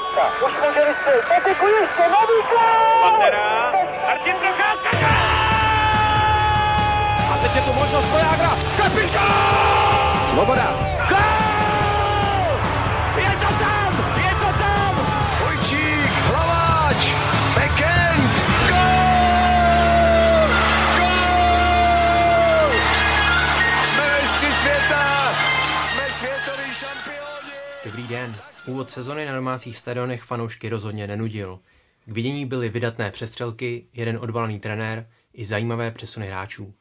Procházka. 0.00 0.46
Už 0.46 0.52
může 0.52 0.84
vystřelit. 0.88 1.24
Petriku 1.28 1.66
ještě, 1.66 2.02
nový 2.02 2.38
gol! 2.50 3.00
Pantera, 3.02 3.72
Martin 4.06 4.36
Procházka, 4.36 4.90
A 7.32 7.38
teď 7.42 7.56
je 7.56 7.62
tu 7.62 7.72
možnost 7.72 8.10
Vojágra. 8.10 8.50
Kapitán! 8.76 10.28
Svoboda. 10.30 10.99
Den. 28.10 28.36
Úvod 28.66 28.90
sezony 28.90 29.26
na 29.26 29.34
domácích 29.34 29.76
stadionech 29.76 30.22
fanoušky 30.22 30.68
rozhodně 30.68 31.06
nenudil. 31.06 31.58
K 32.06 32.12
vidění 32.12 32.46
byly 32.46 32.68
vydatné 32.68 33.10
přestřelky, 33.10 33.86
jeden 33.92 34.18
odvalený 34.20 34.60
trenér 34.60 35.06
i 35.34 35.44
zajímavé 35.44 35.90
přesuny 35.90 36.26
hráčů. 36.26 36.74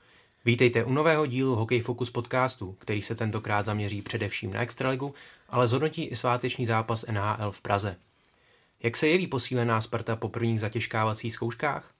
Vítejte 0.45 0.84
u 0.84 0.94
nového 0.94 1.26
dílu 1.26 1.55
Hokej 1.55 1.81
Focus 1.81 2.09
podcastu, 2.09 2.76
který 2.80 3.02
se 3.02 3.16
tentokrát 3.16 3.66
zaměří 3.66 4.02
především 4.02 4.53
na 4.53 4.62
Extraligu, 4.62 5.13
ale 5.50 5.67
zhodnotí 5.67 6.05
i 6.05 6.16
sváteční 6.16 6.66
zápas 6.66 7.05
NHL 7.12 7.52
v 7.52 7.61
Praze. 7.61 7.95
Jak 8.84 8.98
se 8.98 9.08
jeví 9.08 9.27
posílená 9.27 9.81
Sparta 9.81 10.16
po 10.16 10.30
prvních 10.30 10.59
zatěžkávacích 10.59 11.34
zkouškách? 11.34 11.94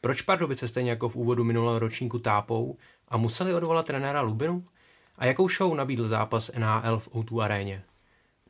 Proč 0.00 0.22
Pardubice 0.22 0.68
stejně 0.68 0.90
jako 0.90 1.08
v 1.08 1.16
úvodu 1.16 1.44
minulého 1.44 1.78
ročníku 1.78 2.18
tápou 2.18 2.76
a 3.08 3.16
museli 3.16 3.54
odvolat 3.54 3.86
trenéra 3.86 4.20
Lubinu? 4.20 4.64
A 5.18 5.26
jakou 5.26 5.48
show 5.48 5.74
nabídl 5.74 6.08
zápas 6.08 6.50
NHL 6.58 6.98
v 6.98 7.08
O2 7.08 7.40
aréně? 7.40 7.82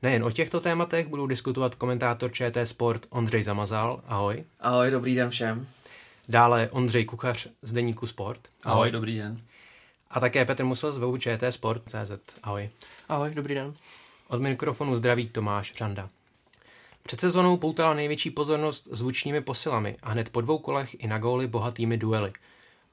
Nejen 0.02 0.24
o 0.24 0.30
těchto 0.30 0.60
tématech 0.60 1.06
budou 1.06 1.26
diskutovat 1.26 1.74
komentátor 1.74 2.32
ČT 2.32 2.66
Sport 2.66 3.06
Ondřej 3.10 3.42
Zamazal, 3.42 4.00
ahoj. 4.06 4.44
Ahoj, 4.60 4.90
dobrý 4.90 5.14
den 5.14 5.30
všem. 5.30 5.66
Dále 6.28 6.68
Ondřej 6.72 7.04
Kuchař 7.04 7.48
z 7.62 7.72
Deníku 7.72 8.06
Sport. 8.06 8.40
Ahoj, 8.62 8.90
dobrý 8.90 9.18
den. 9.18 9.40
A 10.10 10.20
také 10.20 10.44
Petr 10.44 10.64
Musel 10.64 10.92
z 10.92 10.98
webu 10.98 11.16
ČT 11.16 11.52
Sport 11.52 11.82
CZ. 11.86 12.12
Ahoj. 12.42 12.70
Ahoj, 13.08 13.30
dobrý 13.34 13.54
den. 13.54 13.74
Od 14.28 14.42
mikrofonu 14.42 14.96
zdraví 14.96 15.28
Tomáš 15.28 15.72
Řanda. 15.72 16.08
Před 17.02 17.20
sezónou 17.20 17.56
poutala 17.56 17.94
největší 17.94 18.30
pozornost 18.30 18.88
zvučními 18.90 19.40
posilami 19.40 19.96
a 20.02 20.10
hned 20.10 20.30
po 20.30 20.40
dvou 20.40 20.58
kolech 20.58 20.96
i 20.98 21.06
na 21.06 21.18
góly 21.18 21.46
bohatými 21.46 21.96
duely. 21.96 22.32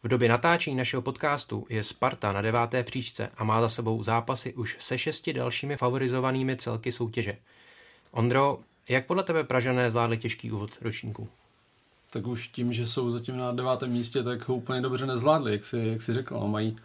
V 0.04 0.08
době 0.08 0.30
natáčení 0.30 0.76
našeho 0.76 1.02
podcastu 1.02 1.66
je 1.70 1.84
Sparta 1.84 2.32
na 2.32 2.42
deváté 2.42 2.84
příčce 2.84 3.30
a 3.38 3.44
má 3.44 3.62
za 3.62 3.70
sebou 3.70 4.04
zápasy 4.04 4.54
už 4.54 4.78
se 4.80 4.98
šesti 4.98 5.34
dalšími 5.34 5.78
favorizovanými 5.78 6.58
celky 6.58 6.92
soutěže. 6.92 7.38
Ondro, 8.12 8.60
jak 8.90 9.06
podle 9.06 9.24
tebe 9.24 9.44
Pražané 9.44 9.90
zvládli 9.90 10.18
těžký 10.18 10.52
úvod 10.52 10.72
ročníku? 10.82 11.28
Tak 12.10 12.28
už 12.28 12.48
tím, 12.48 12.74
že 12.74 12.88
jsou 12.88 13.12
zatím 13.12 13.38
na 13.38 13.52
devátém 13.52 13.92
místě, 13.92 14.24
tak 14.24 14.50
ho 14.50 14.56
úplně 14.56 14.82
dobře 14.82 15.06
nezvládli, 15.06 15.52
jak 15.52 15.66
si, 15.66 15.78
jak 15.78 16.02
si 16.02 16.14
řekl. 16.14 16.48
Mají 16.48 16.78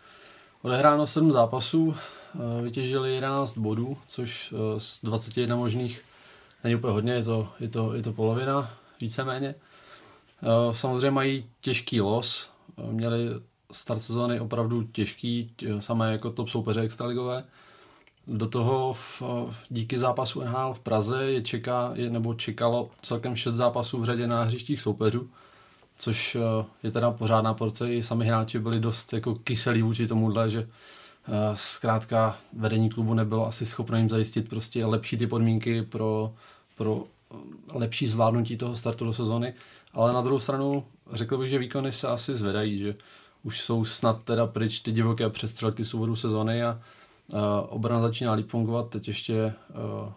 odehráno 0.63 1.07
7 1.07 1.33
zápasů, 1.33 1.97
eh, 2.35 2.63
vytěžili 2.63 3.15
11 3.15 3.59
bodů, 3.59 3.99
což 4.07 4.55
eh, 4.57 4.81
z 4.81 5.01
21 5.03 5.57
možných 5.57 6.03
není 6.65 6.77
úplně 6.77 6.93
hodně, 6.93 7.13
je 7.13 7.25
to, 7.25 7.49
je 7.61 7.69
to, 7.69 7.95
je 7.95 8.03
to 8.03 8.13
polovina, 8.13 8.71
víceméně. 9.01 9.55
Eh, 10.43 10.75
Samozřejmě 10.75 11.11
mají 11.11 11.47
těžký 11.61 12.01
los, 12.01 12.54
měli 12.91 13.29
start 13.73 14.03
sezóny 14.03 14.41
opravdu 14.41 14.83
těžký, 14.83 15.51
tě- 15.59 15.79
samé 15.79 16.13
jako 16.13 16.31
top 16.31 16.49
soupeře 16.49 16.81
extraligové. 16.81 17.45
Do 18.27 18.47
toho 18.47 18.93
v, 18.93 19.23
díky 19.69 19.99
zápasu 19.99 20.41
NHL 20.41 20.75
v 20.75 20.81
Praze 20.81 21.25
je 21.25 21.43
čeká, 21.43 21.91
je, 21.95 22.11
nebo 22.11 22.35
čekalo 22.35 22.91
celkem 23.03 23.37
šest 23.37 23.55
zápasů 23.55 24.01
v 24.01 24.05
řadě 24.05 24.27
na 24.27 24.43
hřištích 24.43 24.81
soupeřů, 24.81 25.29
což 25.99 26.37
eh, 26.37 26.65
je 26.83 26.91
teda 26.91 27.11
pořádná 27.11 27.55
porce. 27.55 27.95
I 27.95 28.03
sami 28.03 28.27
hráči 28.27 28.59
byli 28.59 28.81
dost 28.81 29.13
jako 29.13 29.35
kyselí 29.35 29.83
vůči 29.83 30.07
tomuhle, 30.07 30.51
že 30.51 30.61
eh, 30.61 31.33
zkrátka 31.55 32.39
vedení 32.53 32.91
klubu 32.91 33.15
nebylo 33.15 33.47
asi 33.47 33.67
schopno 33.67 33.97
jim 33.97 34.09
zajistit 34.09 34.49
prostě 34.49 34.87
lepší 34.87 35.17
ty 35.17 35.27
podmínky 35.27 35.83
pro, 35.83 36.33
pro 36.77 37.05
eh, 37.05 37.37
lepší 37.73 38.07
zvládnutí 38.07 38.57
toho 38.57 38.77
startu 38.77 39.05
do 39.05 39.13
sezony. 39.13 39.55
Ale 39.93 40.13
na 40.13 40.23
druhou 40.23 40.39
stranu 40.39 40.85
řekl 41.13 41.39
bych, 41.39 41.51
že 41.51 41.59
výkony 41.59 41.93
se 41.93 42.09
asi 42.09 42.35
zvedají, 42.35 42.79
že 42.79 42.95
už 43.43 43.61
jsou 43.61 43.85
snad 43.85 44.23
teda 44.25 44.47
pryč 44.47 44.81
ty 44.81 44.93
divoké 44.93 45.31
přestřelky 45.31 45.85
z 45.85 45.95
úvodu 45.95 46.17
sezony 46.17 46.63
a 46.63 46.81
Uh, 47.33 47.39
obrana 47.69 48.03
začíná 48.03 48.33
líp 48.33 48.51
fungovat, 48.51 48.89
teď 48.89 49.09
ještě 49.09 49.55
uh, 50.05 50.13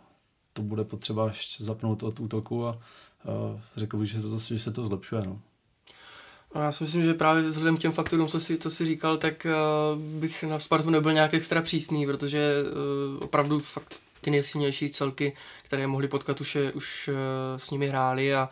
to 0.53 0.62
bude 0.62 0.84
potřeba 0.84 1.28
ještě 1.28 1.64
zapnout 1.64 2.03
od 2.03 2.20
útoku 2.20 2.66
a 2.66 2.80
uh, 3.24 3.59
řekl 3.75 3.98
bych, 3.98 4.09
že, 4.09 4.22
to, 4.22 4.38
že 4.38 4.59
se 4.59 4.72
to 4.72 4.86
zlepšuje. 4.86 5.22
No. 5.25 5.40
Já 6.56 6.72
si 6.72 6.84
myslím, 6.84 7.04
že 7.04 7.14
právě 7.14 7.44
vzhledem 7.44 7.78
k 7.78 7.80
těm 7.80 7.92
faktorům, 7.92 8.28
co 8.28 8.40
si, 8.40 8.58
co 8.58 8.69
si 8.69 8.86
říkal, 8.86 9.18
tak 9.18 9.48
uh, 9.96 10.02
bych 10.02 10.44
na 10.44 10.59
Spartu 10.59 10.90
nebyl 10.90 11.14
nějak 11.14 11.34
extra 11.34 11.62
přísný, 11.62 12.06
protože 12.06 12.54
uh, 12.64 13.24
opravdu 13.24 13.59
fakt 13.59 14.02
ty 14.27 14.31
nejsilnější 14.31 14.89
celky, 14.89 15.33
které 15.63 15.88
mohli 15.88 16.07
potkat, 16.07 16.41
už, 16.41 16.55
je, 16.55 16.71
už 16.71 17.07
uh, 17.07 17.15
s 17.57 17.71
nimi 17.71 17.88
hráli 17.88 18.35
a 18.35 18.49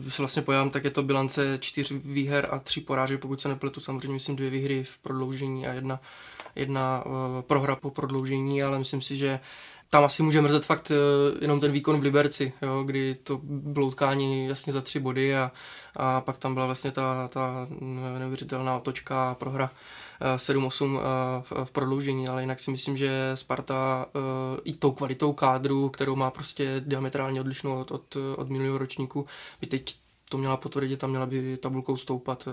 když 0.00 0.14
se 0.14 0.22
vlastně 0.22 0.42
pojám, 0.42 0.70
tak 0.70 0.84
je 0.84 0.90
to 0.90 1.02
bilance 1.02 1.58
čtyř 1.60 1.92
výher 2.04 2.48
a 2.50 2.58
tři 2.58 2.80
porážek, 2.80 3.20
pokud 3.20 3.40
se 3.40 3.48
nepletu, 3.48 3.80
samozřejmě 3.80 4.12
myslím 4.12 4.36
dvě 4.36 4.50
výhry 4.50 4.84
v 4.84 4.98
prodloužení 4.98 5.66
a 5.66 5.72
jedna, 5.72 6.00
jedna 6.56 7.04
prohra 7.40 7.76
po 7.76 7.90
prodloužení, 7.90 8.62
ale 8.62 8.78
myslím 8.78 9.02
si, 9.02 9.16
že 9.16 9.40
tam 9.90 10.04
asi 10.04 10.22
může 10.22 10.40
mrzet 10.40 10.64
fakt 10.64 10.92
jenom 11.40 11.60
ten 11.60 11.72
výkon 11.72 12.00
v 12.00 12.02
Liberci, 12.02 12.52
jo, 12.62 12.82
kdy 12.82 13.14
to 13.14 13.40
bylo 13.44 13.86
utkání 13.86 14.46
jasně 14.46 14.72
za 14.72 14.80
tři 14.80 15.00
body 15.00 15.36
a, 15.36 15.52
a 15.96 16.20
pak 16.20 16.38
tam 16.38 16.54
byla 16.54 16.66
vlastně 16.66 16.90
ta, 16.90 17.28
ta 17.28 17.66
neuvěřitelná 18.18 18.76
otočka 18.76 19.30
a 19.30 19.34
prohra 19.34 19.70
eh, 19.72 20.09
7-8 20.36 20.98
eh, 20.98 21.54
v- 21.64 21.70
prodloužení, 21.72 22.28
ale 22.28 22.42
jinak 22.42 22.60
si 22.60 22.70
myslím, 22.70 22.96
že 22.96 23.10
Sparta 23.34 24.06
eh, 24.08 24.60
i 24.64 24.72
tou 24.72 24.92
kvalitou 24.92 25.32
kádru, 25.32 25.88
kterou 25.88 26.16
má 26.16 26.30
prostě 26.30 26.82
diametrálně 26.86 27.40
odlišnou 27.40 27.80
od, 27.80 27.90
od, 27.90 28.16
od 28.36 28.48
minulého 28.50 28.78
ročníku, 28.78 29.26
by 29.60 29.66
teď 29.66 29.96
to 30.28 30.38
měla 30.38 30.56
potvrdit 30.56 31.04
a 31.04 31.06
měla 31.06 31.26
by 31.26 31.56
tabulkou 31.56 31.96
stoupat, 31.96 32.48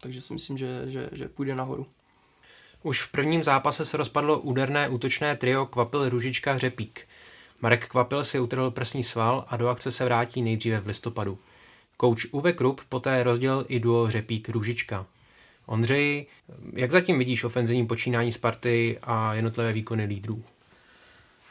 takže 0.00 0.20
si 0.20 0.32
myslím, 0.32 0.58
že, 0.58 0.82
že, 0.86 1.08
že 1.12 1.28
půjde 1.28 1.54
nahoru. 1.54 1.86
Už 2.82 3.02
v 3.02 3.10
prvním 3.10 3.42
zápase 3.42 3.84
se 3.84 3.96
rozpadlo 3.96 4.38
úderné 4.40 4.88
útočné 4.88 5.36
trio 5.36 5.66
Kvapil 5.66 6.08
Ružička 6.08 6.52
Hřepík. 6.52 7.08
Marek 7.60 7.88
Kvapil 7.88 8.24
si 8.24 8.40
utrhl 8.40 8.70
prsní 8.70 9.02
sval 9.02 9.44
a 9.48 9.56
do 9.56 9.68
akce 9.68 9.90
se 9.90 10.04
vrátí 10.04 10.42
nejdříve 10.42 10.80
v 10.80 10.86
listopadu. 10.86 11.38
Kouč 11.96 12.26
Uwe 12.32 12.52
Krupp 12.52 12.80
poté 12.88 13.22
rozdělil 13.22 13.66
i 13.68 13.80
duo 13.80 14.04
Hřepík 14.04 14.48
Růžička. 14.48 15.06
Ondřej, 15.66 16.26
jak 16.72 16.90
zatím 16.90 17.18
vidíš 17.18 17.44
ofenzivní 17.44 17.86
počínání 17.86 18.32
Sparty 18.32 18.98
a 19.02 19.34
jednotlivé 19.34 19.72
výkony 19.72 20.04
lídrů? 20.04 20.44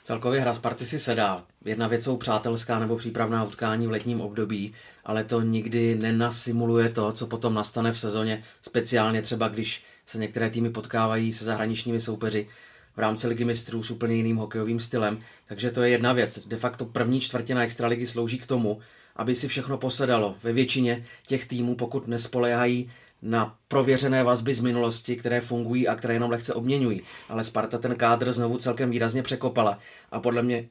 Celkově 0.04 0.42
hra 0.42 0.54
Sparty 0.54 0.86
si 0.86 1.00
sedá. 1.00 1.44
Jedna 1.66 1.88
věc 1.88 2.04
jsou 2.04 2.18
přátelská 2.18 2.80
nebo 2.80 2.98
přípravná 2.98 3.44
utkání 3.44 3.88
v 3.88 3.92
letním 3.92 4.22
období, 4.22 4.74
ale 5.06 5.24
to 5.24 5.42
nikdy 5.42 5.96
nenasimuluje 5.96 6.90
to, 6.90 7.12
co 7.12 7.28
potom 7.28 7.54
nastane 7.54 7.92
v 7.92 8.00
sezóně, 8.00 8.44
speciálně 8.62 9.22
třeba 9.22 9.48
když 9.48 9.84
se 10.06 10.18
některé 10.18 10.50
týmy 10.50 10.70
potkávají 10.70 11.34
se 11.34 11.46
zahraničními 11.46 12.02
soupeři 12.02 12.48
v 12.96 13.00
rámci 13.00 13.28
ligy 13.28 13.46
mistrů 13.46 13.84
s 13.84 13.92
úplně 13.92 14.16
jiným 14.16 14.38
hokejovým 14.38 14.80
stylem. 14.80 15.20
Takže 15.48 15.72
to 15.72 15.84
je 15.84 15.90
jedna 15.90 16.14
věc. 16.14 16.48
De 16.48 16.58
facto 16.58 16.86
první 16.86 17.22
čtvrtina 17.22 17.64
extraligy 17.64 18.08
slouží 18.08 18.38
k 18.38 18.46
tomu, 18.46 18.80
aby 19.16 19.36
si 19.36 19.48
všechno 19.48 19.78
posedalo. 19.78 20.36
Ve 20.44 20.54
většině 20.54 21.06
těch 21.28 21.46
týmů, 21.46 21.76
pokud 21.76 22.08
nespoléhají 22.08 22.92
na 23.26 23.56
prověřené 23.68 24.24
vazby 24.24 24.54
z 24.54 24.60
minulosti, 24.60 25.16
které 25.16 25.42
fungují 25.42 25.88
a 25.88 25.96
které 25.96 26.14
jenom 26.14 26.32
lehce 26.32 26.54
obměňují. 26.54 27.02
Ale 27.30 27.44
Sparta 27.44 27.78
ten 27.78 27.96
kádr 27.96 28.32
znovu 28.32 28.58
celkem 28.58 28.92
výrazně 28.92 29.24
překopala 29.24 29.80
a 30.12 30.20
podle 30.20 30.44
mě 30.44 30.68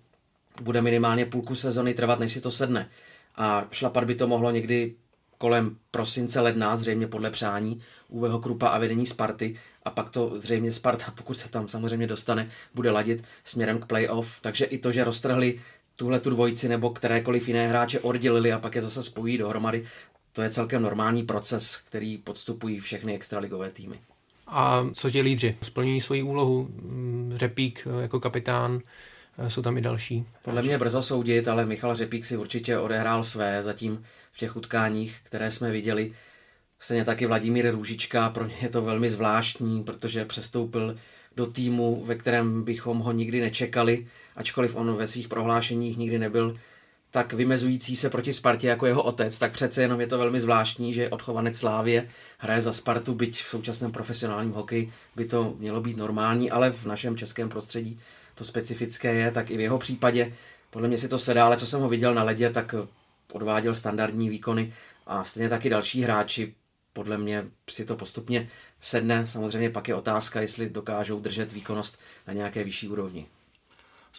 bude 0.63 0.83
minimálně 0.83 1.27
půlku 1.27 1.55
sezony 1.55 1.95
trvat, 1.95 2.19
než 2.19 2.33
si 2.33 2.41
to 2.41 2.51
sedne. 2.51 2.89
A 3.37 3.67
šlapat 3.71 4.05
by 4.05 4.15
to 4.15 4.27
mohlo 4.27 4.51
někdy 4.51 4.95
kolem 5.39 5.77
prosince, 5.91 6.41
ledna, 6.41 6.77
zřejmě 6.77 7.06
podle 7.06 7.31
přání 7.31 7.81
Uveho 8.09 8.39
Krupa 8.39 8.69
a 8.69 8.79
vedení 8.79 9.07
Sparty 9.07 9.57
a 9.85 9.91
pak 9.91 10.11
to 10.11 10.39
zřejmě 10.39 10.73
Sparta, 10.73 11.12
pokud 11.17 11.39
se 11.39 11.49
tam 11.49 11.69
samozřejmě 11.69 12.07
dostane, 12.07 12.49
bude 12.75 12.91
ladit 12.91 13.25
směrem 13.45 13.79
k 13.79 13.87
playoff. 13.87 14.41
Takže 14.41 14.65
i 14.65 14.79
to, 14.79 14.93
že 14.93 15.05
roztrhli 15.05 15.61
tuhle 15.97 16.21
tu 16.21 16.31
dvojici 16.31 16.69
nebo 16.69 16.91
kterékoliv 16.91 17.49
jiné 17.49 17.69
hráče 17.69 18.00
oddělili 18.00 18.53
a 18.53 18.59
pak 18.59 18.75
je 18.75 18.83
zase 18.83 19.03
spojí 19.03 19.39
dohromady, 19.39 19.85
to 20.35 20.43
je 20.43 20.51
celkem 20.51 20.83
normální 20.83 21.23
proces, 21.23 21.77
který 21.77 22.19
podstupují 22.19 22.81
všechny 22.81 23.15
extraligové 23.15 23.71
týmy. 23.71 24.01
A 24.47 24.87
co 24.93 25.11
ti 25.11 25.21
lídři? 25.21 25.57
Splňují 25.63 26.01
svoji 26.01 26.23
úlohu? 26.23 26.69
Mm, 26.83 27.33
Řepík 27.37 27.87
eh, 27.87 28.03
jako 28.03 28.21
kapitán, 28.21 28.81
eh, 29.39 29.51
jsou 29.51 29.63
tam 29.63 29.79
i 29.79 29.81
další. 29.81 30.27
Podle 30.43 30.63
mě 30.63 30.79
brzo 30.79 31.03
soudit, 31.03 31.49
ale 31.49 31.67
Michal 31.67 31.95
Řepík 31.95 32.25
si 32.25 32.37
určitě 32.37 32.79
odehrál 32.79 33.25
své 33.25 33.63
zatím 33.63 34.05
v 34.33 34.39
těch 34.39 34.57
utkáních, 34.57 35.21
které 35.23 35.51
jsme 35.51 35.71
viděli. 35.71 36.13
Stejně 36.79 37.05
taky 37.05 37.27
Vladimír 37.27 37.71
Růžička, 37.71 38.29
pro 38.29 38.47
ně 38.47 38.55
je 38.63 38.69
to 38.69 38.83
velmi 38.83 39.11
zvláštní, 39.11 39.85
protože 39.85 40.25
přestoupil 40.25 40.97
do 41.37 41.47
týmu, 41.47 42.05
ve 42.05 42.15
kterém 42.15 42.63
bychom 42.65 42.99
ho 42.99 43.13
nikdy 43.13 43.41
nečekali, 43.41 44.07
ačkoliv 44.37 44.77
on 44.77 44.97
ve 44.97 45.07
svých 45.07 45.29
prohlášeních 45.29 45.97
nikdy 45.97 46.19
nebyl 46.19 46.57
tak 47.14 47.32
vymezující 47.32 47.96
se 47.96 48.11
proti 48.11 48.32
Spartě 48.32 48.69
jako 48.69 48.87
jeho 48.87 49.02
otec, 49.02 49.38
tak 49.38 49.52
přece 49.52 49.82
jenom 49.82 50.00
je 50.00 50.06
to 50.06 50.19
velmi 50.19 50.40
zvláštní, 50.40 50.94
že 50.94 51.08
odchovanec 51.08 51.58
Slávě 51.58 52.08
hraje 52.38 52.61
za 52.61 52.72
Spartu, 52.72 53.14
byť 53.14 53.43
v 53.43 53.49
současném 53.49 53.93
profesionálním 53.93 54.52
hokeji 54.52 54.93
by 55.16 55.25
to 55.25 55.55
mělo 55.58 55.81
být 55.81 55.96
normální, 55.96 56.50
ale 56.50 56.70
v 56.70 56.87
našem 56.87 57.16
českém 57.16 57.49
prostředí 57.49 58.00
to 58.34 58.44
specifické 58.44 59.14
je, 59.14 59.31
tak 59.31 59.50
i 59.50 59.56
v 59.56 59.61
jeho 59.61 59.78
případě 59.78 60.32
podle 60.70 60.88
mě 60.88 60.99
si 60.99 61.08
to 61.08 61.19
sedá, 61.19 61.46
ale 61.46 61.56
co 61.56 61.66
jsem 61.66 61.81
ho 61.81 61.88
viděl 61.88 62.14
na 62.14 62.22
ledě, 62.22 62.50
tak 62.50 62.75
odváděl 63.32 63.75
standardní 63.75 64.28
výkony 64.28 64.72
a 65.06 65.25
stejně 65.25 65.49
taky 65.49 65.70
další 65.70 66.02
hráči 66.02 66.55
podle 66.93 67.19
mě 67.19 67.44
si 67.70 67.84
to 67.84 67.96
postupně 67.96 68.49
sedne. 68.81 69.26
Samozřejmě 69.26 69.70
pak 69.70 69.88
je 69.88 69.94
otázka, 69.94 70.40
jestli 70.40 70.70
dokážou 70.70 71.20
držet 71.20 71.52
výkonnost 71.52 71.99
na 72.26 72.32
nějaké 72.32 72.64
vyšší 72.64 72.88
úrovni. 72.88 73.26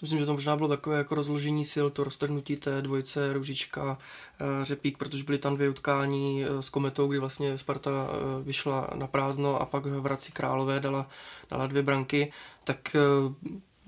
Myslím, 0.02 0.20
že 0.20 0.26
to 0.26 0.34
možná 0.34 0.56
bylo 0.56 0.70
takové 0.70 0.98
jako 0.98 1.16
rozložení 1.16 1.66
sil, 1.74 1.88
to 1.90 2.04
roztrhnutí 2.04 2.56
té 2.56 2.82
dvojice 2.82 3.34
Ružička, 3.34 3.98
eh, 4.40 4.66
Řepík, 4.66 4.98
protože 4.98 5.24
byly 5.24 5.38
tam 5.38 5.56
dvě 5.56 5.70
utkání 5.70 6.44
eh, 6.44 6.62
s 6.62 6.70
Kometou, 6.70 7.08
kdy 7.08 7.20
vlastně 7.20 7.58
Sparta 7.58 7.92
eh, 7.92 8.44
vyšla 8.44 8.90
na 8.96 9.08
prázdno 9.08 9.62
a 9.62 9.66
pak 9.66 9.86
v 9.86 10.04
Hradci 10.04 10.32
Králové 10.32 10.80
dala, 10.80 11.10
dala 11.50 11.68
dvě 11.68 11.82
branky, 11.82 12.32
tak 12.64 12.96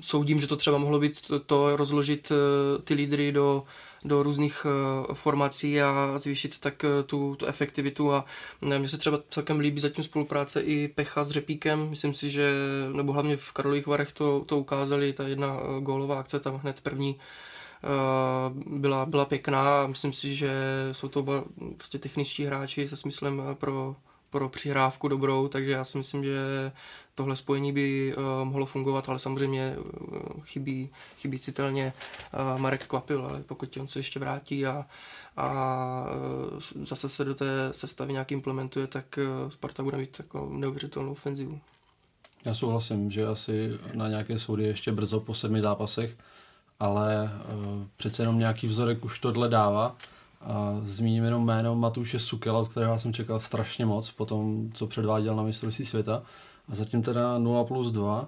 soudím, 0.01 0.39
že 0.39 0.48
to 0.48 0.56
třeba 0.56 0.77
mohlo 0.77 1.00
být 1.00 1.27
to, 1.27 1.39
to 1.39 1.75
rozložit 1.75 2.31
ty 2.83 2.94
lídry 2.94 3.31
do 3.31 3.63
do 4.07 4.24
různých 4.24 4.65
eh, 4.65 5.13
formací 5.13 5.81
a 5.81 6.13
zvýšit 6.18 6.59
tak 6.59 6.83
eh, 6.83 7.04
tu, 7.04 7.36
tu 7.36 7.45
efektivitu. 7.45 8.13
A 8.13 8.25
mně 8.62 8.89
se 8.89 8.98
třeba 8.98 9.19
celkem 9.30 9.59
líbí 9.59 9.80
zatím 9.80 10.04
spolupráce 10.04 10.62
i 10.62 10.88
Pecha 10.88 11.24
s 11.24 11.31
Řepíkem, 11.31 11.89
myslím 11.89 12.13
si, 12.13 12.30
že 12.30 12.54
nebo 12.94 13.13
hlavně 13.13 13.38
v 13.38 13.51
Karlových 13.51 13.88
Varech 13.88 14.12
to, 14.12 14.44
to 14.45 14.57
ukázali, 14.57 15.13
ta 15.13 15.27
jedna 15.27 15.59
eh, 15.59 15.81
gólová 15.81 16.19
akce 16.19 16.39
tam 16.39 16.56
hned 16.56 16.81
první 16.81 17.15
byla, 18.65 19.06
byla 19.06 19.25
pěkná. 19.25 19.88
Myslím 19.88 20.13
si, 20.13 20.36
že 20.36 20.51
jsou 20.92 21.07
to 21.07 21.45
prostě 21.77 21.98
techničtí 21.98 22.45
hráči 22.45 22.88
se 22.88 22.95
smyslem 22.95 23.42
pro, 23.54 23.95
pro 24.30 24.50
přihrávku 24.50 25.07
dobrou, 25.07 25.48
takže 25.48 25.71
já 25.71 25.83
si 25.83 25.98
myslím, 25.98 26.24
že 26.24 26.71
tohle 27.18 27.36
spojení 27.36 27.74
by 27.74 28.16
uh, 28.18 28.24
mohlo 28.44 28.66
fungovat, 28.66 29.10
ale 29.10 29.19
samozřejmě 29.19 29.75
uh, 29.78 30.44
chybí, 30.44 30.90
chybí 31.18 31.40
citelně 31.40 31.94
uh, 32.34 32.62
Marek 32.62 32.88
Kvapil, 32.88 33.28
ale 33.30 33.44
pokud 33.44 33.78
on 33.78 33.88
se 33.88 34.00
ještě 34.00 34.19
vrátí 34.19 34.66
a, 34.66 34.86
a 35.38 36.06
zase 36.84 37.10
se 37.10 37.25
do 37.25 37.36
té 37.36 37.46
sestavy 37.72 38.14
nějak 38.14 38.31
implementuje, 38.31 38.88
tak 38.88 39.19
Sparta 39.50 39.84
bude 39.84 39.98
mít 39.98 40.19
jako 40.19 40.50
neuvěřitelnou 40.52 41.12
ofenzivu. 41.12 41.60
Já 42.46 42.54
souhlasím, 42.54 43.12
že 43.12 43.28
asi 43.28 43.72
na 43.94 44.08
nějaké 44.08 44.40
soudy 44.40 44.64
ještě 44.64 44.92
brzo 44.92 45.19
po 45.19 45.34
sedmi 45.34 45.62
zápasech, 45.62 46.16
ale 46.80 47.31
přece 47.98 48.22
jenom 48.22 48.40
nějaký 48.40 48.68
vzorek 48.68 49.06
už 49.06 49.19
tohle 49.19 49.50
dává. 49.50 49.96
A 50.42 50.80
zmíním 50.84 51.24
jenom 51.24 51.46
jméno 51.46 51.75
Matuše 51.75 52.19
Sukela, 52.19 52.60
od 52.60 52.68
kterého 52.68 53.00
jsem 53.00 53.14
čekal 53.14 53.40
strašně 53.40 53.86
moc 53.86 54.12
po 54.12 54.25
tom, 54.25 54.69
co 54.74 54.88
předváděl 54.88 55.36
na 55.36 55.44
mistrovství 55.44 55.86
světa. 55.86 56.24
A 56.69 56.75
zatím 56.75 57.02
teda 57.02 57.38
0 57.38 57.64
plus 57.64 57.92
2. 57.92 58.22
Uh, 58.22 58.28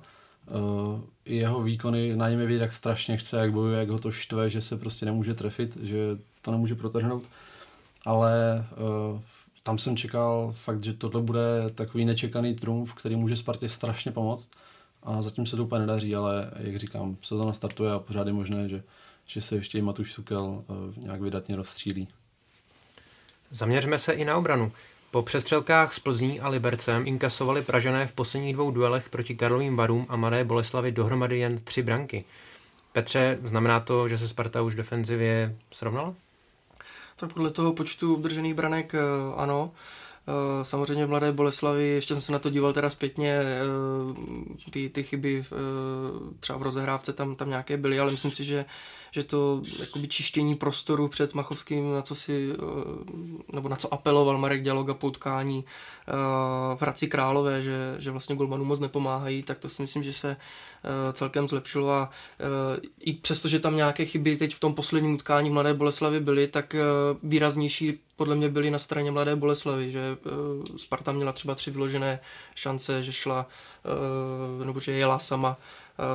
eh, 1.26 1.34
jeho 1.34 1.64
výkony 1.64 2.16
na 2.16 2.30
něm 2.30 2.40
je 2.40 2.48
vidět, 2.48 2.62
jak 2.62 2.74
strašně 2.74 3.18
chce, 3.18 3.38
jak 3.38 3.52
bojuje, 3.52 3.80
jak 3.80 3.90
ho 3.90 4.00
to 4.00 4.12
štve, 4.12 4.50
že 4.50 4.62
se 4.62 4.78
prostě 4.78 5.06
nemůže 5.06 5.34
trefit, 5.34 5.78
že 5.82 5.98
to 6.42 6.52
nemůže 6.52 6.76
protrhnout. 6.76 7.24
Ale 8.06 8.66
uh, 9.14 9.20
tam 9.64 9.78
jsem 9.78 9.98
čekal 9.98 10.52
fakt, 10.56 10.84
že 10.84 10.94
tohle 10.94 11.22
bude 11.22 11.70
takový 11.76 12.06
nečekaný 12.06 12.56
trumf, 12.56 12.94
který 12.94 13.16
může 13.16 13.36
Spartě 13.36 13.70
strašně 13.70 14.12
pomoct. 14.12 14.50
A 15.04 15.22
zatím 15.22 15.46
se 15.46 15.56
to 15.56 15.64
úplně 15.64 15.80
nedaří, 15.80 16.16
ale 16.16 16.52
jak 16.58 16.76
říkám, 16.76 17.18
sezona 17.22 17.54
startuje 17.54 17.92
a 17.92 18.00
pořád 18.00 18.28
je 18.28 18.34
možné, 18.34 18.70
že, 18.70 18.84
že 19.28 19.42
se 19.42 19.56
ještě 19.56 19.78
i 19.78 19.82
Matuš 19.82 20.14
Sukel 20.14 20.44
uh, 20.44 20.64
nějak 20.98 21.22
vydatně 21.22 21.56
rozstřílí. 21.56 22.08
Zaměřme 23.52 23.98
se 23.98 24.14
i 24.14 24.26
na 24.26 24.38
obranu. 24.38 24.72
Po 25.12 25.22
přestřelkách 25.22 25.94
s 25.94 26.00
Plzní 26.00 26.40
a 26.40 26.50
Libercem 26.50 27.08
inkasovali 27.08 27.62
Pražané 27.62 28.08
v 28.08 28.12
posledních 28.12 28.54
dvou 28.54 28.72
duelech 28.72 29.10
proti 29.10 29.36
Karlovým 29.36 29.76
Varům 29.76 30.06
a 30.10 30.16
Mladé 30.16 30.44
Boleslavi 30.44 30.92
dohromady 30.92 31.40
jen 31.40 31.58
tři 31.58 31.84
branky. 31.84 32.26
Petře, 32.94 33.38
znamená 33.44 33.80
to, 33.80 34.08
že 34.08 34.18
se 34.18 34.28
Sparta 34.28 34.62
už 34.62 34.76
defenzivě 34.76 35.56
srovnala? 35.72 36.14
Tak 37.16 37.34
podle 37.34 37.50
toho 37.50 37.74
počtu 37.74 38.14
obdržených 38.14 38.54
branek 38.54 38.96
eh, 38.96 39.00
ano. 39.36 39.72
Eh, 40.28 40.66
samozřejmě 40.66 41.06
v 41.06 41.10
Mladé 41.10 41.32
Boleslavi, 41.32 41.88
ještě 41.88 42.14
jsem 42.14 42.22
se 42.22 42.32
na 42.32 42.40
to 42.40 42.50
díval 42.50 42.74
teda 42.74 42.90
zpětně, 42.90 43.40
eh, 43.42 44.72
ty, 44.72 44.90
ty 44.90 45.04
chyby 45.04 45.46
třeba 46.40 46.60
v 46.60 46.62
rozehrávce 46.64 47.14
tam, 47.14 47.36
tam 47.36 47.50
nějaké 47.50 47.78
byly, 47.78 48.00
ale 48.00 48.12
myslím 48.12 48.32
si, 48.32 48.44
že 48.44 48.66
že 49.12 49.24
to 49.24 49.62
jakoby 49.80 50.08
čištění 50.08 50.56
prostoru 50.56 51.08
před 51.08 51.34
Machovským, 51.34 51.94
na 51.94 52.02
co 52.02 52.16
si, 52.16 52.54
eh, 52.54 53.54
nebo 53.54 53.70
na 53.70 53.76
co 53.76 53.94
apeloval 53.94 54.38
Marek 54.38 54.64
Dialoga 54.64 54.94
po 54.94 55.08
utkání 55.08 55.66
eh, 55.66 56.12
v 56.76 56.82
Hradci 56.82 57.08
Králové, 57.08 57.62
že, 57.62 57.96
že 58.00 58.12
vlastně 58.12 58.36
golmanům 58.36 58.68
moc 58.68 58.80
nepomáhají, 58.80 59.44
tak 59.44 59.58
to 59.58 59.70
si 59.70 59.82
myslím, 59.82 60.04
že 60.04 60.14
se 60.14 60.30
eh, 60.30 61.14
celkem 61.14 61.50
zlepšilo. 61.50 61.92
A 61.92 62.10
i 63.00 63.14
přesto, 63.14 63.48
že 63.48 63.60
tam 63.60 63.76
nějaké 63.76 64.06
chyby 64.06 64.38
teď 64.38 64.56
v 64.56 64.60
tom 64.60 64.74
posledním 64.74 65.14
utkání 65.14 65.50
v 65.50 65.54
Mladé 65.54 65.74
Boleslavi 65.74 66.20
byly, 66.20 66.48
tak 66.48 66.76
výraznější 67.24 68.00
podle 68.16 68.36
mě 68.36 68.50
byly 68.50 68.72
na 68.72 68.80
straně 68.80 69.12
Mladé 69.12 69.36
Boleslavy, 69.36 69.92
že 69.92 70.18
Sparta 70.78 71.12
měla 71.12 71.32
třeba 71.32 71.56
tři 71.56 71.72
vyložené 71.72 72.20
šance, 72.56 73.04
že 73.04 73.12
šla, 73.12 73.48
nebo 74.66 74.80
že 74.80 74.92
jela 74.92 75.20
sama 75.20 75.58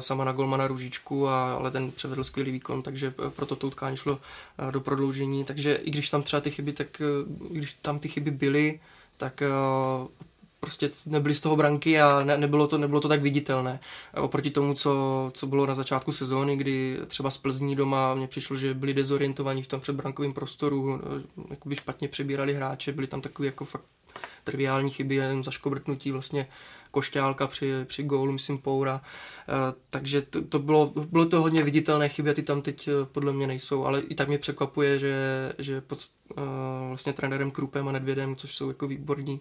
sama 0.01 0.25
na 0.25 0.33
golmana 0.33 0.67
Růžičku, 0.67 1.29
a, 1.29 1.55
ale 1.55 1.71
ten 1.71 1.93
převedl 1.93 2.25
skvělý 2.25 2.53
výkon, 2.53 2.83
takže 2.83 3.15
eh, 3.27 3.31
proto 3.31 3.57
to 3.57 3.67
utkání 3.67 3.97
šlo 3.97 4.19
eh, 4.59 4.73
do 4.73 4.81
prodloužení. 4.81 5.45
Takže 5.45 5.75
i 5.75 5.91
když 5.91 6.11
tam 6.11 6.23
třeba 6.23 6.41
ty 6.41 6.51
chyby, 6.51 6.73
tak 6.73 7.03
i 7.51 7.59
když 7.59 7.73
tam 7.83 7.99
ty 7.99 8.09
chyby 8.09 8.31
byly, 8.31 8.81
tak 9.17 9.43
prostě 10.61 10.91
nebyly 11.07 11.35
z 11.35 11.41
toho 11.41 11.57
branky 11.57 12.01
a 12.01 12.25
ne, 12.25 12.39
nebylo, 12.39 12.67
to, 12.67 12.79
nebylo 12.79 13.01
to 13.01 13.09
tak 13.09 13.23
viditelné. 13.23 13.81
Oproti 14.17 14.51
tomu, 14.51 14.75
co, 14.75 15.31
co 15.35 15.47
bylo 15.47 15.67
na 15.67 15.75
začátku 15.75 16.13
sezóny, 16.13 16.57
kdy 16.57 16.99
třeba 17.07 17.31
z 17.31 17.39
Plzní 17.39 17.77
doma 17.77 18.15
mně 18.15 18.27
přišlo, 18.27 18.57
že 18.57 18.75
byli 18.75 18.95
dezorientovaní 18.95 19.63
v 19.63 19.67
tom 19.67 19.81
předbrankovém 19.81 20.33
prostoru, 20.33 21.01
jakoby 21.51 21.77
špatně 21.77 22.09
přebírali 22.09 22.55
hráče, 22.55 22.93
byly 22.93 23.07
tam 23.07 23.21
takové 23.21 23.47
jako 23.47 23.65
fakt 23.65 23.85
triviální 24.45 24.91
chyby, 24.91 25.15
jen 25.15 25.45
zaškobrtnutí 25.45 26.11
vlastně 26.11 26.47
košťálka 26.95 27.47
při, 27.47 27.73
při 27.85 28.03
gólu, 28.03 28.33
myslím, 28.33 28.59
Poura. 28.59 29.01
Eh, 29.49 29.53
takže 29.91 30.23
to, 30.23 30.43
to 30.43 30.59
bylo, 30.59 30.93
bylo 31.11 31.27
to 31.27 31.43
hodně 31.43 31.63
viditelné 31.63 32.09
chyby 32.09 32.31
a 32.31 32.35
ty 32.35 32.43
tam 32.43 32.63
teď 32.63 32.89
eh, 32.89 32.93
podle 33.13 33.33
mě 33.33 33.47
nejsou, 33.47 33.85
ale 33.85 34.01
i 34.01 34.15
tak 34.15 34.29
mě 34.29 34.39
překvapuje, 34.39 34.99
že, 34.99 35.17
že 35.59 35.81
pod 35.81 35.99
uh, 35.99 36.43
vlastně 36.89 37.13
trenérem 37.13 37.51
Krupem 37.51 37.89
a 37.89 37.93
Nedvědem, 37.93 38.37
což 38.37 38.55
jsou 38.55 38.69
jako 38.69 38.87
výborní 38.87 39.41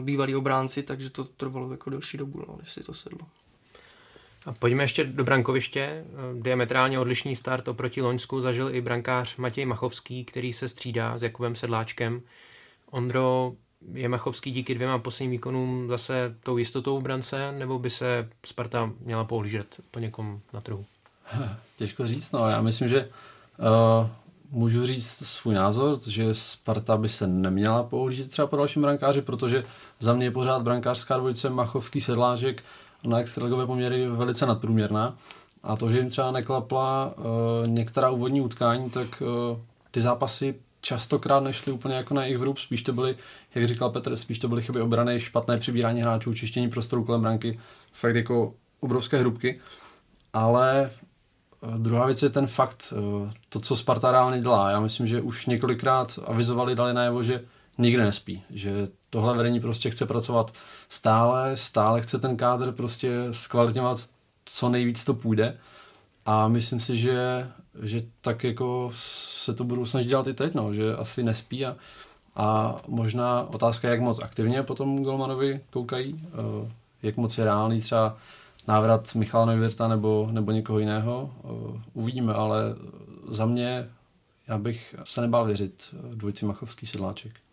bývalí 0.00 0.36
obránci, 0.36 0.82
takže 0.82 1.10
to 1.10 1.24
trvalo 1.24 1.70
jako 1.70 1.90
delší 1.90 2.18
dobu, 2.18 2.44
no, 2.48 2.56
než 2.60 2.72
si 2.72 2.82
to 2.82 2.94
sedlo. 2.94 3.26
A 4.46 4.52
pojďme 4.52 4.84
ještě 4.84 5.04
do 5.04 5.24
brankoviště. 5.24 6.04
Diametrálně 6.34 6.98
odlišný 6.98 7.36
start 7.36 7.68
oproti 7.68 8.02
Loňsku 8.02 8.40
zažil 8.40 8.74
i 8.74 8.80
brankář 8.80 9.36
Matěj 9.36 9.66
Machovský, 9.66 10.24
který 10.24 10.52
se 10.52 10.68
střídá 10.68 11.18
s 11.18 11.22
Jakubem 11.22 11.56
Sedláčkem. 11.56 12.22
Ondro, 12.90 13.52
je 13.92 14.08
Machovský 14.08 14.50
díky 14.50 14.74
dvěma 14.74 14.98
posledním 14.98 15.30
výkonům 15.30 15.88
zase 15.88 16.36
tou 16.42 16.56
jistotou 16.58 16.98
v 16.98 17.02
brance, 17.02 17.52
nebo 17.52 17.78
by 17.78 17.90
se 17.90 18.28
Sparta 18.46 18.90
měla 19.00 19.24
pohlížet 19.24 19.80
po 19.90 19.98
někom 19.98 20.40
na 20.52 20.60
trhu? 20.60 20.84
Těžko 21.76 22.06
říct, 22.06 22.32
no. 22.32 22.48
Já 22.48 22.60
myslím, 22.62 22.88
že 22.88 23.08
uh, 23.58 24.08
můžu 24.50 24.86
říct 24.86 25.26
svůj 25.26 25.54
názor, 25.54 25.98
že 26.08 26.34
Sparta 26.34 26.96
by 26.96 27.08
se 27.08 27.26
neměla 27.26 27.82
pohlížet 27.82 28.30
třeba 28.30 28.48
po 28.48 28.56
dalším 28.56 28.82
brankáři, 28.82 29.22
protože 29.22 29.64
za 30.00 30.14
mě 30.14 30.26
je 30.26 30.30
pořád 30.30 30.62
brankářská 30.62 31.16
dvojice 31.16 31.50
Machovský 31.50 32.00
Sedlážek 32.00 32.62
na 33.04 33.18
extraligové 33.18 33.66
poměry 33.66 34.08
velice 34.08 34.46
nadprůměrná. 34.46 35.16
A 35.62 35.76
to, 35.76 35.90
že 35.90 35.98
jim 35.98 36.10
třeba 36.10 36.30
neklapla 36.30 37.14
uh, 37.16 37.24
některá 37.66 38.10
úvodní 38.10 38.40
utkání, 38.40 38.90
tak 38.90 39.22
uh, 39.22 39.58
ty 39.90 40.00
zápasy 40.00 40.54
častokrát 40.84 41.42
nešly 41.42 41.72
úplně 41.72 41.94
jako 41.94 42.14
na 42.14 42.24
jejich 42.24 42.38
vrub, 42.38 42.58
spíš 42.58 42.82
to 42.82 42.92
byly, 42.92 43.16
jak 43.54 43.66
říkal 43.66 43.90
Petr, 43.90 44.16
spíš 44.16 44.38
to 44.38 44.48
byly 44.48 44.62
chyby 44.62 44.80
obrany, 44.80 45.20
špatné 45.20 45.58
přibírání 45.58 46.02
hráčů, 46.02 46.34
čištění 46.34 46.70
prostoru 46.70 47.04
kolem 47.04 47.20
branky, 47.20 47.60
fakt 47.92 48.14
jako 48.14 48.54
obrovské 48.80 49.18
hrubky. 49.18 49.60
Ale 50.32 50.90
eh, 50.90 51.78
druhá 51.78 52.06
věc 52.06 52.22
je 52.22 52.28
ten 52.28 52.46
fakt, 52.46 52.92
eh, 52.96 53.32
to, 53.48 53.60
co 53.60 53.76
Sparta 53.76 54.12
reálně 54.12 54.40
dělá. 54.40 54.70
Já 54.70 54.80
myslím, 54.80 55.06
že 55.06 55.20
už 55.20 55.46
několikrát 55.46 56.18
avizovali, 56.26 56.74
dali 56.74 56.94
najevo, 56.94 57.22
že 57.22 57.44
nikdy 57.78 58.02
nespí, 58.02 58.42
že 58.50 58.88
tohle 59.10 59.36
vedení 59.36 59.60
prostě 59.60 59.90
chce 59.90 60.06
pracovat 60.06 60.52
stále, 60.88 61.56
stále 61.56 62.02
chce 62.02 62.18
ten 62.18 62.36
kádr 62.36 62.72
prostě 62.72 63.12
zkvalitňovat 63.30 64.08
co 64.44 64.68
nejvíc 64.68 65.04
to 65.04 65.14
půjde 65.14 65.58
a 66.26 66.48
myslím 66.48 66.80
si, 66.80 66.98
že, 66.98 67.46
že 67.82 68.02
tak 68.20 68.44
jako 68.44 68.90
se 68.94 69.54
to 69.54 69.64
budou 69.64 69.86
snažit 69.86 70.08
dělat 70.08 70.26
i 70.26 70.34
teď, 70.34 70.54
no, 70.54 70.74
že 70.74 70.96
asi 70.96 71.22
nespí 71.22 71.66
a, 71.66 71.76
a 72.36 72.76
možná 72.88 73.42
otázka, 73.54 73.88
jak 73.88 74.00
moc 74.00 74.18
aktivně 74.22 74.62
potom 74.62 75.04
Golmanovi 75.04 75.60
koukají, 75.70 76.12
uh, 76.14 76.68
jak 77.02 77.16
moc 77.16 77.38
je 77.38 77.44
reálný 77.44 77.80
třeba 77.80 78.16
návrat 78.68 79.14
Michala 79.14 79.46
Neuwirta 79.46 79.88
nebo, 79.88 80.28
nebo 80.32 80.52
někoho 80.52 80.78
jiného. 80.78 81.30
Uh, 81.42 81.80
uvidíme, 81.94 82.34
ale 82.34 82.60
za 83.28 83.46
mě 83.46 83.88
já 84.48 84.58
bych 84.58 84.94
se 85.04 85.20
nebál 85.20 85.44
věřit 85.44 85.94
dvojci 86.14 86.44
Machovský 86.44 86.86
sedláček. 86.86 87.43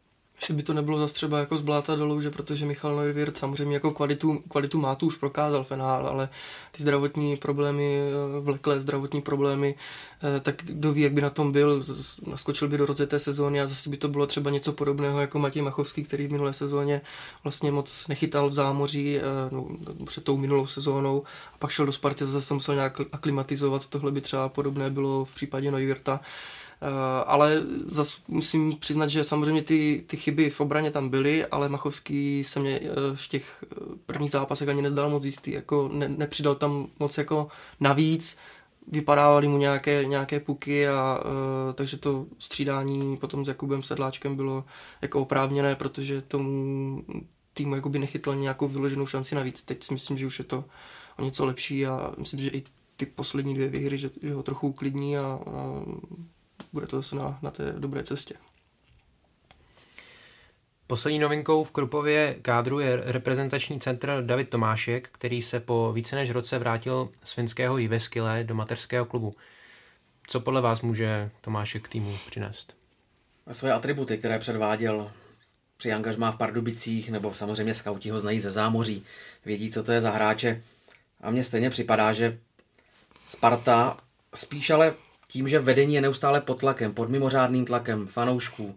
Že 0.47 0.53
by 0.53 0.63
to 0.63 0.73
nebylo 0.73 0.99
zase 0.99 1.13
třeba 1.13 1.39
jako 1.39 1.57
z 1.57 1.61
bláta 1.61 1.95
dolů, 1.95 2.21
že 2.21 2.31
protože 2.31 2.65
Michal 2.65 2.95
Neuwirth 2.95 3.37
samozřejmě 3.37 3.73
jako 3.73 3.91
kvalitu, 3.91 4.43
kvalitu 4.49 4.77
má 4.77 4.95
tu 4.95 5.05
už 5.05 5.17
prokázal 5.17 5.63
fenál, 5.63 6.07
ale 6.07 6.29
ty 6.71 6.83
zdravotní 6.83 7.37
problémy, 7.37 7.99
eh, 7.99 8.39
vleklé 8.39 8.79
zdravotní 8.79 9.21
problémy, 9.21 9.75
eh, 10.23 10.39
tak 10.39 10.55
kdo 10.65 10.93
ví, 10.93 11.01
jak 11.01 11.13
by 11.13 11.21
na 11.21 11.29
tom 11.29 11.51
byl, 11.51 11.83
naskočil 12.27 12.67
by 12.67 12.77
do 12.77 12.85
rozjeté 12.85 13.19
sezóny 13.19 13.61
a 13.61 13.67
zase 13.67 13.89
by 13.89 13.97
to 13.97 14.07
bylo 14.07 14.27
třeba 14.27 14.51
něco 14.51 14.73
podobného 14.73 15.21
jako 15.21 15.39
Matěj 15.39 15.61
Machovský, 15.61 16.03
který 16.03 16.27
v 16.27 16.31
minulé 16.31 16.53
sezóně 16.53 17.01
vlastně 17.43 17.71
moc 17.71 18.07
nechytal 18.07 18.49
v 18.49 18.53
zámoří 18.53 19.17
eh, 19.17 19.21
no, 19.51 19.67
před 20.05 20.23
tou 20.23 20.37
minulou 20.37 20.67
sezónou 20.67 21.23
a 21.53 21.57
pak 21.59 21.71
šel 21.71 21.85
do 21.85 21.91
Spartě, 21.91 22.25
zase 22.25 22.47
se 22.47 22.53
musel 22.53 22.75
nějak 22.75 23.01
aklimatizovat, 23.11 23.87
tohle 23.87 24.11
by 24.11 24.21
třeba 24.21 24.49
podobné 24.49 24.89
bylo 24.89 25.25
v 25.25 25.35
případě 25.35 25.71
Neuwirta. 25.71 26.19
Eh, 26.83 27.23
ale 27.25 27.61
zase 27.85 28.21
musím 28.27 28.75
přiznat, 28.79 29.07
že 29.07 29.23
samozřejmě 29.23 29.61
ty, 29.61 30.03
ty 30.07 30.17
chyby 30.17 30.49
v 30.49 30.61
obraně 30.61 30.91
tam 30.91 31.09
byly, 31.09 31.45
ale 31.45 31.69
Machovský 31.69 32.43
se 32.43 32.59
mě 32.59 32.79
eh, 32.83 32.89
v 33.15 33.27
těch 33.27 33.63
eh, 33.63 33.75
prvních 34.05 34.31
zápasech 34.31 34.69
ani 34.69 34.81
nezdal 34.81 35.09
moc 35.09 35.25
jistý, 35.25 35.51
jako 35.51 35.89
ne, 35.93 36.09
nepřidal 36.09 36.55
tam 36.55 36.87
moc 36.99 37.17
jako 37.17 37.47
navíc, 37.79 38.37
vypadávaly 38.87 39.47
mu 39.47 39.57
nějaké, 39.57 40.05
nějaké 40.05 40.39
puky 40.39 40.87
a 40.87 41.23
uh, 41.25 41.73
takže 41.73 41.97
to 41.97 42.25
střídání 42.39 43.17
potom 43.17 43.45
s 43.45 43.47
Jakubem 43.47 43.83
Sedláčkem 43.83 44.35
bylo 44.35 44.63
jako 45.01 45.21
oprávněné, 45.21 45.75
protože 45.75 46.21
tomu 46.21 47.03
týmu 47.53 47.75
jakoby 47.75 47.99
nechytl 47.99 48.35
nějakou 48.35 48.67
vyloženou 48.67 49.05
šanci 49.05 49.35
navíc. 49.35 49.63
Teď 49.63 49.83
si 49.83 49.93
myslím, 49.93 50.17
že 50.17 50.25
už 50.25 50.39
je 50.39 50.45
to 50.45 50.65
o 51.19 51.23
něco 51.23 51.45
lepší 51.45 51.85
a 51.85 52.13
myslím, 52.17 52.39
že 52.39 52.49
i 52.49 52.63
ty 52.97 53.05
poslední 53.05 53.53
dvě 53.53 53.67
výhry, 53.67 53.97
že, 53.97 54.09
že 54.21 54.33
ho 54.33 54.43
trochu 54.43 54.67
uklidní 54.67 55.17
a, 55.17 55.21
a 55.21 55.81
bude 56.73 56.87
to 56.87 56.97
zase 56.97 57.15
na, 57.15 57.39
na 57.41 57.51
té 57.51 57.71
dobré 57.71 58.03
cestě. 58.03 58.35
Poslední 60.87 61.19
novinkou 61.19 61.63
v 61.63 61.71
Krupově 61.71 62.35
kádru 62.41 62.79
je 62.79 63.01
reprezentační 63.05 63.79
centr 63.79 64.23
David 64.25 64.49
Tomášek, 64.49 65.09
který 65.11 65.41
se 65.41 65.59
po 65.59 65.93
více 65.93 66.15
než 66.15 66.29
roce 66.29 66.59
vrátil 66.59 67.09
z 67.23 67.33
finského 67.33 67.77
Jiveskyle 67.77 68.43
do 68.43 68.55
mateřského 68.55 69.05
klubu. 69.05 69.33
Co 70.27 70.39
podle 70.39 70.61
vás 70.61 70.81
může 70.81 71.31
Tomášek 71.41 71.87
týmu 71.87 72.17
přinést? 72.25 72.75
A 73.47 73.53
své 73.53 73.73
atributy, 73.73 74.17
které 74.17 74.39
předváděl 74.39 75.11
při 75.77 75.93
angažmá 75.93 76.31
v 76.31 76.37
Pardubicích, 76.37 77.09
nebo 77.09 77.33
samozřejmě 77.33 77.73
skauti 77.73 78.09
ho 78.09 78.19
znají 78.19 78.39
ze 78.39 78.51
zámoří, 78.51 79.03
vědí, 79.45 79.71
co 79.71 79.83
to 79.83 79.91
je 79.91 80.01
za 80.01 80.11
hráče. 80.11 80.63
A 81.21 81.31
mně 81.31 81.43
stejně 81.43 81.69
připadá, 81.69 82.13
že 82.13 82.39
Sparta 83.27 83.97
spíš 84.33 84.69
ale 84.69 84.93
tím, 85.31 85.47
že 85.47 85.59
vedení 85.59 85.95
je 85.95 86.01
neustále 86.01 86.41
pod 86.41 86.59
tlakem, 86.59 86.93
pod 86.93 87.09
mimořádným 87.09 87.65
tlakem 87.65 88.07
fanoušků. 88.07 88.75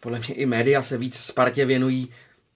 Podle 0.00 0.18
mě 0.18 0.34
i 0.34 0.46
média 0.46 0.82
se 0.82 0.98
víc 0.98 1.16
Spartě 1.16 1.64
věnují. 1.64 2.08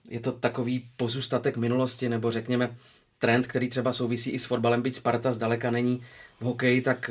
Je 0.08 0.20
to 0.20 0.32
takový 0.32 0.88
pozůstatek 0.96 1.56
minulosti, 1.56 2.08
nebo 2.08 2.30
řekněme 2.30 2.76
trend, 3.18 3.46
který 3.46 3.68
třeba 3.68 3.92
souvisí 3.92 4.30
i 4.30 4.38
s 4.38 4.44
fotbalem, 4.44 4.82
byť 4.82 4.94
Sparta 4.94 5.32
zdaleka 5.32 5.70
není 5.70 6.02
v 6.40 6.44
hokeji 6.44 6.82
tak 6.82 7.10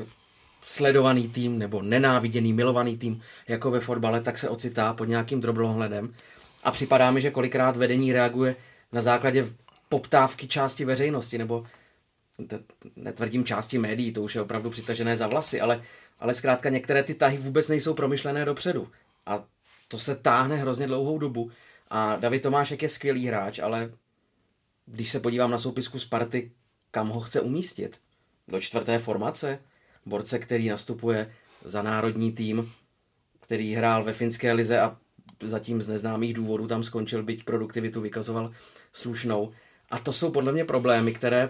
sledovaný 0.61 1.27
tým 1.27 1.59
nebo 1.59 1.81
nenáviděný, 1.81 2.53
milovaný 2.53 2.97
tým 2.97 3.21
jako 3.47 3.71
ve 3.71 3.79
fotbale, 3.79 4.21
tak 4.21 4.37
se 4.37 4.49
ocitá 4.49 4.93
pod 4.93 5.05
nějakým 5.05 5.41
drobnohledem. 5.41 6.13
A 6.63 6.71
připadá 6.71 7.11
mi, 7.11 7.21
že 7.21 7.31
kolikrát 7.31 7.77
vedení 7.77 8.13
reaguje 8.13 8.55
na 8.91 9.01
základě 9.01 9.47
poptávky 9.89 10.47
části 10.47 10.85
veřejnosti, 10.85 11.37
nebo 11.37 11.65
netvrdím 12.95 13.45
části 13.45 13.77
médií, 13.77 14.11
to 14.11 14.21
už 14.21 14.35
je 14.35 14.41
opravdu 14.41 14.69
přitažené 14.69 15.17
za 15.17 15.27
vlasy, 15.27 15.61
ale 15.61 15.81
ale 16.19 16.35
zkrátka 16.35 16.69
některé 16.69 17.03
ty 17.03 17.13
tahy 17.13 17.37
vůbec 17.37 17.69
nejsou 17.69 17.93
promyšlené 17.93 18.45
dopředu. 18.45 18.87
A 19.25 19.43
to 19.87 19.99
se 19.99 20.15
táhne 20.15 20.55
hrozně 20.55 20.87
dlouhou 20.87 21.17
dobu. 21.17 21.51
A 21.89 22.15
David 22.15 22.41
Tomášek 22.41 22.83
je 22.83 22.89
skvělý 22.89 23.27
hráč, 23.27 23.59
ale 23.59 23.91
když 24.85 25.11
se 25.11 25.19
podívám 25.19 25.51
na 25.51 25.59
soupisku 25.59 25.99
Sparty, 25.99 26.51
kam 26.91 27.09
ho 27.09 27.19
chce 27.19 27.41
umístit? 27.41 27.99
Do 28.47 28.59
čtvrté 28.59 28.99
formace? 28.99 29.59
Borce, 30.05 30.39
který 30.39 30.69
nastupuje 30.69 31.33
za 31.65 31.81
národní 31.81 32.31
tým, 32.31 32.71
který 33.39 33.73
hrál 33.73 34.03
ve 34.03 34.13
finské 34.13 34.53
lize 34.53 34.79
a 34.79 34.97
zatím 35.43 35.81
z 35.81 35.87
neznámých 35.87 36.33
důvodů 36.33 36.67
tam 36.67 36.83
skončil, 36.83 37.23
byť 37.23 37.43
produktivitu 37.43 38.01
vykazoval 38.01 38.51
slušnou. 38.93 39.51
A 39.91 39.99
to 39.99 40.13
jsou 40.13 40.31
podle 40.31 40.51
mě 40.51 40.65
problémy, 40.65 41.13
které 41.13 41.49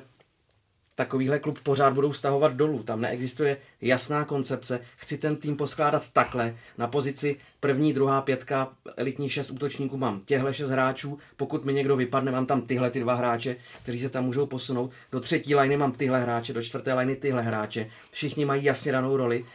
takovýhle 0.95 1.39
klub 1.39 1.59
pořád 1.59 1.93
budou 1.93 2.13
stahovat 2.13 2.53
dolů. 2.53 2.83
Tam 2.83 3.01
neexistuje 3.01 3.57
jasná 3.81 4.25
koncepce. 4.25 4.79
Chci 4.97 5.17
ten 5.17 5.35
tým 5.35 5.57
poskládat 5.57 6.09
takhle. 6.13 6.55
Na 6.77 6.87
pozici 6.87 7.37
první, 7.59 7.93
druhá 7.93 8.21
pětka, 8.21 8.69
elitní 8.97 9.29
šest 9.29 9.51
útočníků 9.51 9.97
mám 9.97 10.21
těhle 10.25 10.53
šest 10.53 10.69
hráčů. 10.69 11.17
Pokud 11.37 11.65
mi 11.65 11.73
někdo 11.73 11.95
vypadne, 11.95 12.31
mám 12.31 12.45
tam 12.45 12.61
tyhle 12.61 12.89
ty 12.89 12.99
dva 12.99 13.13
hráče, 13.13 13.55
kteří 13.83 13.99
se 13.99 14.09
tam 14.09 14.25
můžou 14.25 14.45
posunout. 14.45 14.91
Do 15.11 15.19
třetí 15.19 15.55
liny 15.55 15.77
mám 15.77 15.91
tyhle 15.91 16.21
hráče, 16.21 16.53
do 16.53 16.61
čtvrté 16.61 16.93
liny 16.93 17.15
tyhle 17.15 17.41
hráče. 17.41 17.89
Všichni 18.11 18.45
mají 18.45 18.63
jasně 18.63 18.91
danou 18.91 19.17
roli. 19.17 19.45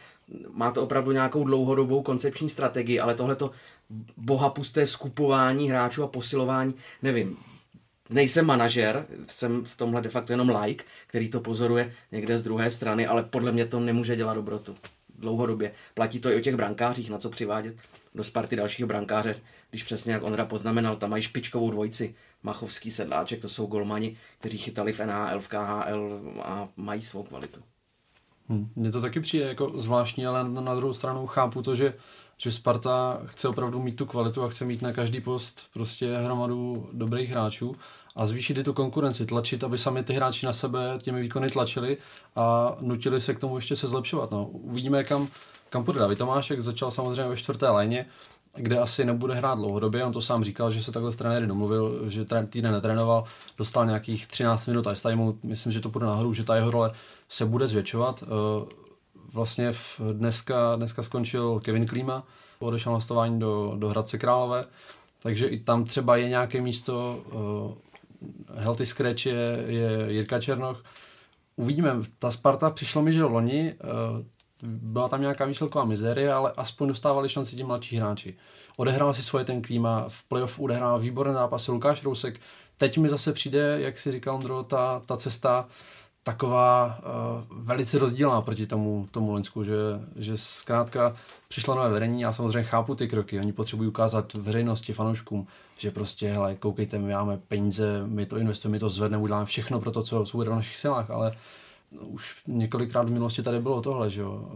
Má 0.53 0.71
to 0.71 0.83
opravdu 0.83 1.11
nějakou 1.11 1.43
dlouhodobou 1.43 2.01
koncepční 2.01 2.49
strategii, 2.49 2.99
ale 2.99 3.15
tohleto 3.15 3.51
bohapusté 4.17 4.87
skupování 4.87 5.69
hráčů 5.69 6.03
a 6.03 6.07
posilování, 6.07 6.73
nevím, 7.01 7.37
nejsem 8.11 8.45
manažer, 8.45 9.05
jsem 9.27 9.63
v 9.65 9.77
tomhle 9.77 10.01
de 10.01 10.09
facto 10.09 10.33
jenom 10.33 10.55
like, 10.61 10.83
který 11.07 11.29
to 11.29 11.39
pozoruje 11.39 11.93
někde 12.11 12.37
z 12.37 12.43
druhé 12.43 12.71
strany, 12.71 13.07
ale 13.07 13.23
podle 13.23 13.51
mě 13.51 13.65
to 13.65 13.79
nemůže 13.79 14.15
dělat 14.15 14.33
dobrotu. 14.33 14.75
Dlouhodobě. 15.19 15.71
Platí 15.93 16.19
to 16.19 16.31
i 16.31 16.35
o 16.35 16.39
těch 16.39 16.55
brankářích, 16.55 17.09
na 17.09 17.17
co 17.17 17.29
přivádět 17.29 17.75
do 18.15 18.23
Sparty 18.23 18.55
dalšího 18.55 18.87
brankáře, 18.87 19.35
když 19.69 19.83
přesně 19.83 20.13
jak 20.13 20.23
Ondra 20.23 20.45
poznamenal, 20.45 20.95
tam 20.95 21.09
mají 21.09 21.23
špičkovou 21.23 21.71
dvojici. 21.71 22.15
Machovský 22.43 22.91
sedláček, 22.91 23.41
to 23.41 23.49
jsou 23.49 23.65
golmani, 23.65 24.17
kteří 24.39 24.57
chytali 24.57 24.93
v 24.93 24.99
NHL, 24.99 25.39
v 25.39 25.47
KHL 25.47 26.21
a 26.43 26.67
mají 26.77 27.01
svou 27.01 27.23
kvalitu. 27.23 27.61
Hmm. 28.49 28.69
Mně 28.75 28.91
to 28.91 29.01
taky 29.01 29.19
přijde 29.19 29.45
jako 29.45 29.81
zvláštní, 29.81 30.25
ale 30.25 30.49
na 30.49 30.75
druhou 30.75 30.93
stranu 30.93 31.27
chápu 31.27 31.61
to, 31.61 31.75
že 31.75 31.93
že 32.43 32.51
Sparta 32.51 33.21
chce 33.25 33.47
opravdu 33.47 33.81
mít 33.81 33.95
tu 33.95 34.05
kvalitu 34.05 34.43
a 34.43 34.49
chce 34.49 34.65
mít 34.65 34.81
na 34.81 34.93
každý 34.93 35.21
post 35.21 35.67
prostě 35.73 36.15
hromadu 36.15 36.89
dobrých 36.93 37.29
hráčů 37.29 37.75
a 38.15 38.25
zvýšit 38.25 38.57
i 38.57 38.63
tu 38.63 38.73
konkurenci, 38.73 39.25
tlačit, 39.25 39.63
aby 39.63 39.77
sami 39.77 40.03
ty 40.03 40.13
hráči 40.13 40.45
na 40.45 40.53
sebe 40.53 40.97
těmi 41.01 41.21
výkony 41.21 41.49
tlačili 41.49 41.97
a 42.35 42.77
nutili 42.81 43.21
se 43.21 43.33
k 43.33 43.39
tomu 43.39 43.55
ještě 43.55 43.75
se 43.75 43.87
zlepšovat. 43.87 44.31
No. 44.31 44.45
Uvidíme, 44.45 45.03
kam, 45.03 45.27
kam 45.69 45.83
půjde 45.83 45.99
David 45.99 46.17
Tomášek, 46.17 46.61
začal 46.61 46.91
samozřejmě 46.91 47.29
ve 47.29 47.37
čtvrté 47.37 47.69
léně, 47.69 48.05
kde 48.55 48.79
asi 48.79 49.05
nebude 49.05 49.33
hrát 49.33 49.55
dlouhodobě, 49.55 50.05
on 50.05 50.13
to 50.13 50.21
sám 50.21 50.43
říkal, 50.43 50.71
že 50.71 50.83
se 50.83 50.91
takhle 50.91 51.11
s 51.11 51.15
trenéry 51.15 51.47
domluvil, 51.47 52.09
že 52.09 52.25
týden 52.49 52.71
netrénoval, 52.71 53.23
dostal 53.57 53.85
nějakých 53.85 54.27
13 54.27 54.67
minut 54.67 54.87
a 54.87 54.93
timeout, 54.93 55.43
myslím, 55.43 55.71
že 55.71 55.79
to 55.79 55.89
půjde 55.89 56.05
nahoru, 56.05 56.33
že 56.33 56.43
ta 56.43 56.55
jeho 56.55 56.71
role 56.71 56.91
se 57.29 57.45
bude 57.45 57.67
zvětšovat. 57.67 58.23
Eh, 58.23 58.81
vlastně 59.33 59.71
v, 59.71 60.01
dneska, 60.13 60.75
dneska 60.75 61.03
skončil 61.03 61.59
Kevin 61.59 61.87
Klíma, 61.87 62.23
odešel 62.59 62.99
na 63.09 63.27
do, 63.27 63.73
do 63.75 63.89
Hradce 63.89 64.17
Králové, 64.17 64.65
takže 65.19 65.47
i 65.47 65.59
tam 65.59 65.83
třeba 65.83 66.15
je 66.15 66.29
nějaké 66.29 66.61
místo, 66.61 67.23
uh, 67.33 67.71
healthy 68.55 68.85
scratch 68.85 69.25
je, 69.25 69.63
je 69.67 70.05
Jirka 70.07 70.39
Černoch. 70.39 70.83
Uvidíme, 71.55 71.95
ta 72.19 72.31
Sparta 72.31 72.69
přišlo 72.69 73.01
mi, 73.01 73.13
že 73.13 73.23
loni 73.23 73.73
uh, 73.73 74.25
byla 74.63 75.09
tam 75.09 75.21
nějaká 75.21 75.45
výsledková 75.45 75.85
mizérie, 75.85 76.33
ale 76.33 76.53
aspoň 76.57 76.87
dostávali 76.87 77.29
šanci 77.29 77.55
ti 77.55 77.63
mladší 77.63 77.97
hráči. 77.97 78.35
Odehrál 78.77 79.13
si 79.13 79.23
svoje 79.23 79.45
ten 79.45 79.61
klíma, 79.61 80.05
v 80.07 80.23
playoff 80.23 80.59
odehrál 80.59 80.99
výborné 80.99 81.33
zápasy 81.33 81.71
Lukáš 81.71 82.03
Rousek. 82.03 82.39
Teď 82.77 82.97
mi 82.97 83.09
zase 83.09 83.33
přijde, 83.33 83.81
jak 83.81 83.99
si 83.99 84.11
říkal 84.11 84.35
Andro, 84.35 84.63
ta, 84.63 85.01
ta 85.05 85.17
cesta 85.17 85.67
taková 86.23 86.99
uh, 86.99 87.63
velice 87.63 87.99
rozdílná 87.99 88.41
proti 88.41 88.67
tomu, 88.67 89.05
tomu 89.11 89.31
Loňsku, 89.31 89.63
že, 89.63 89.73
že 90.15 90.37
zkrátka 90.37 91.15
přišlo 91.47 91.75
nové 91.75 91.89
vedení, 91.89 92.21
já 92.21 92.31
samozřejmě 92.31 92.63
chápu 92.63 92.95
ty 92.95 93.07
kroky, 93.07 93.39
oni 93.39 93.53
potřebují 93.53 93.89
ukázat 93.89 94.33
veřejnosti, 94.33 94.93
fanouškům, 94.93 95.47
že 95.81 95.91
prostě, 95.91 96.33
hele, 96.33 96.55
koukejte, 96.55 96.97
my 96.97 97.13
máme 97.13 97.37
peníze, 97.37 98.03
my 98.05 98.25
to 98.25 98.37
investujeme, 98.37 98.75
my 98.75 98.79
to 98.79 98.89
zvedneme, 98.89 99.23
uděláme 99.23 99.45
všechno 99.45 99.79
pro 99.79 99.91
to, 99.91 100.03
co 100.03 100.25
jsou 100.25 100.37
v 100.37 100.49
našich 100.49 100.77
silách, 100.77 101.09
ale 101.09 101.37
už 101.99 102.35
několikrát 102.47 103.09
v 103.09 103.13
minulosti 103.13 103.43
tady 103.43 103.59
bylo 103.59 103.81
tohle, 103.81 104.09
že 104.09 104.21
jo, 104.21 104.51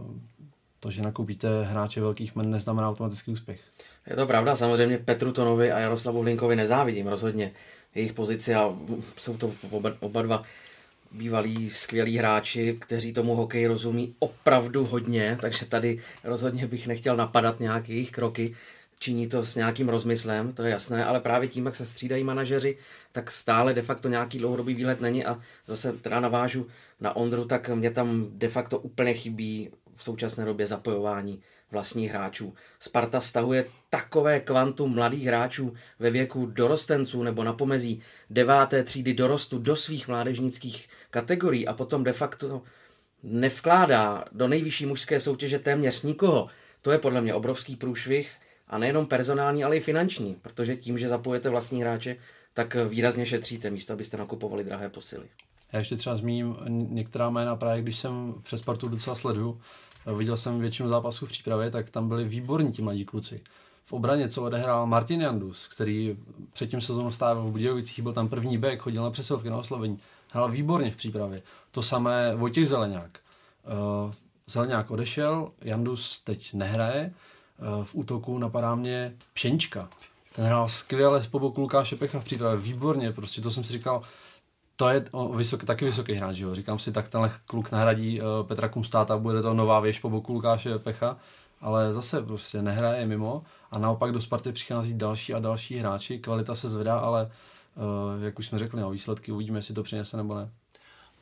to, 0.80 0.90
že 0.90 1.02
nakoupíte 1.02 1.64
hráče 1.64 2.00
velkých 2.00 2.36
men, 2.36 2.50
neznamená 2.50 2.88
automatický 2.88 3.32
úspěch. 3.32 3.60
Je 4.06 4.16
to 4.16 4.26
pravda, 4.26 4.56
samozřejmě 4.56 4.98
Petru 4.98 5.32
Tonovi 5.32 5.72
a 5.72 5.78
Jaroslavu 5.78 6.22
Hlinkovi 6.22 6.56
nezávidím 6.56 7.06
rozhodně 7.06 7.52
jejich 7.94 8.12
pozici 8.12 8.54
a 8.54 8.76
jsou 9.16 9.36
to 9.36 9.52
oba, 9.70 9.90
oba 10.00 10.22
dva 10.22 10.42
bývalí 11.12 11.70
skvělí 11.70 12.18
hráči, 12.18 12.76
kteří 12.80 13.12
tomu 13.12 13.34
hokeji 13.34 13.66
rozumí 13.66 14.14
opravdu 14.18 14.84
hodně, 14.84 15.38
takže 15.40 15.66
tady 15.66 15.98
rozhodně 16.24 16.66
bych 16.66 16.86
nechtěl 16.86 17.16
napadat 17.16 17.60
nějaké 17.60 17.92
jejich 17.92 18.10
kroky. 18.10 18.54
Činí 18.98 19.28
to 19.28 19.42
s 19.42 19.54
nějakým 19.54 19.88
rozmyslem, 19.88 20.52
to 20.52 20.62
je 20.62 20.70
jasné, 20.70 21.04
ale 21.04 21.20
právě 21.20 21.48
tím, 21.48 21.66
jak 21.66 21.76
se 21.76 21.86
střídají 21.86 22.24
manažeři, 22.24 22.78
tak 23.12 23.30
stále 23.30 23.74
de 23.74 23.82
facto 23.82 24.08
nějaký 24.08 24.38
dlouhodobý 24.38 24.74
výhled 24.74 25.00
není 25.00 25.24
a 25.24 25.40
zase 25.66 25.92
teda 25.92 26.20
navážu 26.20 26.66
na 27.00 27.16
Ondru, 27.16 27.44
tak 27.44 27.68
mě 27.68 27.90
tam 27.90 28.26
de 28.30 28.48
facto 28.48 28.78
úplně 28.78 29.14
chybí 29.14 29.70
v 29.94 30.04
současné 30.04 30.44
době 30.44 30.66
zapojování 30.66 31.42
vlastních 31.70 32.10
hráčů. 32.10 32.54
Sparta 32.80 33.20
stahuje 33.20 33.66
takové 33.90 34.40
kvantum 34.40 34.94
mladých 34.94 35.24
hráčů 35.24 35.74
ve 35.98 36.10
věku 36.10 36.46
dorostenců 36.46 37.22
nebo 37.22 37.44
na 37.44 37.52
pomezí 37.52 38.02
deváté 38.30 38.84
třídy 38.84 39.14
dorostu 39.14 39.58
do 39.58 39.76
svých 39.76 40.08
mládežnických 40.08 40.88
kategorií 41.10 41.68
a 41.68 41.74
potom 41.74 42.04
de 42.04 42.12
facto 42.12 42.62
nevkládá 43.22 44.24
do 44.32 44.48
nejvyšší 44.48 44.86
mužské 44.86 45.20
soutěže 45.20 45.58
téměř 45.58 46.02
nikoho. 46.02 46.48
To 46.82 46.92
je 46.92 46.98
podle 46.98 47.20
mě 47.20 47.34
obrovský 47.34 47.76
průšvih 47.76 48.30
a 48.68 48.78
nejenom 48.78 49.06
personální, 49.06 49.64
ale 49.64 49.76
i 49.76 49.80
finanční, 49.80 50.36
protože 50.42 50.76
tím, 50.76 50.98
že 50.98 51.08
zapojete 51.08 51.48
vlastní 51.50 51.80
hráče, 51.80 52.16
tak 52.54 52.76
výrazně 52.88 53.26
šetříte 53.26 53.70
místo, 53.70 53.92
abyste 53.92 54.16
nakupovali 54.16 54.64
drahé 54.64 54.88
posily. 54.88 55.26
Já 55.72 55.78
ještě 55.78 55.96
třeba 55.96 56.16
zmíním 56.16 56.56
některá 56.68 57.30
jména 57.30 57.56
právě, 57.56 57.82
když 57.82 57.98
jsem 57.98 58.34
přes 58.42 58.60
Spartu 58.60 58.88
docela 58.88 59.16
sleduju, 59.16 59.60
viděl 60.16 60.36
jsem 60.36 60.60
většinu 60.60 60.88
zápasů 60.88 61.26
v 61.26 61.28
přípravě, 61.28 61.70
tak 61.70 61.90
tam 61.90 62.08
byli 62.08 62.24
výborní 62.24 62.72
ti 62.72 62.82
mladí 62.82 63.04
kluci. 63.04 63.40
V 63.84 63.92
obraně, 63.92 64.28
co 64.28 64.42
odehrál 64.42 64.86
Martin 64.86 65.20
Jandus, 65.20 65.66
který 65.66 66.16
předtím 66.52 66.80
sezónu 66.80 67.10
stával 67.10 67.46
v 67.46 67.50
Budějovicích, 67.50 68.02
byl 68.02 68.12
tam 68.12 68.28
první 68.28 68.58
back, 68.58 68.78
chodil 68.78 69.02
na 69.02 69.10
přesilovky 69.10 69.50
na 69.50 69.56
oslovení, 69.56 69.98
hrál 70.32 70.50
výborně 70.50 70.90
v 70.90 70.96
přípravě. 70.96 71.42
To 71.70 71.82
samé 71.82 72.36
Vojtěch 72.36 72.68
Zeleňák. 72.68 73.20
Uh, 74.04 74.10
Zeleňák 74.46 74.90
odešel, 74.90 75.50
Jandus 75.60 76.20
teď 76.20 76.54
nehraje, 76.54 77.12
v 77.82 77.94
útoku 77.94 78.38
napadá 78.38 78.74
mě 78.74 79.14
Pšenčka. 79.34 79.88
Ten 80.34 80.44
hrál 80.44 80.68
skvěle 80.68 81.22
z 81.22 81.26
boku 81.26 81.60
Lukáše 81.60 81.96
Pecha 81.96 82.20
v 82.20 82.24
přípravě, 82.24 82.56
výborně, 82.56 83.12
prostě 83.12 83.40
to 83.40 83.50
jsem 83.50 83.64
si 83.64 83.72
říkal, 83.72 84.02
to 84.76 84.88
je 84.88 85.04
vysoký, 85.34 85.66
taky 85.66 85.84
vysoký 85.84 86.14
hráč, 86.14 86.38
jo. 86.38 86.54
Říkám 86.54 86.78
si, 86.78 86.92
tak 86.92 87.08
tenhle 87.08 87.30
kluk 87.46 87.70
nahradí 87.70 88.20
uh, 88.20 88.26
Petra 88.46 88.68
Kumstáta, 88.68 89.18
bude 89.18 89.42
to 89.42 89.54
nová 89.54 89.80
věž 89.80 89.98
po 89.98 90.10
boku 90.10 90.32
Lukáše 90.32 90.78
Pecha, 90.78 91.16
ale 91.60 91.92
zase 91.92 92.22
prostě 92.22 92.62
nehraje 92.62 93.06
mimo 93.06 93.42
a 93.70 93.78
naopak 93.78 94.12
do 94.12 94.20
Sparty 94.20 94.52
přichází 94.52 94.94
další 94.94 95.34
a 95.34 95.38
další 95.38 95.78
hráči, 95.78 96.18
kvalita 96.18 96.54
se 96.54 96.68
zvedá, 96.68 96.98
ale 96.98 97.30
uh, 98.14 98.24
jak 98.24 98.38
už 98.38 98.46
jsme 98.46 98.58
řekli, 98.58 98.80
no, 98.80 98.90
výsledky 98.90 99.32
uvidíme, 99.32 99.58
jestli 99.58 99.74
to 99.74 99.82
přinese 99.82 100.16
nebo 100.16 100.34
ne. 100.34 100.50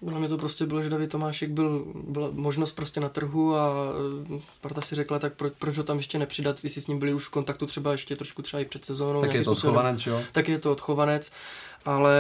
Podle 0.00 0.18
mě 0.18 0.28
to 0.28 0.38
prostě 0.38 0.66
bylo, 0.66 0.82
že 0.82 0.90
David 0.90 1.10
Tomášek 1.10 1.50
byl, 1.50 1.86
byla 1.94 2.28
možnost 2.32 2.72
prostě 2.72 3.00
na 3.00 3.08
trhu 3.08 3.56
a 3.56 3.74
Sparta 4.58 4.80
si 4.80 4.94
řekla, 4.94 5.18
tak 5.18 5.34
pro, 5.34 5.50
proč 5.58 5.76
ho 5.76 5.84
tam 5.84 5.96
ještě 5.96 6.18
nepřidat, 6.18 6.64
jestli 6.64 6.80
s 6.80 6.86
ním 6.86 6.98
byli 6.98 7.14
už 7.14 7.24
v 7.24 7.30
kontaktu 7.30 7.66
třeba 7.66 7.92
ještě 7.92 8.16
trošku 8.16 8.42
třeba 8.42 8.60
i 8.60 8.64
před 8.64 8.84
sezónou. 8.84 9.20
Tak 9.20 9.34
je 9.34 9.44
to 9.44 9.52
odchovanec, 9.52 10.06
jo? 10.06 10.22
Tak 10.32 10.48
je 10.48 10.58
to 10.58 10.72
odchovanec, 10.72 11.32
ale 11.84 12.14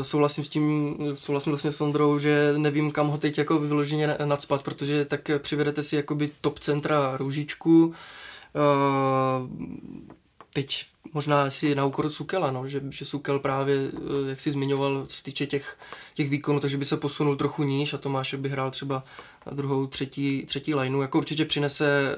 eh, 0.00 0.04
souhlasím 0.04 0.44
s 0.44 0.48
tím, 0.48 0.96
souhlasím 1.14 1.52
vlastně 1.52 1.72
s 1.72 1.80
Ondrou, 1.80 2.18
že 2.18 2.54
nevím, 2.56 2.92
kam 2.92 3.08
ho 3.08 3.18
teď 3.18 3.38
jako 3.38 3.58
vyloženě 3.58 4.16
nadspat, 4.24 4.62
protože 4.62 5.04
tak 5.04 5.30
přivedete 5.38 5.82
si 5.82 5.96
jakoby 5.96 6.30
top 6.40 6.58
centra 6.58 7.16
Růžičku, 7.16 7.86
uh, 7.86 7.92
teď 10.52 10.86
možná 11.14 11.42
asi 11.42 11.74
na 11.74 11.84
úkor 11.84 12.10
Sukela, 12.10 12.50
no, 12.50 12.68
že, 12.68 12.82
že 12.90 13.04
Sukel 13.04 13.38
právě, 13.38 13.76
eh, 13.76 14.28
jak 14.28 14.40
si 14.40 14.50
zmiňoval, 14.50 15.06
co 15.06 15.16
se 15.16 15.22
týče 15.22 15.46
těch, 15.46 15.78
těch 16.14 16.30
výkonů, 16.30 16.60
takže 16.60 16.76
by 16.76 16.84
se 16.84 16.96
posunul 16.96 17.36
trochu 17.36 17.62
níž 17.62 17.94
a 17.94 17.98
Tomáš 17.98 18.34
by 18.34 18.48
hrál 18.48 18.70
třeba 18.70 19.04
druhou, 19.50 19.86
třetí, 19.86 20.44
třetí 20.46 20.74
lineu. 20.74 21.00
Jako 21.00 21.18
určitě 21.18 21.44
přinese 21.44 22.16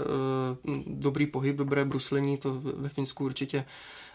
uh, 0.67 0.77
dobrý 0.87 1.27
pohyb, 1.27 1.57
dobré 1.57 1.85
bruslení, 1.85 2.37
to 2.37 2.61
ve 2.61 2.89
Finsku 2.89 3.25
určitě 3.25 3.65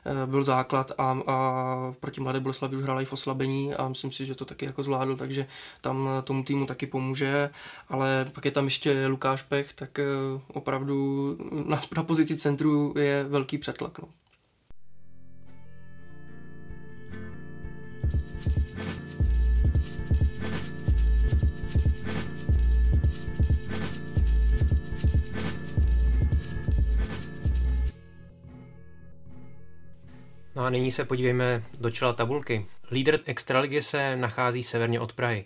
uh, 0.05 0.29
byl 0.31 0.43
základ 0.43 0.91
a, 0.98 1.19
a 1.27 1.93
proti 2.00 2.21
Mladé 2.21 2.39
Boleslavi 2.39 2.77
už 2.77 2.83
hrál 2.83 3.01
i 3.01 3.05
v 3.05 3.13
oslabení 3.13 3.74
a 3.74 3.88
myslím 3.88 4.12
si, 4.12 4.25
že 4.25 4.36
to 4.36 4.45
taky 4.45 4.65
jako 4.65 4.83
zvládl, 4.83 5.15
takže 5.15 5.48
tam 5.81 6.09
tomu 6.24 6.43
týmu 6.43 6.65
taky 6.65 6.88
pomůže, 6.88 7.50
ale 7.89 8.25
pak 8.33 8.45
je 8.45 8.51
tam 8.51 8.65
ještě 8.65 9.07
Lukáš 9.07 9.41
Pech, 9.41 9.74
tak 9.74 10.00
opravdu 10.53 11.38
na, 11.65 11.81
na 11.95 12.03
pozici 12.03 12.38
centru 12.38 12.93
je 12.98 13.25
velký 13.29 13.57
přetlak. 13.57 14.00
No. 14.00 14.07
No 30.59 30.65
a 30.65 30.69
nyní 30.69 30.91
se 30.91 31.05
podívejme 31.05 31.63
do 31.79 31.91
čela 31.91 32.13
tabulky. 32.13 32.65
Lídr 32.91 33.19
Extraligy 33.25 33.81
se 33.81 34.15
nachází 34.15 34.63
severně 34.63 35.00
od 35.00 35.13
Prahy. 35.13 35.43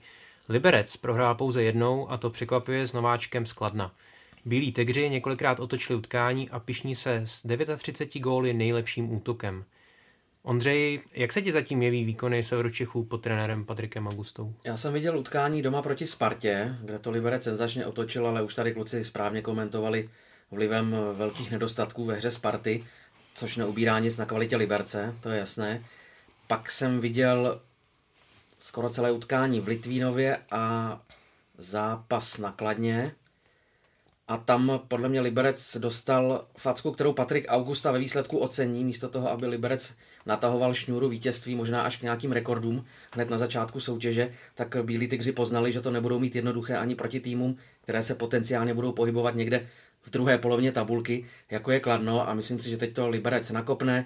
Liberec 0.49 0.97
prohrál 0.97 1.35
pouze 1.35 1.63
jednou 1.63 2.11
a 2.11 2.17
to 2.17 2.29
překvapuje 2.29 2.87
s 2.87 2.93
nováčkem 2.93 3.45
Skladna. 3.45 3.91
Bílí 4.45 4.71
tegři 4.71 5.09
několikrát 5.09 5.59
otočili 5.59 5.99
utkání 5.99 6.49
a 6.49 6.59
pišní 6.59 6.95
se 6.95 7.21
s 7.25 7.43
39 7.77 8.23
góly 8.23 8.53
nejlepším 8.53 9.13
útokem. 9.13 9.65
Ondřej, 10.43 11.01
jak 11.13 11.33
se 11.33 11.41
ti 11.41 11.51
zatím 11.51 11.81
jeví 11.81 12.03
výkony 12.03 12.43
Severočechů 12.43 13.03
pod 13.03 13.17
trenérem 13.17 13.65
Patrikem 13.65 14.07
Augustou? 14.07 14.53
Já 14.63 14.77
jsem 14.77 14.93
viděl 14.93 15.17
utkání 15.17 15.61
doma 15.61 15.81
proti 15.81 16.07
Spartě, 16.07 16.75
kde 16.81 16.99
to 16.99 17.11
Liberec 17.11 17.43
senzačně 17.43 17.85
otočil, 17.85 18.27
ale 18.27 18.43
už 18.43 18.55
tady 18.55 18.73
kluci 18.73 19.03
správně 19.03 19.41
komentovali 19.41 20.09
vlivem 20.51 20.95
velkých 21.13 21.51
nedostatků 21.51 22.05
ve 22.05 22.15
hře 22.15 22.31
Sparty 22.31 22.83
což 23.35 23.55
neubírá 23.55 23.99
nic 23.99 24.17
na 24.17 24.25
kvalitě 24.25 24.55
Liberce, 24.55 25.15
to 25.21 25.29
je 25.29 25.39
jasné. 25.39 25.83
Pak 26.47 26.71
jsem 26.71 26.99
viděl 26.99 27.61
skoro 28.57 28.89
celé 28.89 29.11
utkání 29.11 29.59
v 29.59 29.67
Litvínově 29.67 30.37
a 30.51 31.01
zápas 31.57 32.37
na 32.37 32.51
Kladně. 32.51 33.15
A 34.27 34.37
tam 34.37 34.81
podle 34.87 35.09
mě 35.09 35.21
Liberec 35.21 35.77
dostal 35.79 36.45
facku, 36.57 36.91
kterou 36.91 37.13
Patrik 37.13 37.45
Augusta 37.49 37.91
ve 37.91 37.99
výsledku 37.99 38.37
ocení, 38.37 38.83
místo 38.83 39.09
toho, 39.09 39.31
aby 39.31 39.47
Liberec 39.47 39.93
natahoval 40.25 40.73
šňůru 40.73 41.09
vítězství 41.09 41.55
možná 41.55 41.81
až 41.81 41.97
k 41.97 42.01
nějakým 42.01 42.31
rekordům 42.31 42.85
hned 43.15 43.29
na 43.29 43.37
začátku 43.37 43.79
soutěže, 43.79 44.33
tak 44.55 44.75
Bílí 44.83 45.07
tygři 45.07 45.31
poznali, 45.31 45.73
že 45.73 45.81
to 45.81 45.91
nebudou 45.91 46.19
mít 46.19 46.35
jednoduché 46.35 46.77
ani 46.77 46.95
proti 46.95 47.19
týmům, 47.19 47.57
které 47.81 48.03
se 48.03 48.15
potenciálně 48.15 48.73
budou 48.73 48.91
pohybovat 48.91 49.35
někde 49.35 49.67
v 50.03 50.09
druhé 50.09 50.37
polovině 50.37 50.71
tabulky, 50.71 51.25
jako 51.51 51.71
je 51.71 51.79
Kladno 51.79 52.29
a 52.29 52.33
myslím 52.33 52.59
si, 52.59 52.69
že 52.69 52.77
teď 52.77 52.93
to 52.93 53.09
Liberec 53.09 53.51
nakopne. 53.51 54.05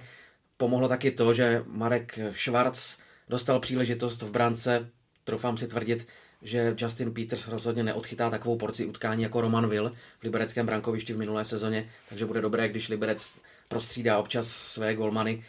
Pomohlo 0.57 0.87
taky 0.87 1.11
to, 1.11 1.33
že 1.33 1.63
Marek 1.67 2.19
Schwarz 2.31 2.97
dostal 3.29 3.59
příležitost 3.59 4.21
v 4.21 4.31
brance, 4.31 4.89
troufám 5.23 5.57
si 5.57 5.67
tvrdit, 5.67 6.07
že 6.41 6.75
Justin 6.77 7.13
Peters 7.13 7.47
rozhodně 7.47 7.83
neodchytá 7.83 8.29
takovou 8.29 8.57
porci 8.57 8.85
utkání 8.85 9.23
jako 9.23 9.41
Roman 9.41 9.69
Will 9.69 9.91
v 10.19 10.23
libereckém 10.23 10.65
brankovišti 10.65 11.13
v 11.13 11.17
minulé 11.17 11.45
sezóně, 11.45 11.89
takže 12.09 12.25
bude 12.25 12.41
dobré, 12.41 12.69
když 12.69 12.89
Liberec 12.89 13.39
prostřídá 13.67 14.17
občas 14.17 14.47
své 14.47 14.95
golmany. 14.95 15.43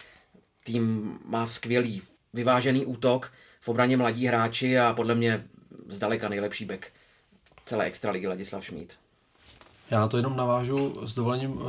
Tým 0.65 1.19
má 1.25 1.47
skvělý 1.47 2.03
vyvážený 2.35 2.87
útok, 2.87 3.33
v 3.61 3.69
obraně 3.69 3.97
mladí 3.97 4.27
hráči 4.27 4.79
a 4.79 4.93
podle 4.93 5.15
mě 5.15 5.45
zdaleka 5.87 6.29
nejlepší 6.29 6.65
back 6.65 6.87
celé 7.67 7.85
extraligy 7.85 8.27
Ladislav 8.27 8.65
Šmíd. 8.65 8.99
Já 9.91 10.01
na 10.01 10.09
to 10.09 10.17
jenom 10.17 10.37
navážu 10.37 10.93
s 11.05 11.15
dovolením, 11.15 11.53
uh, 11.53 11.63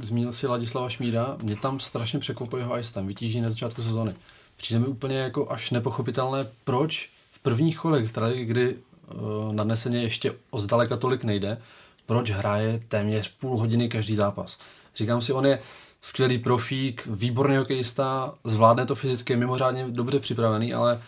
zmínil 0.00 0.32
si 0.32 0.46
Ladislava 0.46 0.88
Šmída, 0.88 1.36
mě 1.42 1.56
tam 1.56 1.80
strašně 1.80 2.18
překvapuje 2.18 2.62
jeho 2.62 2.78
ice 2.78 2.94
tam, 2.94 3.06
vytíží 3.06 3.40
na 3.40 3.48
začátku 3.48 3.82
sezóny. 3.82 4.14
Přijde 4.56 4.80
mi 4.80 4.86
úplně 4.86 5.16
jako 5.16 5.50
až 5.50 5.70
nepochopitelné, 5.70 6.40
proč 6.64 7.10
v 7.30 7.38
prvních 7.38 7.78
kolech 7.78 8.08
zdraví, 8.08 8.44
kdy 8.44 8.74
uh, 8.74 9.52
nadneseně 9.52 10.02
ještě 10.02 10.34
o 10.50 10.58
zdaleka 10.58 10.96
tolik 10.96 11.24
nejde, 11.24 11.58
proč 12.06 12.30
hraje 12.30 12.80
téměř 12.88 13.28
půl 13.28 13.58
hodiny 13.58 13.88
každý 13.88 14.14
zápas. 14.14 14.58
Říkám 14.96 15.20
si, 15.20 15.32
on 15.32 15.46
je 15.46 15.58
skvělý 16.00 16.38
profík, 16.38 17.06
výborný 17.06 17.56
hokejista, 17.56 18.34
zvládne 18.44 18.86
to 18.86 18.94
fyzicky, 18.94 19.32
je 19.32 19.36
mimořádně 19.36 19.86
dobře 19.88 20.20
připravený, 20.20 20.74
ale 20.74 21.00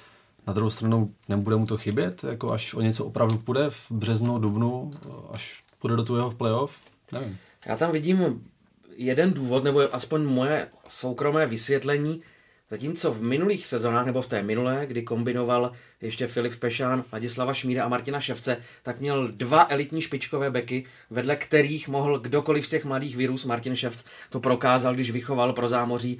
na 0.46 0.53
druhou 0.53 0.70
stranu 0.70 1.14
nebude 1.29 1.57
mu 1.57 1.66
to 1.66 1.77
chybět, 1.77 2.24
jako 2.24 2.53
až 2.53 2.74
o 2.74 2.81
něco 2.81 3.05
opravdu 3.05 3.38
půjde 3.38 3.70
v 3.70 3.90
březnu, 3.90 4.38
dubnu, 4.38 4.92
až 5.31 5.62
půjde 5.84 5.96
do 5.96 6.02
tvého 6.02 6.30
v 6.30 6.34
playoff? 6.34 6.80
Nevím. 7.12 7.38
Já 7.66 7.76
tam 7.76 7.92
vidím 7.92 8.44
jeden 8.96 9.32
důvod, 9.32 9.64
nebo 9.64 9.94
aspoň 9.94 10.22
moje 10.22 10.68
soukromé 10.88 11.46
vysvětlení, 11.46 12.22
Zatímco 12.70 13.12
v 13.12 13.22
minulých 13.22 13.66
sezónách, 13.66 14.06
nebo 14.06 14.22
v 14.22 14.26
té 14.26 14.42
minulé, 14.42 14.86
kdy 14.86 15.02
kombinoval 15.02 15.72
ještě 16.00 16.26
Filip 16.26 16.56
Pešán, 16.56 17.04
Ladislava 17.12 17.54
Šmída 17.54 17.84
a 17.84 17.88
Martina 17.88 18.20
Ševce, 18.20 18.56
tak 18.82 19.00
měl 19.00 19.28
dva 19.28 19.66
elitní 19.70 20.02
špičkové 20.02 20.50
beky, 20.50 20.84
vedle 21.10 21.36
kterých 21.36 21.88
mohl 21.88 22.18
kdokoliv 22.18 22.66
z 22.66 22.70
těch 22.70 22.84
mladých 22.84 23.16
vyrůst. 23.16 23.46
Martin 23.46 23.76
Ševc 23.76 24.04
to 24.30 24.40
prokázal, 24.40 24.94
když 24.94 25.10
vychoval 25.10 25.52
pro 25.52 25.68
zámoří 25.68 26.18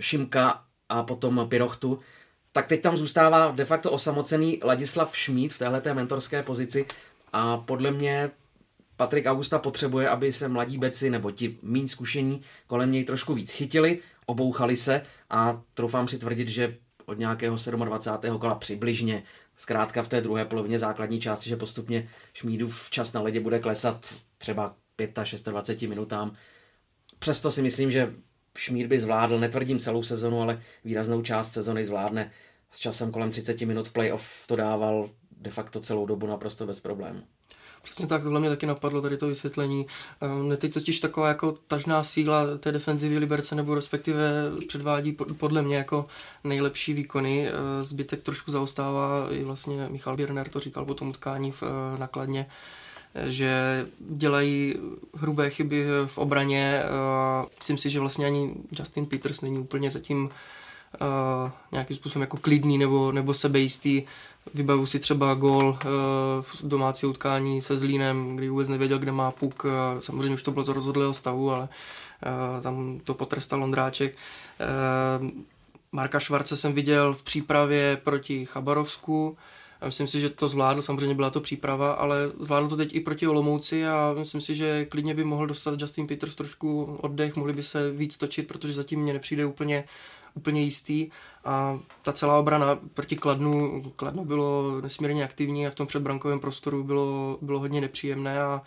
Šimka 0.00 0.62
a 0.88 1.02
potom 1.02 1.46
Pirochtu. 1.48 1.98
Tak 2.52 2.68
teď 2.68 2.82
tam 2.82 2.96
zůstává 2.96 3.50
de 3.50 3.64
facto 3.64 3.90
osamocený 3.90 4.60
Ladislav 4.64 5.16
Šmíd 5.16 5.52
v 5.52 5.58
téhleté 5.58 5.94
mentorské 5.94 6.42
pozici 6.42 6.86
a 7.32 7.56
podle 7.56 7.90
mě 7.90 8.30
Patrik 8.96 9.26
Augusta 9.26 9.58
potřebuje, 9.58 10.08
aby 10.08 10.32
se 10.32 10.48
mladí 10.48 10.78
beci 10.78 11.10
nebo 11.10 11.30
ti 11.30 11.58
méně 11.62 11.88
zkušení 11.88 12.40
kolem 12.66 12.92
něj 12.92 13.04
trošku 13.04 13.34
víc 13.34 13.52
chytili, 13.52 13.98
obouchali 14.26 14.76
se 14.76 15.02
a 15.30 15.62
troufám 15.74 16.08
si 16.08 16.18
tvrdit, 16.18 16.48
že 16.48 16.76
od 17.06 17.18
nějakého 17.18 17.56
27. 17.84 18.38
kola 18.38 18.54
přibližně, 18.54 19.22
zkrátka 19.56 20.02
v 20.02 20.08
té 20.08 20.20
druhé 20.20 20.44
polovině 20.44 20.78
základní 20.78 21.20
části, 21.20 21.48
že 21.48 21.56
postupně 21.56 22.08
Šmídův 22.32 22.90
čas 22.90 23.12
na 23.12 23.20
ledě 23.20 23.40
bude 23.40 23.58
klesat 23.58 24.14
třeba 24.38 24.76
25-26 24.98 25.88
minutám. 25.88 26.32
Přesto 27.18 27.50
si 27.50 27.62
myslím, 27.62 27.90
že 27.90 28.14
Šmíd 28.58 28.86
by 28.86 29.00
zvládl, 29.00 29.38
netvrdím 29.38 29.78
celou 29.78 30.02
sezonu, 30.02 30.42
ale 30.42 30.62
výraznou 30.84 31.22
část 31.22 31.52
sezony 31.52 31.84
zvládne 31.84 32.30
s 32.70 32.78
časem 32.78 33.10
kolem 33.10 33.30
30 33.30 33.60
minut 33.60 33.88
v 33.88 33.92
playoff 33.92 34.46
to 34.46 34.56
dával 34.56 35.08
de 35.30 35.50
facto 35.50 35.80
celou 35.80 36.06
dobu 36.06 36.26
naprosto 36.26 36.66
bez 36.66 36.80
problémů. 36.80 37.22
Přesně 37.84 38.06
tak, 38.06 38.22
tohle 38.22 38.40
mě 38.40 38.48
taky 38.48 38.66
napadlo, 38.66 39.02
tady 39.02 39.16
to 39.16 39.26
vysvětlení. 39.26 39.86
Um, 40.40 40.56
teď 40.56 40.74
totiž 40.74 41.00
taková 41.00 41.28
jako 41.28 41.54
tažná 41.68 42.04
síla 42.04 42.58
té 42.58 42.72
defenzivy 42.72 43.18
Liberce, 43.18 43.54
nebo 43.54 43.74
respektive 43.74 44.30
předvádí 44.68 45.12
podle 45.12 45.62
mě 45.62 45.76
jako 45.76 46.06
nejlepší 46.44 46.92
výkony. 46.92 47.48
Uh, 47.48 47.84
zbytek 47.84 48.22
trošku 48.22 48.50
zaostává, 48.50 49.26
i 49.30 49.44
vlastně 49.44 49.88
Michal 49.90 50.16
Birner 50.16 50.48
to 50.48 50.60
říkal 50.60 50.84
po 50.84 50.94
tom 50.94 51.08
utkání 51.08 51.52
v 51.52 51.62
uh, 51.62 51.68
nakladně, 51.98 52.46
že 53.26 53.86
dělají 53.98 54.74
hrubé 55.14 55.50
chyby 55.50 55.86
v 56.06 56.18
obraně. 56.18 56.82
Uh, 57.42 57.48
myslím 57.58 57.78
si, 57.78 57.90
že 57.90 58.00
vlastně 58.00 58.26
ani 58.26 58.54
Justin 58.78 59.06
Peters 59.06 59.40
není 59.40 59.58
úplně 59.58 59.90
zatím 59.90 60.24
uh, 60.24 61.50
nějakým 61.72 61.96
způsobem 61.96 62.20
jako 62.20 62.36
klidný 62.36 62.78
nebo, 62.78 63.12
nebo 63.12 63.34
sebejistý. 63.34 64.02
Vybavu 64.54 64.86
si 64.86 64.98
třeba 64.98 65.34
gol 65.34 65.68
uh, 65.68 65.88
v 66.40 66.64
domácí 66.64 67.06
utkání 67.06 67.62
se 67.62 67.78
Zlínem, 67.78 68.36
kdy 68.36 68.48
vůbec 68.48 68.68
nevěděl, 68.68 68.98
kde 68.98 69.12
má 69.12 69.30
puk. 69.30 69.64
Uh, 69.64 69.70
samozřejmě 70.00 70.34
už 70.34 70.42
to 70.42 70.50
bylo 70.50 70.64
z 70.64 70.68
rozhodlého 70.68 71.14
stavu, 71.14 71.50
ale 71.50 71.60
uh, 71.60 72.62
tam 72.62 73.00
to 73.04 73.14
potrestal 73.14 73.64
Ondráček. 73.64 74.16
Marka 75.92 76.20
Švarce 76.20 76.56
jsem 76.56 76.72
viděl 76.72 77.12
v 77.12 77.22
přípravě 77.22 78.00
proti 78.04 78.46
Chabarovsku. 78.46 79.36
Myslím 79.84 80.08
si, 80.08 80.20
že 80.20 80.30
to 80.30 80.48
zvládl, 80.48 80.82
samozřejmě 80.82 81.14
byla 81.14 81.30
to 81.30 81.40
příprava, 81.40 81.92
ale 81.92 82.30
zvládl 82.40 82.68
to 82.68 82.76
teď 82.76 82.94
i 82.94 83.00
proti 83.00 83.26
Olomouci 83.26 83.86
a 83.86 84.14
myslím 84.18 84.40
si, 84.40 84.54
že 84.54 84.84
klidně 84.84 85.14
by 85.14 85.24
mohl 85.24 85.46
dostat 85.46 85.80
Justin 85.80 86.06
Peters 86.06 86.34
trošku 86.34 86.98
oddech, 87.00 87.36
mohli 87.36 87.52
by 87.52 87.62
se 87.62 87.90
víc 87.90 88.16
točit, 88.16 88.48
protože 88.48 88.72
zatím 88.72 89.00
mě 89.00 89.12
nepřijde 89.12 89.46
úplně 89.46 89.84
úplně 90.34 90.62
jistý. 90.62 91.10
A 91.44 91.78
ta 92.02 92.12
celá 92.12 92.38
obrana 92.38 92.78
proti 92.94 93.16
Kladnu, 93.16 93.82
Kladno 93.96 94.24
bylo 94.24 94.80
nesmírně 94.80 95.24
aktivní 95.24 95.66
a 95.66 95.70
v 95.70 95.74
tom 95.74 95.86
předbrankovém 95.86 96.40
prostoru 96.40 96.84
bylo, 96.84 97.38
bylo 97.42 97.58
hodně 97.58 97.80
nepříjemné 97.80 98.42
a, 98.42 98.62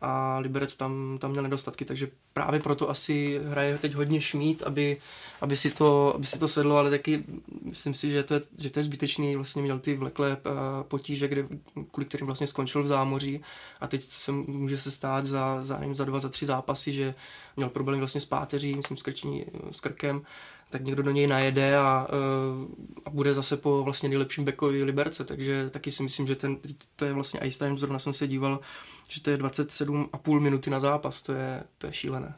a 0.00 0.38
Liberec 0.38 0.76
tam, 0.76 1.18
tam 1.20 1.30
měl 1.30 1.42
nedostatky, 1.42 1.84
takže 1.84 2.08
právě 2.32 2.60
proto 2.60 2.90
asi 2.90 3.40
hraje 3.44 3.78
teď 3.78 3.94
hodně 3.94 4.20
šmít, 4.20 4.62
aby, 4.62 4.96
aby, 5.40 5.56
si, 5.56 5.70
to, 5.70 6.14
aby 6.14 6.26
si 6.26 6.38
to 6.38 6.48
sedlo, 6.48 6.76
ale 6.76 6.90
taky 6.90 7.24
myslím 7.62 7.94
si, 7.94 8.10
že 8.10 8.22
to 8.22 8.34
je, 8.34 8.40
že 8.58 8.70
to 8.70 8.78
je 8.78 8.82
zbytečný, 8.82 9.36
vlastně 9.36 9.62
měl 9.62 9.78
ty 9.78 9.96
vleklé 9.96 10.30
uh, 10.30 10.52
potíže, 10.82 11.28
kde, 11.28 11.46
kvůli 11.90 12.04
kterým 12.06 12.26
vlastně 12.26 12.46
skončil 12.46 12.82
v 12.82 12.86
zámoří. 12.86 13.40
A 13.80 13.86
teď 13.86 14.02
se 14.02 14.32
může 14.32 14.78
se 14.78 14.90
stát 14.90 15.26
za, 15.26 15.64
za, 15.64 15.78
nevím, 15.78 15.94
za 15.94 16.04
dva, 16.04 16.20
za 16.20 16.28
tři 16.28 16.46
zápasy, 16.46 16.92
že 16.92 17.14
měl 17.56 17.68
problém 17.68 17.98
vlastně 17.98 18.20
s 18.20 18.26
páteří, 18.26 18.74
myslím 18.74 18.96
s, 18.96 19.02
krční, 19.02 19.44
s 19.70 19.80
krkem, 19.80 20.22
tak 20.70 20.84
někdo 20.84 21.02
do 21.02 21.10
něj 21.10 21.26
najede 21.26 21.76
a, 21.76 22.06
eh, 22.08 23.02
a 23.04 23.10
bude 23.10 23.34
zase 23.34 23.56
po 23.56 23.82
vlastně 23.82 24.08
nejlepším 24.08 24.44
backovi 24.44 24.84
Liberce, 24.84 25.24
takže 25.24 25.70
taky 25.70 25.92
si 25.92 26.02
myslím, 26.02 26.26
že 26.26 26.36
ten, 26.36 26.56
to 26.96 27.04
je 27.04 27.12
vlastně 27.12 27.40
ice 27.40 27.58
time, 27.58 27.78
zrovna 27.78 27.98
jsem 27.98 28.12
se 28.12 28.28
díval, 28.28 28.60
že 29.08 29.20
to 29.20 29.30
je 29.30 29.36
27,5 29.36 30.40
minuty 30.40 30.70
na 30.70 30.80
zápas, 30.80 31.22
to 31.22 31.32
je, 31.32 31.62
to 31.78 31.86
je 31.86 31.92
šílené. 31.92 32.34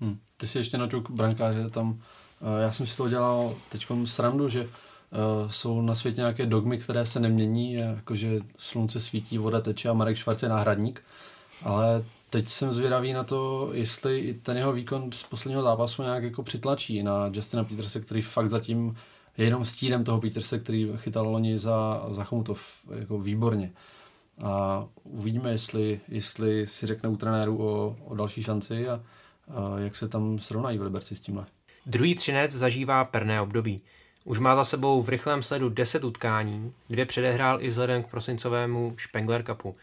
Hmm. 0.00 0.18
Ty 0.36 0.46
si 0.46 0.58
ještě 0.58 0.78
naťuk 0.78 1.10
brankáře 1.10 1.70
tam, 1.70 2.02
eh, 2.40 2.62
já 2.62 2.72
jsem 2.72 2.86
si 2.86 2.96
to 2.96 3.04
udělal 3.04 3.54
teď 3.68 3.86
srandu, 4.04 4.48
že 4.48 4.68
Uh, 5.10 5.50
jsou 5.50 5.82
na 5.82 5.94
světě 5.94 6.20
nějaké 6.20 6.46
dogmy, 6.46 6.78
které 6.78 7.06
se 7.06 7.20
nemění, 7.20 7.74
jakože 7.74 8.38
slunce 8.58 9.00
svítí, 9.00 9.38
voda 9.38 9.60
teče 9.60 9.88
a 9.88 9.92
Marek 9.92 10.16
Švarc 10.16 10.42
je 10.42 10.48
náhradník, 10.48 11.02
ale 11.62 12.04
teď 12.30 12.48
jsem 12.48 12.72
zvědavý 12.72 13.12
na 13.12 13.24
to, 13.24 13.70
jestli 13.72 14.18
i 14.18 14.34
ten 14.34 14.56
jeho 14.56 14.72
výkon 14.72 15.12
z 15.12 15.22
posledního 15.22 15.62
zápasu 15.62 16.02
nějak 16.02 16.22
jako 16.22 16.42
přitlačí 16.42 17.02
na 17.02 17.30
Justina 17.32 17.64
Peterse, 17.64 18.00
který 18.00 18.22
fakt 18.22 18.48
zatím 18.48 18.96
je 19.38 19.44
jenom 19.44 19.64
stínem 19.64 20.04
toho 20.04 20.20
Peterse, 20.20 20.58
který 20.58 20.92
chytal 20.96 21.28
loni 21.28 21.58
za, 21.58 22.06
za 22.10 22.24
Chomutov 22.24 22.64
jako 22.94 23.18
výborně. 23.18 23.72
A 24.44 24.84
uvidíme, 25.04 25.50
jestli, 25.50 26.00
jestli 26.08 26.66
si 26.66 26.86
řekne 26.86 27.08
u 27.08 27.16
trenéru 27.16 27.58
o, 27.58 27.96
o 28.04 28.14
další 28.14 28.42
šanci 28.42 28.88
a, 28.88 29.02
a 29.48 29.78
jak 29.78 29.96
se 29.96 30.08
tam 30.08 30.38
srovnají 30.38 30.78
v 30.78 30.82
Liberci 30.82 31.14
s 31.14 31.20
tímhle. 31.20 31.46
Druhý 31.86 32.14
třinec 32.14 32.52
zažívá 32.52 33.04
perné 33.04 33.40
období. 33.40 33.82
Už 34.24 34.38
má 34.38 34.56
za 34.56 34.64
sebou 34.64 35.02
v 35.02 35.08
rychlém 35.08 35.42
sledu 35.42 35.68
10 35.68 36.04
utkání, 36.04 36.72
dvě 36.88 37.06
předehrál 37.06 37.62
i 37.62 37.68
vzhledem 37.68 38.02
k 38.02 38.08
prosincovému 38.08 38.94
Spengler 38.98 39.42
Cupu. 39.42 39.76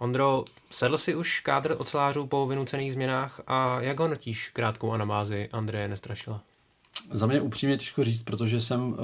Ondro, 0.00 0.44
sedl 0.70 0.98
si 0.98 1.14
už 1.14 1.40
kádr 1.40 1.76
ocelářů 1.78 2.26
po 2.26 2.46
vynucených 2.46 2.92
změnách 2.92 3.40
a 3.46 3.80
jak 3.80 4.00
ho 4.00 4.08
notíš 4.08 4.48
krátkou 4.48 4.92
anabázi 4.92 5.48
Andreje 5.52 5.88
Nestrašila? 5.88 6.40
Za 7.10 7.26
mě 7.26 7.40
upřímně 7.40 7.78
těžko 7.78 8.04
říct, 8.04 8.22
protože 8.22 8.60
jsem 8.60 8.92
uh, 8.92 8.96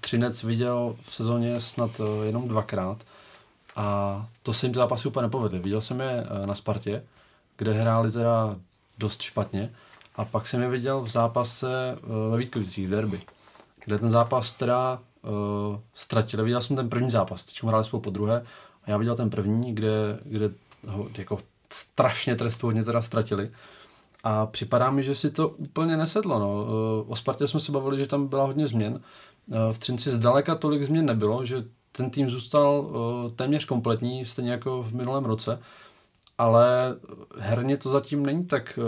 Třinec 0.00 0.42
viděl 0.42 0.96
v 1.02 1.14
sezóně 1.14 1.60
snad 1.60 2.00
uh, 2.00 2.24
jenom 2.24 2.48
dvakrát 2.48 2.98
a 3.76 4.26
to 4.42 4.52
se 4.52 4.66
jim 4.66 4.72
ty 4.72 4.76
zápasy 4.76 5.08
úplně 5.08 5.22
nepovedly. 5.22 5.58
Viděl 5.58 5.80
jsem 5.80 6.00
je 6.00 6.26
uh, 6.40 6.46
na 6.46 6.54
Spartě, 6.54 7.04
kde 7.56 7.72
hráli 7.72 8.12
teda 8.12 8.54
dost 8.98 9.22
špatně 9.22 9.70
a 10.16 10.24
pak 10.24 10.46
jsem 10.46 10.62
je 10.62 10.68
viděl 10.68 11.00
v 11.00 11.10
zápase 11.10 11.98
uh, 12.02 12.32
ve 12.32 12.38
Vítkovicích 12.38 12.86
v 12.86 12.90
derby, 12.90 13.20
kde 13.84 13.98
ten 13.98 14.10
zápas 14.10 14.52
teda 14.52 14.98
uh, 15.22 15.30
ztratil. 15.94 16.44
Viděl 16.44 16.60
jsem 16.60 16.76
ten 16.76 16.88
první 16.88 17.10
zápas, 17.10 17.44
teď 17.44 17.62
hráli 17.62 17.84
spolu 17.84 18.00
po 18.00 18.10
druhé 18.10 18.44
a 18.86 18.90
já 18.90 18.96
viděl 18.96 19.16
ten 19.16 19.30
první, 19.30 19.74
kde, 19.74 20.18
kde 20.24 20.50
ho 20.86 21.08
jako 21.18 21.38
strašně 21.72 22.36
trestu 22.36 22.66
hodně 22.66 22.84
teda 22.84 23.02
ztratili. 23.02 23.50
A 24.24 24.46
připadá 24.46 24.90
mi, 24.90 25.02
že 25.02 25.14
si 25.14 25.30
to 25.30 25.48
úplně 25.48 25.96
nesedlo. 25.96 26.38
No. 26.38 26.66
Eh, 26.66 27.04
o 27.06 27.16
Spartě 27.16 27.46
jsme 27.46 27.60
se 27.60 27.72
bavili, 27.72 27.98
že 27.98 28.06
tam 28.06 28.26
byla 28.26 28.44
hodně 28.44 28.66
změn. 28.66 29.00
Eh, 29.52 29.72
v 29.72 29.78
Třinci 29.78 30.10
zdaleka 30.10 30.54
tolik 30.54 30.82
změn 30.82 31.06
nebylo, 31.06 31.44
že 31.44 31.64
ten 31.92 32.10
tým 32.10 32.30
zůstal 32.30 32.90
eh, 32.90 33.30
téměř 33.30 33.64
kompletní, 33.64 34.24
stejně 34.24 34.50
jako 34.50 34.82
v 34.82 34.94
minulém 34.94 35.24
roce. 35.24 35.58
Ale 36.38 36.96
herně 37.38 37.76
to 37.76 37.90
zatím 37.90 38.26
není 38.26 38.44
tak, 38.44 38.78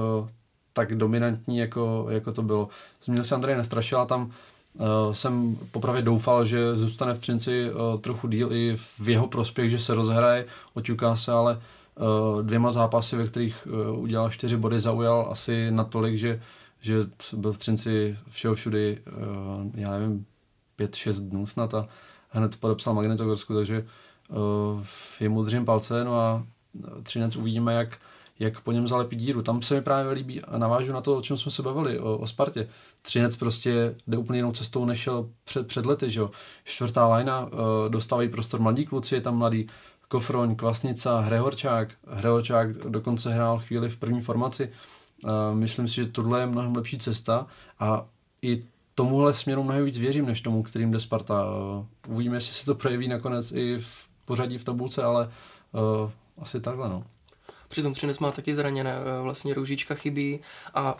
tak 0.72 0.94
dominantní, 0.94 1.59
jako, 1.59 2.06
jako 2.11 2.32
to 2.32 2.42
bylo. 2.42 2.68
Zmínil 3.04 3.24
se 3.24 3.35
Andrej 3.35 3.56
Nestrašila, 3.56 4.06
tam 4.06 4.32
Uh, 4.78 5.12
jsem 5.12 5.56
popravě 5.70 6.02
doufal, 6.02 6.44
že 6.44 6.76
zůstane 6.76 7.14
v 7.14 7.18
Třinci 7.18 7.70
uh, 7.70 8.00
trochu 8.00 8.28
díl 8.28 8.52
i 8.52 8.76
v 8.76 9.08
jeho 9.08 9.26
prospěch, 9.26 9.70
že 9.70 9.78
se 9.78 9.94
rozhraje, 9.94 10.46
oťuká 10.74 11.16
se, 11.16 11.32
ale 11.32 11.60
uh, 12.34 12.42
dvěma 12.42 12.70
zápasy, 12.70 13.16
ve 13.16 13.24
kterých 13.24 13.66
uh, 13.66 14.02
udělal 14.02 14.30
čtyři 14.30 14.56
body, 14.56 14.80
zaujal 14.80 15.28
asi 15.30 15.70
natolik, 15.70 16.16
že, 16.16 16.40
že 16.80 16.98
byl 17.36 17.52
v 17.52 17.58
Třinci 17.58 18.16
všeho 18.28 18.54
všudy, 18.54 18.98
uh, 19.06 19.66
já 19.74 19.90
nevím, 19.90 20.26
pět, 20.76 20.94
šest 20.94 21.20
dnů 21.20 21.46
snad 21.46 21.74
a 21.74 21.88
hned 22.30 22.56
podepsal 22.56 22.94
Magnetogorsku, 22.94 23.54
takže 23.54 23.86
uh, 24.28 24.84
je 25.20 25.28
mu 25.28 25.42
držím 25.44 25.64
palce, 25.64 26.04
no 26.04 26.20
a 26.20 26.46
Třinec 27.02 27.36
uvidíme, 27.36 27.74
jak, 27.74 27.98
jak 28.38 28.61
po 28.61 28.72
něm 28.72 28.87
zalepí 28.87 29.16
díru. 29.16 29.42
Tam 29.42 29.62
se 29.62 29.75
mi 29.75 29.83
právě 29.83 30.12
líbí 30.12 30.42
a 30.42 30.59
navážu 30.59 30.92
na 30.92 31.01
to, 31.01 31.16
o 31.16 31.22
čem 31.22 31.37
jsme 31.37 31.51
se 31.51 31.62
bavili, 31.62 31.99
o, 32.01 32.18
o 32.18 32.27
Spartě. 32.27 32.68
Třinec 33.03 33.37
prostě 33.37 33.94
jde 34.07 34.16
úplně 34.18 34.38
jinou 34.38 34.53
cestou, 34.53 34.85
než 34.85 34.99
šel 34.99 35.29
před, 35.44 35.66
před 35.66 35.87
lety, 35.87 36.11
že 36.11 36.20
jo. 36.20 36.31
Čtvrtá 36.64 37.07
lajna, 37.07 37.44
uh, 37.44 37.51
dostávají 37.88 38.29
prostor 38.29 38.61
mladí 38.61 38.87
kluci, 38.87 39.14
je 39.14 39.20
tam 39.20 39.37
mladý 39.37 39.66
Kofroň, 40.09 40.57
Kvasnica, 40.57 41.20
Hrehorčák. 41.20 41.94
Hrehorčák 42.09 42.77
dokonce 42.77 43.33
hrál 43.33 43.59
chvíli 43.59 43.88
v 43.88 43.96
první 43.96 44.20
formaci. 44.20 44.72
Uh, 45.25 45.31
myslím 45.53 45.88
si, 45.88 45.94
že 45.94 46.07
tohle 46.07 46.40
je 46.40 46.46
mnohem 46.46 46.77
lepší 46.77 46.99
cesta 46.99 47.46
a 47.79 48.07
i 48.42 48.62
tomuhle 48.94 49.35
směru 49.35 49.62
mnohem 49.62 49.85
víc 49.85 49.99
věřím, 49.99 50.27
než 50.27 50.40
tomu, 50.40 50.62
kterým 50.62 50.90
jde 50.90 51.01
Sparta. 51.01 51.44
Uh, 51.44 51.85
uvidíme, 52.09 52.37
jestli 52.37 52.55
se 52.55 52.64
to 52.66 52.75
projeví 52.75 53.09
nakonec 53.09 53.53
i 53.53 53.79
v 53.79 54.09
pořadí 54.25 54.59
v 54.59 54.64
tabulce, 54.64 55.03
ale 55.03 55.29
uh, 55.72 56.11
asi 56.38 56.61
takhle, 56.61 56.88
no. 56.88 57.05
Přitom 57.68 57.92
Třinec 57.92 58.18
má 58.18 58.33
taky 58.33 58.55
zraněné, 58.55 58.94
eh, 58.94 59.22
vlastně 59.22 59.55
Růžička 59.55 59.94
chybí 59.94 60.40
a 60.74 60.96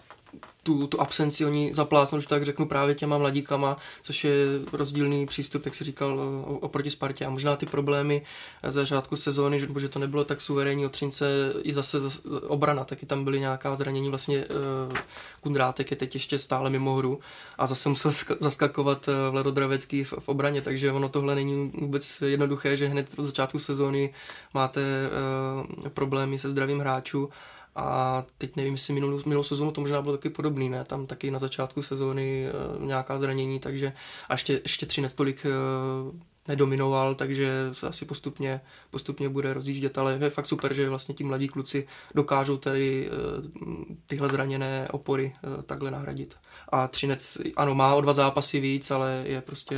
tu, 0.63 0.87
tu 0.87 1.01
absenci 1.01 1.45
oni 1.45 1.71
zaplácnou, 1.75 2.21
že 2.21 2.29
tak 2.29 2.45
řeknu 2.45 2.67
právě 2.67 2.95
těma 2.95 3.19
mladíkama, 3.19 3.77
což 4.03 4.25
je 4.25 4.35
rozdílný 4.73 5.27
přístup, 5.27 5.65
jak 5.65 5.75
si 5.75 5.85
říkal, 5.85 6.21
oproti 6.61 6.91
Spartě. 6.91 7.27
A 7.27 7.31
možná 7.31 7.57
ty 7.57 7.67
problémy 7.67 8.23
za 8.63 8.71
začátku 8.71 9.17
sezóny, 9.17 9.61
že, 9.61 9.69
že 9.79 9.89
to 9.89 9.99
nebylo 9.99 10.25
tak 10.25 10.41
suverénní 10.41 10.87
od 10.87 10.93
Třince, 10.93 11.53
i 11.63 11.73
zase 11.73 11.99
obrana, 12.47 12.85
taky 12.85 13.07
tam 13.07 13.25
byly 13.25 13.41
nějaká 13.41 13.77
zranění, 13.77 14.11
vlastně 14.11 14.45
uh, 14.45 14.93
Kundrátek 15.41 15.91
je 15.91 15.97
teď 15.97 16.15
ještě 16.15 16.39
stále 16.39 16.71
mimo 16.71 16.95
hru 16.95 17.21
a 17.59 17.67
zase 17.67 17.89
musel 17.89 18.13
zaskakovat 18.41 19.09
uh, 19.09 19.15
Vlado 19.31 19.51
Dravecký 19.51 20.05
v, 20.05 20.15
v 20.19 20.29
obraně, 20.29 20.63
takže 20.63 20.93
ono 20.93 21.09
tohle 21.09 21.35
není 21.35 21.73
vůbec 21.75 22.23
jednoduché, 22.27 22.77
že 22.77 22.87
hned 22.87 23.09
od 23.17 23.25
začátku 23.25 23.59
sezóny 23.59 24.15
máte 24.55 24.81
uh, 24.81 25.89
problémy 25.89 26.39
se 26.39 26.51
zdravím 26.51 26.81
hráčů 26.81 27.29
A 27.77 28.25
teď 28.39 28.57
nevím, 28.57 28.75
jestli 28.75 28.95
minulou, 28.95 29.21
minulou 29.27 29.43
sezónu 29.43 29.73
to 29.73 29.81
možná 29.81 30.03
bylo 30.03 30.17
taky 30.17 30.31
podobný, 30.31 30.69
ne? 30.69 30.85
Tam 30.85 31.07
taky 31.07 31.31
na 31.31 31.39
začátku 31.39 31.83
sezóny 31.83 32.47
uh, 32.79 32.85
nějaká 32.87 33.19
zranění, 33.19 33.61
takže 33.61 33.93
a 34.29 34.35
ještě, 34.35 34.61
ještě 34.63 34.87
tři 34.87 35.03
tolik 35.15 35.47
uh, 35.47 36.15
nedominoval, 36.49 37.15
takže 37.15 37.69
se 37.73 37.89
asi 37.89 38.05
postupně, 38.05 38.61
postupně 38.91 39.29
bude 39.29 39.55
rozjíždět, 39.55 39.99
ale 39.99 40.19
je 40.23 40.31
fakt 40.31 40.47
super, 40.47 40.75
že 40.75 40.89
vlastně 40.89 41.15
ti 41.15 41.25
mladí 41.25 41.49
kluci 41.49 41.87
dokážou 42.15 42.57
tady 42.57 43.11
uh, 43.11 43.85
tyhle 44.07 44.29
zraněné 44.29 44.89
opory 44.91 45.33
takhle 45.67 45.91
nahradit. 45.91 46.37
A 46.69 46.89
Třinec, 46.89 47.39
ano, 47.57 47.75
má 47.75 47.95
o 47.95 48.01
dva 48.01 48.13
zápasy 48.13 48.61
víc, 48.61 48.91
ale 48.91 49.23
je 49.27 49.41
prostě 49.41 49.77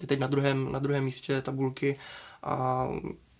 je 0.00 0.06
teď 0.06 0.18
na 0.18 0.26
druhém, 0.26 0.72
na 0.72 0.78
druhém 0.78 1.04
místě 1.04 1.42
tabulky 1.42 1.98
a 2.42 2.88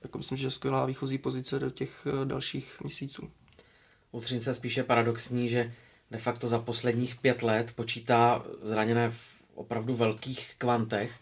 jako 0.03 0.19
myslím, 0.19 0.39
že 0.39 0.51
skvělá 0.51 0.87
výchozí 0.87 1.19
pozice 1.19 1.59
do 1.59 1.71
těch 1.71 2.07
eh, 2.07 2.25
dalších 2.25 2.81
měsíců. 2.81 3.31
U 4.13 4.21
Třince 4.21 4.55
spíše 4.55 4.83
paradoxní, 4.83 5.49
že 5.49 5.73
de 6.11 6.19
facto 6.19 6.49
za 6.49 6.59
posledních 6.59 7.17
pět 7.17 7.43
let 7.43 7.73
počítá 7.77 8.45
zraněné 8.63 9.11
v 9.11 9.43
opravdu 9.55 9.95
velkých 9.95 10.55
kvantech 10.59 11.13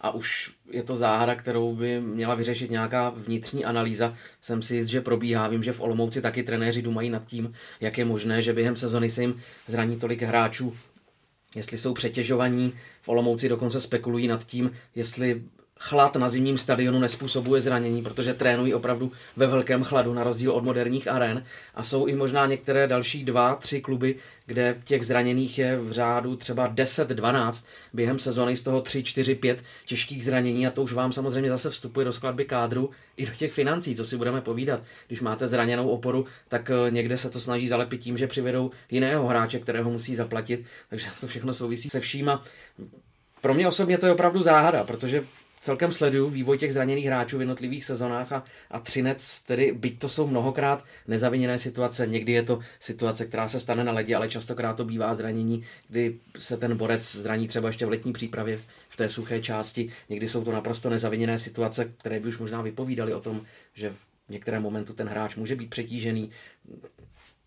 a 0.00 0.10
už 0.10 0.52
je 0.70 0.82
to 0.82 0.96
záhada, 0.96 1.34
kterou 1.34 1.74
by 1.74 2.00
měla 2.00 2.34
vyřešit 2.34 2.70
nějaká 2.70 3.08
vnitřní 3.08 3.64
analýza. 3.64 4.14
Jsem 4.40 4.62
si 4.62 4.76
jist, 4.76 4.88
že 4.88 5.00
probíhá. 5.00 5.48
Vím, 5.48 5.62
že 5.62 5.72
v 5.72 5.80
Olomouci 5.80 6.22
taky 6.22 6.42
trenéři 6.42 6.82
dumají 6.82 7.10
nad 7.10 7.26
tím, 7.26 7.52
jak 7.80 7.98
je 7.98 8.04
možné, 8.04 8.42
že 8.42 8.52
během 8.52 8.76
sezony 8.76 9.10
se 9.10 9.20
jim 9.20 9.40
zraní 9.66 9.98
tolik 9.98 10.22
hráčů, 10.22 10.76
jestli 11.54 11.78
jsou 11.78 11.94
přetěžovaní. 11.94 12.72
V 13.02 13.08
Olomouci 13.08 13.48
dokonce 13.48 13.80
spekulují 13.80 14.28
nad 14.28 14.44
tím, 14.44 14.72
jestli 14.94 15.42
chlad 15.78 16.16
na 16.16 16.28
zimním 16.28 16.58
stadionu 16.58 16.98
nespůsobuje 16.98 17.60
zranění, 17.60 18.02
protože 18.02 18.34
trénují 18.34 18.74
opravdu 18.74 19.12
ve 19.36 19.46
velkém 19.46 19.84
chladu, 19.84 20.14
na 20.14 20.24
rozdíl 20.24 20.52
od 20.52 20.64
moderních 20.64 21.08
aren. 21.08 21.44
A 21.74 21.82
jsou 21.82 22.06
i 22.06 22.14
možná 22.14 22.46
některé 22.46 22.86
další 22.86 23.24
dva, 23.24 23.54
tři 23.54 23.80
kluby, 23.80 24.16
kde 24.46 24.80
těch 24.84 25.06
zraněných 25.06 25.58
je 25.58 25.76
v 25.76 25.92
řádu 25.92 26.36
třeba 26.36 26.74
10-12 26.74 27.66
během 27.92 28.18
sezony, 28.18 28.56
z 28.56 28.62
toho 28.62 28.80
3, 28.80 29.02
4, 29.02 29.34
5 29.34 29.64
těžkých 29.86 30.24
zranění 30.24 30.66
a 30.66 30.70
to 30.70 30.82
už 30.82 30.92
vám 30.92 31.12
samozřejmě 31.12 31.50
zase 31.50 31.70
vstupuje 31.70 32.04
do 32.04 32.12
skladby 32.12 32.44
kádru 32.44 32.90
i 33.16 33.26
do 33.26 33.32
těch 33.32 33.52
financí, 33.52 33.96
co 33.96 34.04
si 34.04 34.16
budeme 34.16 34.40
povídat. 34.40 34.80
Když 35.06 35.20
máte 35.20 35.48
zraněnou 35.48 35.88
oporu, 35.88 36.26
tak 36.48 36.70
eh, 36.70 36.90
někde 36.90 37.18
se 37.18 37.30
to 37.30 37.40
snaží 37.40 37.68
zalepit 37.68 37.98
tím, 37.98 38.16
že 38.16 38.26
přivedou 38.26 38.70
jiného 38.90 39.26
hráče, 39.26 39.58
kterého 39.58 39.90
musí 39.90 40.14
zaplatit, 40.14 40.64
takže 40.90 41.06
to 41.20 41.26
všechno 41.26 41.54
souvisí 41.54 41.90
se 41.90 42.00
všíma. 42.00 42.44
Pro 43.40 43.54
mě 43.54 43.68
osobně 43.68 43.98
to 43.98 44.06
je 44.06 44.12
opravdu 44.12 44.42
záhada, 44.42 44.84
protože 44.84 45.24
celkem 45.64 45.92
sleduju 45.92 46.30
vývoj 46.30 46.58
těch 46.58 46.72
zraněných 46.72 47.06
hráčů 47.06 47.38
v 47.38 47.40
jednotlivých 47.40 47.84
sezonách 47.84 48.32
a, 48.32 48.44
a 48.70 48.80
Třinec, 48.80 49.40
tedy 49.40 49.72
byť 49.72 49.98
to 49.98 50.08
jsou 50.08 50.26
mnohokrát 50.26 50.84
nezaviněné 51.08 51.58
situace, 51.58 52.06
někdy 52.06 52.32
je 52.32 52.42
to 52.42 52.58
situace, 52.80 53.26
která 53.26 53.48
se 53.48 53.60
stane 53.60 53.84
na 53.84 53.92
ledě, 53.92 54.16
ale 54.16 54.28
častokrát 54.28 54.76
to 54.76 54.84
bývá 54.84 55.14
zranění, 55.14 55.62
kdy 55.88 56.18
se 56.38 56.56
ten 56.56 56.76
borec 56.76 57.16
zraní 57.16 57.48
třeba 57.48 57.68
ještě 57.68 57.86
v 57.86 57.88
letní 57.88 58.12
přípravě 58.12 58.60
v 58.88 58.96
té 58.96 59.08
suché 59.08 59.40
části, 59.40 59.88
někdy 60.08 60.28
jsou 60.28 60.44
to 60.44 60.52
naprosto 60.52 60.90
nezaviněné 60.90 61.38
situace, 61.38 61.92
které 61.98 62.20
by 62.20 62.28
už 62.28 62.38
možná 62.38 62.62
vypovídaly 62.62 63.14
o 63.14 63.20
tom, 63.20 63.40
že 63.74 63.90
v 63.90 63.96
některém 64.28 64.62
momentu 64.62 64.92
ten 64.92 65.08
hráč 65.08 65.36
může 65.36 65.56
být 65.56 65.70
přetížený, 65.70 66.30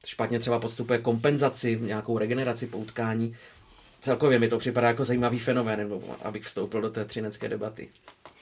špatně 0.05 0.39
třeba 0.39 0.59
podstupuje 0.59 0.99
kompenzaci, 0.99 1.79
nějakou 1.81 2.17
regeneraci 2.17 2.67
po 2.67 2.77
utkání, 2.77 3.35
celkově 3.99 4.39
mi 4.39 4.47
to 4.47 4.57
připadá 4.57 4.87
jako 4.87 5.05
zajímavý 5.05 5.39
fenomén, 5.39 5.89
abych 6.23 6.43
vstoupil 6.43 6.81
do 6.81 6.89
té 6.89 7.05
třinecké 7.05 7.49
debaty. 7.49 7.89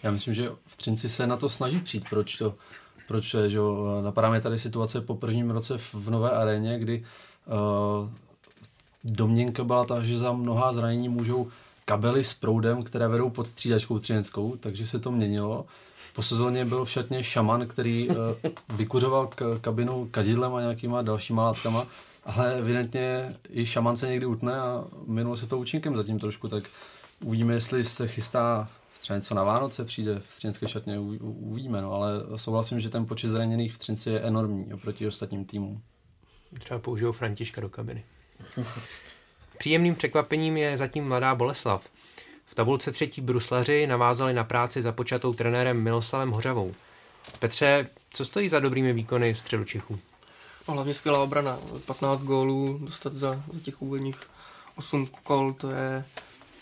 Já 0.04 0.12
myslím, 0.12 0.34
že 0.34 0.50
v 0.66 0.76
Třinci 0.76 1.10
se 1.10 1.28
na 1.28 1.38
to 1.38 1.50
snaží 1.50 1.80
přijít, 1.80 2.06
proč 2.10 2.36
to, 2.36 2.56
proč 3.08 3.34
je, 3.34 3.50
že 3.50 3.60
napadá 4.02 4.30
mě 4.30 4.42
tady 4.42 4.60
situace 4.60 5.02
po 5.02 5.16
prvním 5.16 5.52
roce 5.52 5.78
v 5.78 6.10
nové 6.10 6.32
aréně, 6.32 6.80
kdy 6.80 7.06
uh, 7.46 8.10
domněnka 9.04 9.64
byla 9.64 9.86
ta, 9.86 10.04
že 10.04 10.18
za 10.18 10.34
mnohá 10.34 10.74
zranění 10.74 11.10
můžou 11.10 11.48
kabely 11.86 12.24
s 12.24 12.34
proudem, 12.34 12.84
které 12.84 13.08
vedou 13.08 13.30
pod 13.30 13.48
střídačkou 13.48 14.00
třineckou, 14.00 14.56
takže 14.60 14.88
se 14.88 15.00
to 15.00 15.12
měnilo. 15.12 15.66
Po 16.16 16.24
sezóně 16.24 16.66
byl 16.66 16.86
v 16.86 16.90
šatně 16.90 17.24
šaman, 17.24 17.68
který 17.68 18.10
uh, 18.10 18.16
vykuřoval 18.76 19.28
k, 19.28 19.60
kabinu 19.62 20.08
kadidlem 20.12 20.56
a 20.56 20.62
nějakýma 20.62 21.02
dalšíma 21.02 21.44
látkama 21.44 21.88
ale 22.26 22.54
evidentně 22.54 23.36
i 23.50 23.66
šaman 23.66 23.98
se 23.98 24.08
někdy 24.08 24.26
utne 24.26 24.60
a 24.60 24.86
minulo 25.08 25.38
se 25.38 25.48
to 25.48 25.58
účinkem 25.58 25.96
zatím 25.96 26.20
trošku, 26.20 26.48
tak 26.48 26.64
uvidíme, 27.26 27.54
jestli 27.54 27.84
se 27.84 28.08
chystá 28.08 28.70
třeba 29.02 29.18
něco 29.18 29.34
na 29.36 29.44
Vánoce 29.44 29.86
přijde 29.86 30.20
v 30.20 30.38
třinské 30.38 30.68
šatně, 30.68 31.00
uvidíme, 31.00 31.82
no, 31.82 31.94
ale 31.94 32.12
souhlasím, 32.36 32.80
že 32.80 32.90
ten 32.90 33.06
počet 33.06 33.28
zraněných 33.28 33.74
v 33.74 33.78
Třinci 33.78 34.10
je 34.10 34.20
enormní 34.20 34.74
oproti 34.74 35.08
ostatním 35.08 35.46
týmům. 35.46 35.82
Třeba 36.60 36.80
použijou 36.80 37.12
Františka 37.12 37.62
do 37.62 37.70
kabiny. 37.70 38.04
Příjemným 39.58 39.96
překvapením 39.96 40.58
je 40.58 40.78
zatím 40.78 41.08
mladá 41.08 41.36
Boleslav. 41.36 41.90
V 42.46 42.56
tabulce 42.56 42.92
třetí 42.92 43.22
bruslaři 43.22 43.88
navázali 43.88 44.34
na 44.34 44.44
práci 44.44 44.82
započatou 44.82 45.34
trenérem 45.34 45.84
Miloslavem 45.84 46.32
Hořavou. 46.32 46.74
Petře, 47.40 47.90
co 48.10 48.26
stojí 48.26 48.50
za 48.50 48.60
dobrými 48.60 48.94
výkony 48.94 49.34
v 49.34 49.40
středu 49.40 49.64
Čechů? 49.64 50.00
No, 50.68 50.74
hlavně 50.74 50.94
skvělá 50.94 51.20
obrana. 51.20 51.60
15 51.86 52.24
gólů 52.24 52.78
dostat 52.82 53.16
za, 53.16 53.44
za 53.54 53.60
těch 53.60 53.82
úvodních 53.82 54.22
8 54.76 55.08
kol, 55.24 55.54
to 55.54 55.70
je, 55.72 56.06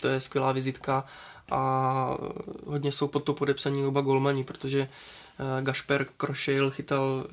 to 0.00 0.08
je 0.08 0.20
skvělá 0.20 0.52
vizitka 0.52 1.04
a 1.50 2.16
hodně 2.66 2.92
jsou 2.92 3.08
pod 3.08 3.24
to 3.24 3.34
podepsaní 3.34 3.84
oba 3.84 4.00
golmani, 4.00 4.44
protože 4.44 4.80
uh, 4.80 5.64
Gašper 5.64 6.06
Krošejl 6.16 6.70
chytal, 6.70 7.24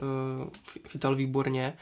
uh, 0.42 0.48
chytal 0.88 1.16
výborně 1.16 1.74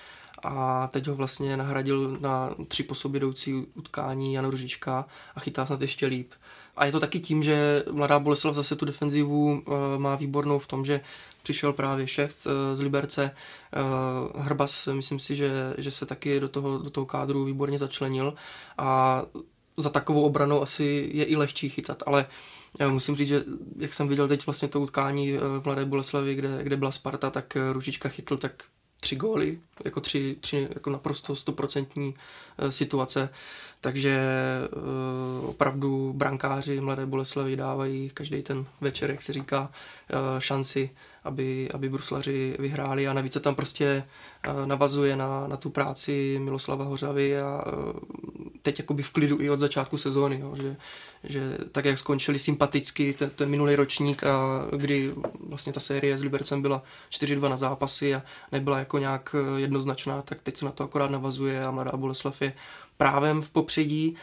a 0.44 0.88
teď 0.88 1.08
ho 1.08 1.16
vlastně 1.16 1.58
nahradil 1.58 2.18
na 2.20 2.56
tři 2.68 2.84
po 2.84 2.96
sobě 2.96 3.18
jdoucí 3.18 3.54
utkání 3.54 4.34
Jan 4.34 4.50
Ružička 4.50 5.06
a 5.36 5.40
chytá 5.40 5.66
snad 5.66 5.82
ještě 5.82 6.06
líp. 6.06 6.34
A 6.76 6.86
je 6.86 6.92
to 6.92 7.00
taky 7.00 7.20
tím, 7.20 7.44
že 7.44 7.84
Mladá 7.92 8.20
Boleslav 8.20 8.56
zase 8.56 8.76
tu 8.76 8.86
defenzivu 8.86 9.46
uh, 9.46 9.74
má 9.98 10.16
výbornou 10.16 10.60
v 10.60 10.68
tom, 10.68 10.86
že 10.86 11.02
přišel 11.50 11.74
právě 11.74 12.08
šéf 12.08 12.34
z, 12.34 12.48
z 12.74 12.82
Liberce, 12.82 13.32
uh, 14.36 14.42
Hrbas, 14.44 14.88
myslím 14.92 15.20
si, 15.20 15.36
že, 15.36 15.74
že 15.78 15.92
se 15.92 16.06
taky 16.06 16.40
do 16.40 16.50
toho, 16.50 16.78
do 16.78 16.90
toho 16.90 17.06
kádru 17.06 17.46
výborně 17.46 17.80
začlenil 17.80 18.34
a 18.78 19.22
za 19.78 19.90
takovou 19.90 20.24
obranou 20.24 20.62
asi 20.62 21.10
je 21.14 21.26
i 21.26 21.36
lehčí 21.36 21.70
chytat, 21.70 22.04
ale 22.06 22.26
já 22.80 22.90
musím 22.90 23.16
říct, 23.16 23.28
že 23.28 23.44
jak 23.78 23.94
jsem 23.94 24.08
viděl 24.08 24.28
teď 24.28 24.46
vlastně 24.46 24.68
to 24.68 24.80
utkání 24.80 25.38
v 25.38 25.62
Mladé 25.66 25.86
Boleslavi, 25.86 26.36
kde, 26.36 26.64
kde 26.64 26.78
byla 26.78 26.92
Sparta, 26.92 27.30
tak 27.30 27.58
Ručička 27.74 28.10
chytl 28.10 28.38
tak 28.38 28.64
tři 29.02 29.16
góly, 29.16 29.60
jako 29.86 30.02
tři, 30.02 30.36
tři 30.42 30.68
jako 30.74 30.90
naprosto 30.90 31.36
stoprocentní 31.36 32.16
situace. 32.70 33.30
Takže 33.82 34.20
uh, 35.42 35.50
opravdu 35.50 36.14
brankáři 36.14 36.82
Mladé 36.82 37.06
Boleslavy 37.06 37.56
dávají 37.56 38.10
každý 38.10 38.42
ten 38.42 38.66
večer, 38.82 39.12
jak 39.12 39.22
se 39.22 39.34
říká, 39.34 39.62
uh, 39.62 40.40
šanci, 40.40 40.90
aby, 41.24 41.70
aby 41.74 41.90
bruslaři 41.90 42.56
vyhráli. 42.60 43.08
A 43.08 43.14
navíc 43.14 43.34
se 43.34 43.40
tam 43.40 43.56
prostě 43.56 44.04
uh, 44.48 44.66
navazuje 44.66 45.16
na, 45.16 45.48
na 45.48 45.58
tu 45.58 45.70
práci 45.70 46.40
Miloslava 46.44 46.86
Hořavy 46.86 47.40
a 47.40 47.66
teď 48.62 48.80
jakoby 48.80 49.04
v 49.04 49.12
klidu 49.12 49.42
i 49.42 49.50
od 49.50 49.60
začátku 49.60 49.98
sezóny, 49.98 50.40
jo, 50.40 50.56
že, 50.56 50.76
že 51.24 51.58
tak, 51.72 51.86
jak 51.86 51.98
skončili 51.98 52.40
sympaticky 52.40 53.14
ten, 53.14 53.30
ten 53.30 53.50
minulý 53.50 53.76
ročník, 53.76 54.24
a 54.24 54.66
kdy 54.78 55.14
vlastně 55.48 55.74
ta 55.74 55.80
série 55.80 56.18
s 56.18 56.24
Libercem 56.24 56.62
byla 56.62 56.84
4-2 57.12 57.50
na 57.50 57.58
zápasy 57.58 58.16
a 58.16 58.24
nebyla 58.52 58.80
jako 58.80 58.98
nějak 58.98 59.36
jednoznačná, 59.58 60.22
tak 60.22 60.42
teď 60.42 60.58
se 60.58 60.66
na 60.66 60.72
to 60.72 60.84
akorát 60.84 61.12
navazuje 61.12 61.66
a 61.66 61.72
Mladá 61.72 61.98
Boleslav 61.98 62.42
je 62.42 62.54
právem 62.98 63.42
v 63.42 63.50
popředí, 63.50 64.18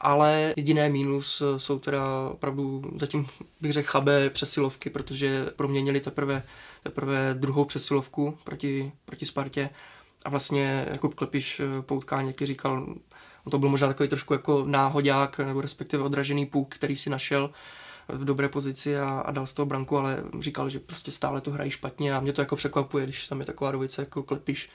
ale 0.00 0.54
jediné 0.56 0.88
mínus 0.88 1.42
jsou 1.56 1.78
teda 1.78 2.28
opravdu 2.32 2.82
zatím 2.96 3.26
bych 3.60 3.72
řekl 3.72 3.88
chabé 3.90 4.30
přesilovky, 4.30 4.90
protože 4.90 5.46
proměnili 5.56 6.00
teprve, 6.00 6.42
teprve 6.82 7.34
druhou 7.38 7.64
přesilovku 7.64 8.38
proti, 8.44 8.92
proti 9.04 9.26
Spartě. 9.26 9.70
A 10.24 10.30
vlastně 10.30 10.86
jako 10.90 11.08
Klepiš 11.08 11.60
po 11.80 11.94
utkání, 11.94 12.28
jak 12.28 12.40
říkal, 13.44 13.50
to 13.50 13.58
byl 13.58 13.68
možná 13.68 13.88
takový 13.88 14.08
trošku 14.08 14.32
jako 14.32 14.64
náhodák, 14.66 15.38
nebo 15.38 15.60
respektive 15.60 16.02
odražený 16.02 16.46
půk, 16.46 16.74
který 16.74 16.96
si 16.96 17.10
našel 17.10 17.50
v 18.08 18.24
dobré 18.24 18.48
pozici 18.48 18.98
a, 18.98 19.20
a 19.20 19.30
dal 19.30 19.46
z 19.46 19.54
toho 19.54 19.66
branku, 19.66 19.98
ale 19.98 20.22
říkal, 20.40 20.70
že 20.70 20.78
prostě 20.78 21.10
stále 21.10 21.40
to 21.40 21.50
hrají 21.50 21.70
špatně 21.70 22.14
a 22.14 22.20
mě 22.20 22.32
to 22.32 22.42
jako 22.42 22.56
překvapuje, 22.56 23.04
když 23.04 23.28
tam 23.28 23.40
je 23.40 23.46
taková 23.46 23.72
dvojice 23.72 24.02
jako 24.02 24.22
Klepiš 24.22 24.70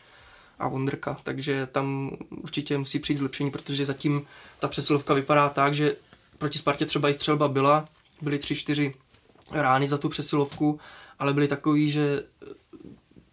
a 0.60 0.67
Wonderka, 0.67 1.17
takže 1.23 1.67
tam 1.67 2.12
určitě 2.30 2.78
musí 2.78 2.99
přijít 2.99 3.17
zlepšení, 3.17 3.51
protože 3.51 3.86
zatím 3.86 4.25
ta 4.60 4.67
přesilovka 4.67 5.13
vypadá 5.13 5.49
tak, 5.49 5.73
že 5.73 5.95
proti 6.38 6.58
Spartě 6.58 6.86
třeba 6.86 7.10
i 7.10 7.13
střelba 7.13 7.47
byla, 7.47 7.86
byly 8.21 8.39
tři, 8.39 8.56
čtyři 8.56 8.93
rány 9.51 9.88
za 9.88 9.97
tu 9.97 10.10
přesilovku, 10.10 10.80
ale 11.19 11.34
byly 11.34 11.47
takový, 11.47 11.91
že 11.91 12.23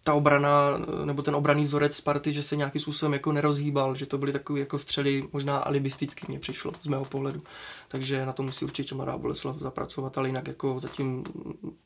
ta 0.03 0.13
obrana, 0.13 0.77
nebo 1.05 1.21
ten 1.21 1.35
obraný 1.35 1.63
vzorec 1.63 1.95
Sparty, 1.95 2.33
že 2.33 2.43
se 2.43 2.55
nějakým 2.55 2.81
způsobem 2.81 3.13
jako 3.13 3.31
nerozhýbal, 3.31 3.95
že 3.95 4.05
to 4.05 4.17
byly 4.17 4.31
takové 4.31 4.59
jako 4.59 4.79
střely 4.79 5.23
možná 5.33 5.57
alibistický 5.57 6.25
mě 6.27 6.39
přišlo 6.39 6.71
z 6.81 6.87
mého 6.87 7.05
pohledu. 7.05 7.41
Takže 7.87 8.25
na 8.25 8.31
to 8.31 8.43
musí 8.43 8.65
určitě 8.65 8.95
Mladá 8.95 9.17
Boleslav 9.17 9.55
zapracovat, 9.55 10.17
ale 10.17 10.29
jinak 10.29 10.47
jako 10.47 10.79
zatím 10.79 11.23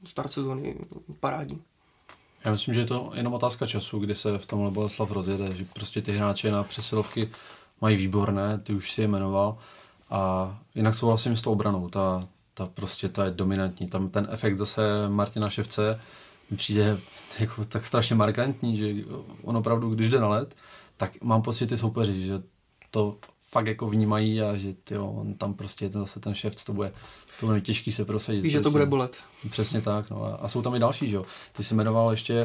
start 0.04 0.32
sezóny 0.32 0.76
parádní. 1.20 1.62
Já 2.46 2.52
myslím, 2.52 2.74
že 2.74 2.80
je 2.80 2.86
to 2.86 3.12
jenom 3.14 3.34
otázka 3.34 3.68
času, 3.68 4.00
kdy 4.00 4.16
se 4.16 4.38
v 4.38 4.46
tomhle 4.46 4.72
Boleslav 4.72 5.12
rozjede, 5.12 5.52
že 5.52 5.66
prostě 5.74 6.02
ty 6.02 6.12
hráče 6.12 6.52
na 6.52 6.64
přesilovky 6.64 7.30
mají 7.82 7.98
výborné, 7.98 8.60
ty 8.64 8.74
už 8.74 8.92
si 8.92 9.02
je 9.02 9.08
jmenoval 9.08 9.58
a 10.10 10.56
jinak 10.76 10.96
souhlasím 10.96 11.38
s 11.38 11.42
tou 11.42 11.52
obranou, 11.52 11.90
ta, 11.90 12.28
ta 12.54 12.66
prostě 12.66 13.10
ta 13.10 13.26
je 13.26 13.32
dominantní, 13.32 13.88
tam 13.88 14.10
ten 14.10 14.28
efekt 14.32 14.58
zase 14.58 14.82
Martina 15.10 15.50
Ševce 15.50 16.00
mi 16.52 16.58
přijde 16.58 16.98
jako 17.40 17.66
tak 17.66 17.86
strašně 17.86 18.16
markantní, 18.16 18.78
že 18.78 18.94
on 19.44 19.58
opravdu, 19.58 19.90
když 19.90 20.10
jde 20.10 20.20
na 20.20 20.28
let, 20.28 20.56
tak 20.98 21.22
mám 21.24 21.42
pocit 21.42 21.68
ty 21.68 21.78
soupeři, 21.78 22.26
že 22.26 22.42
to 22.92 23.18
fakt 23.52 23.68
jako 23.68 23.88
vnímají 23.88 24.42
a 24.42 24.58
že 24.58 24.74
tyjo, 24.74 25.06
on 25.06 25.34
tam 25.34 25.54
prostě 25.54 25.90
ten, 25.90 26.02
zase 26.02 26.20
ten 26.20 26.36
šéf, 26.36 26.66
to 26.66 26.74
bude, 26.74 26.92
to 27.40 27.46
bude 27.46 27.62
těžký 27.62 27.92
se 27.92 28.06
prosadit. 28.06 28.42
Víš, 28.42 28.54
že 28.54 28.62
to 28.62 28.72
bude 28.72 28.86
bolet. 28.86 29.18
Přesně 29.50 29.82
tak. 29.82 30.10
No. 30.10 30.24
A, 30.24 30.36
a 30.36 30.48
jsou 30.48 30.62
tam 30.62 30.76
i 30.76 30.80
další, 30.80 31.10
že 31.10 31.16
jo. 31.16 31.26
Ty 31.52 31.64
jsi 31.64 31.74
jmenoval 31.74 32.12
ještě 32.12 32.40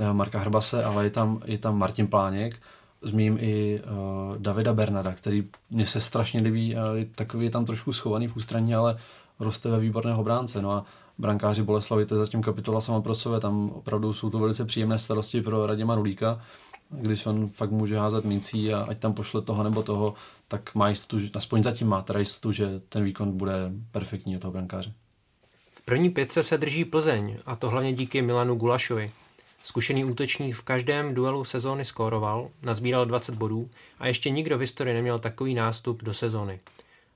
eh, 0.00 0.12
Marka 0.12 0.38
Hrbase, 0.38 0.84
ale 0.84 1.04
je 1.04 1.10
tam, 1.10 1.40
je 1.44 1.58
tam 1.58 1.78
Martin 1.78 2.06
Pláněk, 2.06 2.62
zmíním 3.02 3.38
i 3.40 3.80
uh, 3.80 4.36
Davida 4.38 4.72
Bernada, 4.72 5.12
který 5.12 5.48
mně 5.70 5.86
se 5.86 6.00
strašně 6.00 6.42
líbí, 6.42 6.74
uh, 6.74 6.80
je 6.94 7.04
takový 7.04 7.44
je 7.44 7.50
tam 7.50 7.64
trošku 7.64 7.92
schovaný 7.92 8.28
v 8.28 8.36
ústraní, 8.36 8.74
ale 8.74 8.98
roste 9.38 9.70
ve 9.70 9.80
výborného 9.80 10.24
bránce. 10.24 10.62
No 10.62 10.72
a 10.72 10.84
brankáři 11.20 11.62
Boleslavy, 11.62 12.06
to 12.06 12.14
je 12.14 12.18
zatím 12.18 12.42
kapitola 12.42 12.80
sama 12.80 13.00
pro 13.00 13.14
sebe, 13.14 13.40
tam 13.40 13.70
opravdu 13.70 14.12
jsou 14.12 14.30
to 14.30 14.38
velice 14.38 14.64
příjemné 14.64 14.98
starosti 14.98 15.42
pro 15.42 15.66
Raděma 15.66 15.94
Rulíka, 15.94 16.42
když 16.90 17.26
on 17.26 17.48
fakt 17.48 17.70
může 17.70 17.98
házet 17.98 18.24
mincí 18.24 18.72
a 18.72 18.86
ať 18.88 18.98
tam 18.98 19.14
pošle 19.14 19.42
toho 19.42 19.62
nebo 19.62 19.82
toho, 19.82 20.14
tak 20.48 20.74
má 20.74 20.88
jistotu, 20.88 21.22
aspoň 21.34 21.62
zatím 21.62 21.88
má 21.88 22.02
teda 22.02 22.18
jistotu, 22.18 22.52
že 22.52 22.80
ten 22.88 23.04
výkon 23.04 23.36
bude 23.36 23.72
perfektní 23.90 24.36
od 24.36 24.40
toho 24.40 24.52
brankáře. 24.52 24.92
V 25.72 25.82
první 25.84 26.10
pětce 26.10 26.42
se 26.42 26.58
drží 26.58 26.84
Plzeň 26.84 27.36
a 27.46 27.56
to 27.56 27.70
hlavně 27.70 27.92
díky 27.92 28.22
Milanu 28.22 28.54
Gulašovi. 28.54 29.12
Zkušený 29.64 30.04
útočník 30.04 30.56
v 30.56 30.62
každém 30.62 31.14
duelu 31.14 31.44
sezóny 31.44 31.84
skóroval, 31.84 32.48
nazbíral 32.62 33.06
20 33.06 33.34
bodů 33.34 33.70
a 33.98 34.06
ještě 34.06 34.30
nikdo 34.30 34.58
v 34.58 34.60
historii 34.60 34.94
neměl 34.94 35.18
takový 35.18 35.54
nástup 35.54 36.02
do 36.02 36.14
sezóny. 36.14 36.60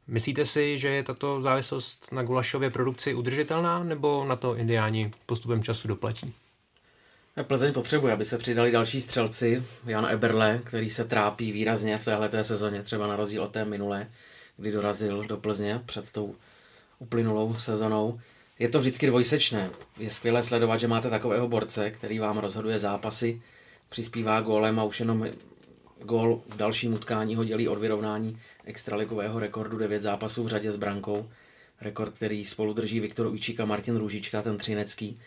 Myslíte 0.07 0.47
si, 0.47 0.79
že 0.79 0.89
je 0.89 1.03
tato 1.03 1.43
závislost 1.43 2.13
na 2.13 2.23
Gulašově 2.23 2.71
produkci 2.71 3.15
udržitelná, 3.15 3.85
nebo 3.85 4.25
na 4.25 4.37
to 4.37 4.57
indiáni 4.57 5.11
postupem 5.27 5.63
času 5.63 5.89
doplatí? 5.89 6.35
Plzeň 7.43 7.73
potřebuje, 7.73 8.13
aby 8.13 8.25
se 8.25 8.39
přidali 8.39 8.71
další 8.71 9.01
střelci. 9.01 9.63
Jan 9.87 10.07
Eberle, 10.07 10.61
který 10.65 10.91
se 10.91 11.05
trápí 11.05 11.53
výrazně 11.53 11.99
v 11.99 12.05
téhle 12.05 12.45
sezóně, 12.45 12.83
třeba 12.83 13.07
na 13.07 13.17
rozdíl 13.17 13.43
od 13.43 13.53
té 13.53 13.65
minulé, 13.65 14.09
kdy 14.57 14.73
dorazil 14.73 15.25
do 15.25 15.37
Plzně 15.37 15.81
před 15.87 16.13
tou 16.13 16.35
uplynulou 16.99 17.55
sezonou. 17.55 18.21
Je 18.59 18.69
to 18.69 18.81
vždycky 18.81 19.07
dvojsečné. 19.07 19.71
Je 19.99 20.11
skvělé 20.11 20.43
sledovat, 20.43 20.77
že 20.77 20.89
máte 20.89 21.11
takového 21.11 21.49
borce, 21.49 21.91
který 21.91 22.19
vám 22.19 22.39
rozhoduje 22.39 22.79
zápasy, 22.79 23.43
přispívá 23.89 24.41
gólem 24.41 24.81
a 24.81 24.85
už 24.85 25.01
jenom 25.01 25.27
gól 26.03 26.43
v 26.49 26.57
dalším 26.57 26.93
utkání 26.93 27.37
ho 27.37 27.45
dělí 27.45 27.69
od 27.69 27.79
vyrovnání 27.79 28.39
extraligového 28.65 29.39
rekordu 29.39 29.79
9 29.79 30.03
zápasů 30.03 30.45
v 30.45 30.49
řadě 30.49 30.73
s 30.73 30.77
brankou. 30.77 31.29
Rekord, 31.81 32.15
který 32.15 32.45
spolu 32.45 32.73
drží 32.73 33.01
Viktor 33.01 33.27
Ujčík 33.27 33.61
a 33.61 33.65
Martin 33.65 33.97
Růžička, 33.97 34.43
ten 34.43 34.59
třinecký. 34.59 35.21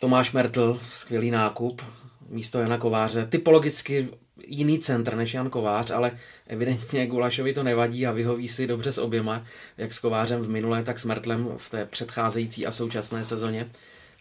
Tomáš 0.00 0.32
Mertl, 0.32 0.80
skvělý 0.90 1.30
nákup, 1.30 1.82
místo 2.28 2.58
Jana 2.58 2.78
Kováře. 2.78 3.26
Typologicky 3.26 4.08
jiný 4.46 4.78
centr 4.78 5.16
než 5.16 5.34
Jan 5.34 5.50
Kovář, 5.50 5.90
ale 5.90 6.18
evidentně 6.46 7.06
Gulašovi 7.06 7.52
to 7.52 7.62
nevadí 7.62 8.06
a 8.06 8.12
vyhoví 8.12 8.48
si 8.48 8.66
dobře 8.66 8.92
s 8.92 8.98
oběma, 8.98 9.44
jak 9.76 9.94
s 9.94 9.98
Kovářem 9.98 10.40
v 10.40 10.48
minulé, 10.48 10.84
tak 10.84 10.98
s 10.98 11.04
Mertlem 11.04 11.48
v 11.56 11.70
té 11.70 11.86
předcházející 11.86 12.66
a 12.66 12.70
současné 12.70 13.24
sezóně. 13.24 13.70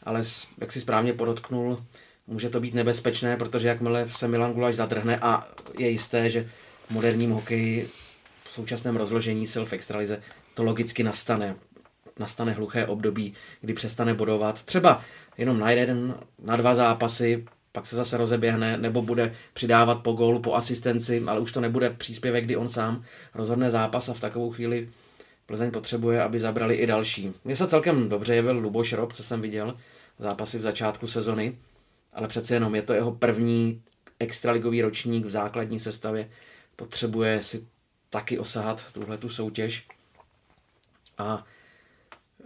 Ale 0.03 0.23
jak 0.61 0.71
si 0.71 0.81
správně 0.81 1.13
podotknul, 1.13 1.83
může 2.27 2.49
to 2.49 2.59
být 2.59 2.73
nebezpečné, 2.73 3.37
protože 3.37 3.67
jakmile 3.67 4.09
se 4.09 4.27
Milan 4.27 4.53
Gulaš 4.53 4.75
zadrhne 4.75 5.17
a 5.17 5.47
je 5.79 5.89
jisté, 5.89 6.29
že 6.29 6.49
v 6.87 6.91
moderním 6.91 7.31
hokeji 7.31 7.89
v 8.43 8.51
současném 8.51 8.95
rozložení 8.95 9.47
sil 9.53 9.63
v 9.65 9.73
extralize 9.73 10.21
to 10.53 10.63
logicky 10.63 11.03
nastane. 11.03 11.53
Nastane 12.19 12.51
hluché 12.51 12.85
období, 12.85 13.33
kdy 13.61 13.73
přestane 13.73 14.13
bodovat. 14.13 14.63
Třeba 14.63 15.01
jenom 15.37 15.59
na 15.59 15.71
jeden, 15.71 16.15
na 16.43 16.55
dva 16.55 16.75
zápasy, 16.75 17.45
pak 17.71 17.85
se 17.85 17.95
zase 17.95 18.17
rozeběhne, 18.17 18.77
nebo 18.77 19.01
bude 19.01 19.33
přidávat 19.53 19.95
po 19.95 20.11
gólu, 20.11 20.39
po 20.39 20.55
asistenci, 20.55 21.23
ale 21.27 21.39
už 21.39 21.51
to 21.51 21.61
nebude 21.61 21.89
příspěvek, 21.89 22.45
kdy 22.45 22.55
on 22.55 22.69
sám 22.69 23.03
rozhodne 23.33 23.69
zápas 23.69 24.09
a 24.09 24.13
v 24.13 24.19
takovou 24.19 24.51
chvíli 24.51 24.89
Plzeň 25.45 25.71
potřebuje, 25.71 26.23
aby 26.23 26.39
zabrali 26.39 26.75
i 26.75 26.87
další. 26.87 27.33
Mně 27.45 27.55
se 27.55 27.67
celkem 27.67 28.09
dobře 28.09 28.35
jevil 28.35 28.57
Luboš 28.57 28.93
Rob, 28.93 29.13
co 29.13 29.23
jsem 29.23 29.41
viděl, 29.41 29.73
zápasy 30.19 30.57
v 30.57 30.61
začátku 30.61 31.07
sezony, 31.07 31.57
ale 32.17 32.27
přece 32.27 32.53
jenom 32.53 32.75
je 32.75 32.81
to 32.81 32.93
jeho 32.93 33.11
první 33.11 33.83
extraligový 34.19 34.81
ročník 34.81 35.25
v 35.25 35.29
základní 35.29 35.79
sestavě. 35.79 36.29
Potřebuje 36.75 37.43
si 37.43 37.67
taky 38.09 38.39
osahat 38.39 38.91
tuhle 38.93 39.17
tu 39.17 39.29
soutěž. 39.29 39.87
A 41.17 41.45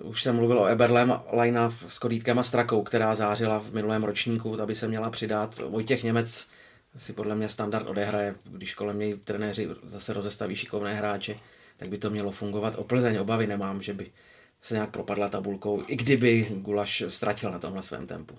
už 0.02 0.24
jsem 0.24 0.36
mluvil 0.36 0.60
o 0.60 0.66
Eberlem, 0.66 1.20
Lajna 1.34 1.74
s 1.88 2.00
Kodítkem 2.00 2.40
a 2.40 2.44
Strakou, 2.44 2.84
která 2.84 3.16
zářila 3.16 3.60
v 3.60 3.74
minulém 3.74 4.04
ročníku, 4.04 4.62
aby 4.62 4.76
se 4.76 4.88
měla 4.88 5.10
přidat. 5.10 5.60
Vojtěch 5.60 6.04
Němec 6.04 6.50
si 6.96 7.14
podle 7.14 7.36
mě 7.36 7.50
standard 7.50 7.88
odehraje, 7.88 8.36
když 8.44 8.74
kolem 8.74 9.00
něj 9.00 9.18
trenéři 9.18 9.70
zase 9.84 10.14
rozestaví 10.14 10.56
šikovné 10.56 10.94
hráče, 10.94 11.36
tak 11.78 11.90
by 11.90 11.98
to 11.98 12.10
mělo 12.10 12.32
fungovat. 12.32 12.76
O 12.78 12.84
Plzeň 12.84 13.18
obavy 13.18 13.48
nemám, 13.48 13.82
že 13.82 13.94
by 13.94 14.12
se 14.62 14.74
nějak 14.74 14.90
propadla 14.90 15.30
tabulkou, 15.30 15.84
i 15.88 15.96
kdyby 15.96 16.48
Gulaš 16.52 17.04
ztratil 17.08 17.52
na 17.52 17.60
tomhle 17.60 17.84
svém 17.84 18.08
tempu. 18.08 18.38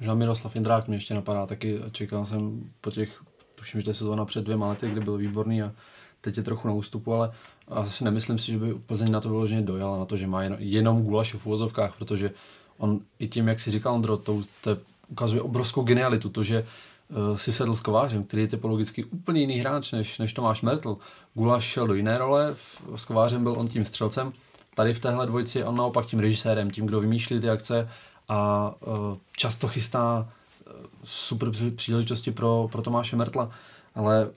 Možná 0.00 0.14
Miroslav 0.14 0.54
Jindrák 0.54 0.88
mě 0.88 0.96
ještě 0.96 1.14
napadá, 1.14 1.46
taky 1.46 1.80
čekal 1.92 2.24
jsem 2.24 2.70
po 2.80 2.90
těch, 2.90 3.22
tuším, 3.54 3.80
že 3.80 3.84
to 3.84 3.90
je 3.90 3.94
sezóna 3.94 4.24
před 4.24 4.44
dvěma 4.44 4.68
lety, 4.68 4.90
kdy 4.90 5.00
byl 5.00 5.16
výborný 5.16 5.62
a 5.62 5.72
teď 6.20 6.36
je 6.36 6.42
trochu 6.42 6.68
na 6.68 6.74
ústupu, 6.74 7.14
ale 7.14 7.32
asi 7.68 8.04
nemyslím 8.04 8.38
si, 8.38 8.52
že 8.52 8.58
by 8.58 8.74
Plzeň 8.74 9.10
na 9.10 9.20
to 9.20 9.28
vyloženě 9.28 9.62
dojala, 9.62 9.98
na 9.98 10.04
to, 10.04 10.16
že 10.16 10.26
má 10.26 10.42
jenom, 10.42 10.58
jenom 10.60 11.02
gulaš 11.02 11.34
v 11.34 11.46
uvozovkách, 11.46 11.96
protože 11.98 12.30
on 12.78 13.00
i 13.18 13.28
tím, 13.28 13.48
jak 13.48 13.60
si 13.60 13.70
říkal 13.70 13.94
Andro, 13.94 14.16
to, 14.16 14.42
to 14.60 14.76
ukazuje 15.08 15.42
obrovskou 15.42 15.82
genialitu, 15.82 16.28
to, 16.28 16.42
že 16.42 16.64
uh, 17.08 17.36
si 17.36 17.52
sedl 17.52 17.74
s 17.74 17.80
Kovářem, 17.80 18.24
který 18.24 18.42
je 18.42 18.48
typologicky 18.48 19.04
úplně 19.04 19.40
jiný 19.40 19.58
hráč 19.58 19.92
než, 19.92 20.18
než 20.18 20.32
Tomáš 20.32 20.62
Mertl. 20.62 20.96
Gulaš 21.34 21.64
šel 21.64 21.86
do 21.86 21.94
jiné 21.94 22.18
role, 22.18 22.54
v, 22.54 22.82
s 22.96 23.04
Kovářem 23.04 23.42
byl 23.42 23.54
on 23.58 23.68
tím 23.68 23.84
střelcem, 23.84 24.32
tady 24.74 24.94
v 24.94 25.00
téhle 25.00 25.26
dvojici 25.26 25.64
on 25.64 25.76
naopak 25.76 26.06
tím 26.06 26.18
režisérem, 26.18 26.70
tím, 26.70 26.86
kdo 26.86 27.00
vymýšlí 27.00 27.40
ty 27.40 27.50
akce 27.50 27.88
a 28.28 28.70
uh, 28.86 29.16
často 29.36 29.68
chystá 29.68 30.28
uh, 30.66 30.72
super 31.04 31.50
příležitosti 31.76 32.30
pro, 32.30 32.68
pro 32.72 32.82
Tomáše 32.82 33.16
Mertla, 33.16 33.50
ale 33.94 34.30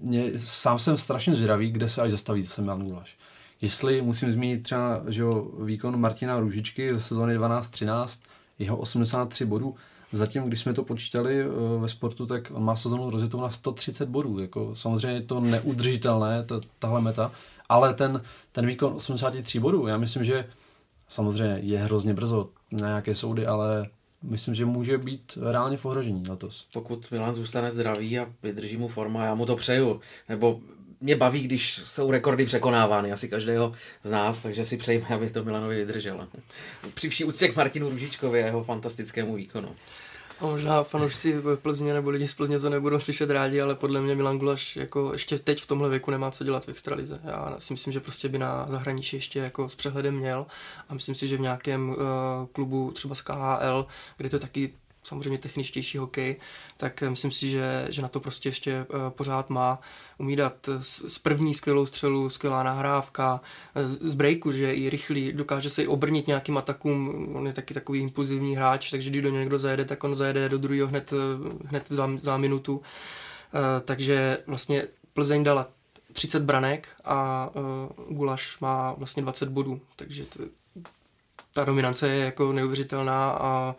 mě, 0.00 0.38
sám 0.38 0.78
jsem 0.78 0.96
strašně 0.96 1.34
zvědavý, 1.34 1.70
kde 1.70 1.88
se 1.88 2.02
až 2.02 2.10
zastaví 2.10 2.42
zase 2.42 2.62
Milan 2.62 2.84
Gulaš. 2.84 3.16
Jestli 3.60 4.02
musím 4.02 4.32
zmínit 4.32 4.62
třeba 4.62 5.02
že 5.06 5.22
jo, 5.22 5.50
výkon 5.64 6.00
Martina 6.00 6.40
Růžičky 6.40 6.94
ze 6.94 7.00
sezóny 7.00 7.38
12-13, 7.38 8.20
jeho 8.58 8.76
83 8.76 9.44
bodů, 9.44 9.74
Zatím, 10.12 10.42
když 10.42 10.60
jsme 10.60 10.74
to 10.74 10.84
počítali 10.84 11.48
uh, 11.48 11.82
ve 11.82 11.88
sportu, 11.88 12.26
tak 12.26 12.52
on 12.54 12.64
má 12.64 12.76
sezonu 12.76 13.10
rozjetou 13.10 13.40
na 13.40 13.50
130 13.50 14.08
bodů. 14.08 14.38
Jako, 14.38 14.74
samozřejmě 14.74 15.16
je 15.16 15.22
to 15.22 15.40
neudržitelné, 15.40 16.42
ta, 16.42 16.60
tahle 16.78 17.00
meta, 17.00 17.32
ale 17.68 17.94
ten, 17.94 18.22
ten 18.52 18.66
výkon 18.66 18.92
83 18.92 19.60
bodů, 19.60 19.86
já 19.86 19.98
myslím, 19.98 20.24
že 20.24 20.48
samozřejmě 21.08 21.58
je 21.58 21.78
hrozně 21.78 22.14
brzo 22.14 22.50
na 22.70 22.88
nějaké 22.88 23.14
soudy, 23.14 23.46
ale 23.46 23.88
myslím, 24.22 24.54
že 24.54 24.64
může 24.64 24.98
být 24.98 25.38
reálně 25.50 25.76
v 25.76 25.84
ohrožení 25.84 26.22
letos. 26.28 26.66
Pokud 26.72 27.10
Milan 27.10 27.34
zůstane 27.34 27.70
zdravý 27.70 28.18
a 28.18 28.26
vydrží 28.42 28.76
mu 28.76 28.88
forma, 28.88 29.24
já 29.24 29.34
mu 29.34 29.46
to 29.46 29.56
přeju. 29.56 30.00
Nebo 30.28 30.60
mě 31.00 31.16
baví, 31.16 31.40
když 31.40 31.76
jsou 31.76 32.10
rekordy 32.10 32.46
překonávány, 32.46 33.12
asi 33.12 33.28
každého 33.28 33.72
z 34.02 34.10
nás, 34.10 34.42
takže 34.42 34.64
si 34.64 34.76
přejme, 34.76 35.06
aby 35.06 35.30
to 35.30 35.44
Milanovi 35.44 35.76
vydrželo. 35.76 36.28
Při 36.94 37.08
vší 37.08 37.24
úctě 37.24 37.48
k 37.48 37.56
Martinu 37.56 37.90
Růžičkovi 37.90 38.42
a 38.42 38.46
jeho 38.46 38.64
fantastickému 38.64 39.34
výkonu. 39.34 39.68
A 40.40 40.46
možná 40.46 40.82
fanoušci 40.82 41.32
v 41.32 41.56
Plzně 41.56 41.94
nebo 41.94 42.10
lidi 42.10 42.28
z 42.28 42.34
Plzně 42.34 42.60
to 42.60 42.70
nebudou 42.70 43.00
slyšet 43.00 43.30
rádi, 43.30 43.60
ale 43.60 43.74
podle 43.74 44.00
mě 44.00 44.14
Milan 44.14 44.38
Gulaš 44.38 44.76
jako 44.76 45.12
ještě 45.12 45.38
teď 45.38 45.62
v 45.62 45.66
tomhle 45.66 45.88
věku 45.88 46.10
nemá 46.10 46.30
co 46.30 46.44
dělat 46.44 46.64
v 46.64 46.68
extralize. 46.68 47.20
Já 47.24 47.54
si 47.58 47.72
myslím, 47.72 47.92
že 47.92 48.00
prostě 48.00 48.28
by 48.28 48.38
na 48.38 48.66
zahraničí 48.70 49.16
ještě 49.16 49.38
jako 49.38 49.68
s 49.68 49.74
přehledem 49.74 50.14
měl 50.14 50.46
a 50.88 50.94
myslím 50.94 51.14
si, 51.14 51.28
že 51.28 51.36
v 51.36 51.40
nějakém 51.40 51.90
uh, 51.90 51.96
klubu 52.52 52.90
třeba 52.90 53.14
z 53.14 53.22
KHL, 53.22 53.86
kde 54.16 54.28
to 54.28 54.38
taky 54.38 54.72
samozřejmě 55.08 55.38
techničtější 55.38 55.98
hokej, 55.98 56.36
tak 56.76 57.02
eh, 57.02 57.10
myslím 57.10 57.32
si, 57.32 57.50
že, 57.50 57.86
že 57.90 58.02
na 58.02 58.08
to 58.08 58.20
prostě 58.20 58.48
ještě 58.48 58.86
uh, 58.88 59.10
pořád 59.10 59.50
má. 59.50 59.80
Umí 60.18 60.36
dát 60.36 60.68
z 60.80 61.18
první 61.18 61.54
skvělou 61.54 61.86
střelu, 61.86 62.30
skvělá 62.30 62.62
nahrávka, 62.62 63.40
z 63.84 64.14
breaku, 64.14 64.52
že 64.52 64.64
je 64.64 64.74
i 64.74 64.90
rychlý, 64.90 65.32
dokáže 65.32 65.70
se 65.70 65.82
i 65.82 65.86
obrnit 65.86 66.26
nějakým 66.26 66.56
atakům, 66.56 67.28
on 67.36 67.46
je 67.46 67.52
taky 67.52 67.74
takový 67.74 68.00
impulzivní 68.00 68.56
hráč, 68.56 68.90
takže 68.90 69.10
když 69.10 69.22
do 69.22 69.30
něj 69.30 69.40
někdo 69.40 69.58
zajede, 69.58 69.84
tak 69.84 70.04
on 70.04 70.14
zajede 70.14 70.48
do 70.48 70.58
druhého 70.58 70.88
hned, 70.88 71.12
hned 71.64 71.84
za, 71.88 72.10
za 72.16 72.36
minutu. 72.36 72.82
Takže 73.84 74.38
vlastně 74.46 74.86
Plzeň 75.14 75.44
dala 75.44 75.68
30 76.12 76.42
branek 76.42 76.88
a 77.04 77.50
Gulaš 78.08 78.58
má 78.58 78.92
vlastně 78.92 79.22
20 79.22 79.48
bodů, 79.48 79.80
takže 79.96 80.24
to, 80.26 80.42
ta 81.54 81.64
dominance 81.64 82.08
je 82.08 82.24
jako 82.24 82.52
neuvěřitelná 82.52 83.30
a 83.30 83.68
Uh, 83.68 83.74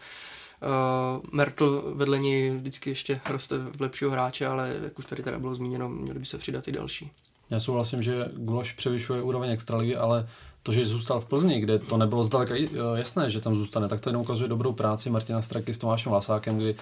Mertl 1.31 1.93
vedle 1.95 2.19
něj 2.19 2.57
vždycky 2.57 2.89
ještě 2.89 3.21
roste 3.29 3.57
v 3.57 3.81
lepšího 3.81 4.11
hráče, 4.11 4.47
ale 4.47 4.75
jak 4.83 4.99
už 4.99 5.05
tady 5.05 5.23
teda 5.23 5.39
bylo 5.39 5.55
zmíněno, 5.55 5.89
měli 5.89 6.19
by 6.19 6.25
se 6.25 6.37
přidat 6.37 6.67
i 6.67 6.71
další. 6.71 7.11
Já 7.49 7.59
souhlasím, 7.59 8.03
že 8.03 8.25
Guloš 8.33 8.73
převyšuje 8.73 9.21
úroveň 9.21 9.51
extraligy, 9.51 9.95
ale 9.95 10.27
to, 10.63 10.73
že 10.73 10.85
zůstal 10.85 11.19
v 11.19 11.25
Plzni, 11.25 11.59
kde 11.59 11.79
to 11.79 11.97
nebylo 11.97 12.23
zdaleka 12.23 12.55
jasné, 12.95 13.29
že 13.29 13.41
tam 13.41 13.55
zůstane, 13.55 13.87
tak 13.87 14.01
to 14.01 14.09
jenom 14.09 14.21
ukazuje 14.21 14.49
dobrou 14.49 14.73
práci 14.73 15.09
Martina 15.09 15.41
Straky 15.41 15.73
s 15.73 15.77
Tomášem 15.77 16.11
Lasákem, 16.11 16.57
kdy 16.57 16.75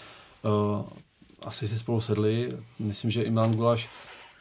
uh, 0.44 0.86
asi 1.46 1.68
si 1.68 1.80
spolu 1.80 2.02
sedli. 2.02 2.50
Myslím, 2.80 3.12
že 3.12 3.24
i 3.24 3.30
Milan 3.30 3.54
Gulaš 3.54 3.90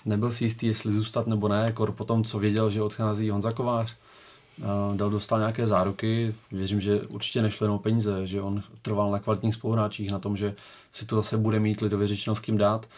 nebyl 0.05 0.33
si 0.33 0.45
jistý, 0.45 0.67
jestli 0.67 0.93
zůstat 0.93 1.27
nebo 1.27 1.49
ne, 1.49 1.65
jako 1.65 1.93
po 1.93 2.05
tom, 2.05 2.25
co 2.25 2.39
věděl, 2.39 2.71
že 2.71 2.83
odchází 2.83 3.31
Honza 3.31 3.53
Kovář. 3.53 3.97
Uh, 4.59 4.97
dal 4.97 5.11
dostal 5.11 5.39
nějaké 5.39 5.67
záruky, 5.67 6.35
věřím, 6.53 6.81
že 6.81 7.01
určitě 7.01 7.43
nešlo 7.43 7.65
jenom 7.65 7.79
peníze, 7.79 8.27
že 8.27 8.43
on 8.43 8.63
trval 8.83 9.11
na 9.11 9.19
kvalitních 9.19 9.55
spoluhráčích, 9.55 10.11
na 10.11 10.19
tom, 10.19 10.37
že 10.37 10.55
si 10.93 11.07
to 11.07 11.17
zase 11.17 11.37
bude 11.37 11.61
mít 11.61 11.81
lidově 11.81 12.07
řečeno 12.07 12.35
s 12.35 12.41
kým 12.41 12.59
dát. 12.59 12.89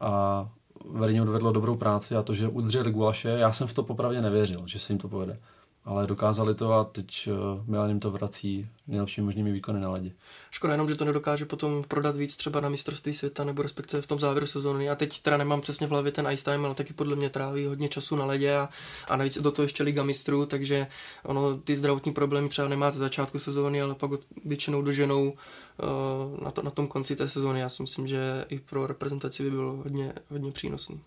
A 0.00 0.48
vedení 0.90 1.20
odvedlo 1.20 1.52
dobrou 1.52 1.76
práci 1.76 2.16
a 2.16 2.22
to, 2.22 2.34
že 2.34 2.48
udrželi 2.48 2.90
Gulaše, 2.90 3.28
já 3.28 3.52
jsem 3.52 3.66
v 3.66 3.72
to 3.72 3.82
popravdě 3.82 4.20
nevěřil, 4.20 4.62
že 4.66 4.78
se 4.78 4.92
jim 4.92 4.98
to 4.98 5.08
povede 5.08 5.38
ale 5.86 6.06
dokázali 6.06 6.54
to 6.54 6.72
a 6.72 6.84
teď 6.84 7.28
uh, 7.28 7.66
Milan 7.66 7.88
jim 7.88 8.00
to 8.00 8.10
vrací 8.10 8.68
nejlepšími 8.86 9.24
možnými 9.24 9.52
výkony 9.52 9.80
na 9.80 9.90
ledě. 9.90 10.12
Škoda 10.50 10.72
jenom, 10.72 10.88
že 10.88 10.94
to 10.94 11.04
nedokáže 11.04 11.44
potom 11.44 11.84
prodat 11.88 12.16
víc 12.16 12.36
třeba 12.36 12.60
na 12.60 12.68
mistrovství 12.68 13.14
světa 13.14 13.44
nebo 13.44 13.62
respektive 13.62 14.02
v 14.02 14.06
tom 14.06 14.18
závěru 14.18 14.46
sezóny. 14.46 14.84
Já 14.84 14.94
teď 14.94 15.20
teda 15.20 15.36
nemám 15.36 15.60
přesně 15.60 15.86
v 15.86 15.90
hlavě 15.90 16.12
ten 16.12 16.28
ice 16.30 16.44
time, 16.44 16.64
ale 16.64 16.74
taky 16.74 16.92
podle 16.92 17.16
mě 17.16 17.30
tráví 17.30 17.66
hodně 17.66 17.88
času 17.88 18.16
na 18.16 18.24
ledě 18.24 18.56
a, 18.56 18.68
a 19.10 19.16
navíc 19.16 19.38
do 19.38 19.50
toho 19.50 19.64
ještě 19.64 19.82
Liga 19.82 20.02
mistrů, 20.02 20.46
takže 20.46 20.86
ono 21.24 21.56
ty 21.56 21.76
zdravotní 21.76 22.12
problémy 22.12 22.48
třeba 22.48 22.68
nemá 22.68 22.90
ze 22.90 22.98
začátku 22.98 23.38
sezóny, 23.38 23.82
ale 23.82 23.94
pak 23.94 24.10
většinou 24.44 24.82
doženou 24.82 25.28
uh, 25.28 26.44
na, 26.44 26.50
to, 26.50 26.62
na 26.62 26.70
tom 26.70 26.86
konci 26.86 27.16
té 27.16 27.28
sezóny. 27.28 27.60
Já 27.60 27.68
si 27.68 27.82
myslím, 27.82 28.06
že 28.06 28.44
i 28.48 28.58
pro 28.58 28.86
reprezentaci 28.86 29.42
by 29.42 29.50
bylo 29.50 29.76
hodně, 29.76 30.12
hodně 30.30 30.52
přínosný. 30.52 31.00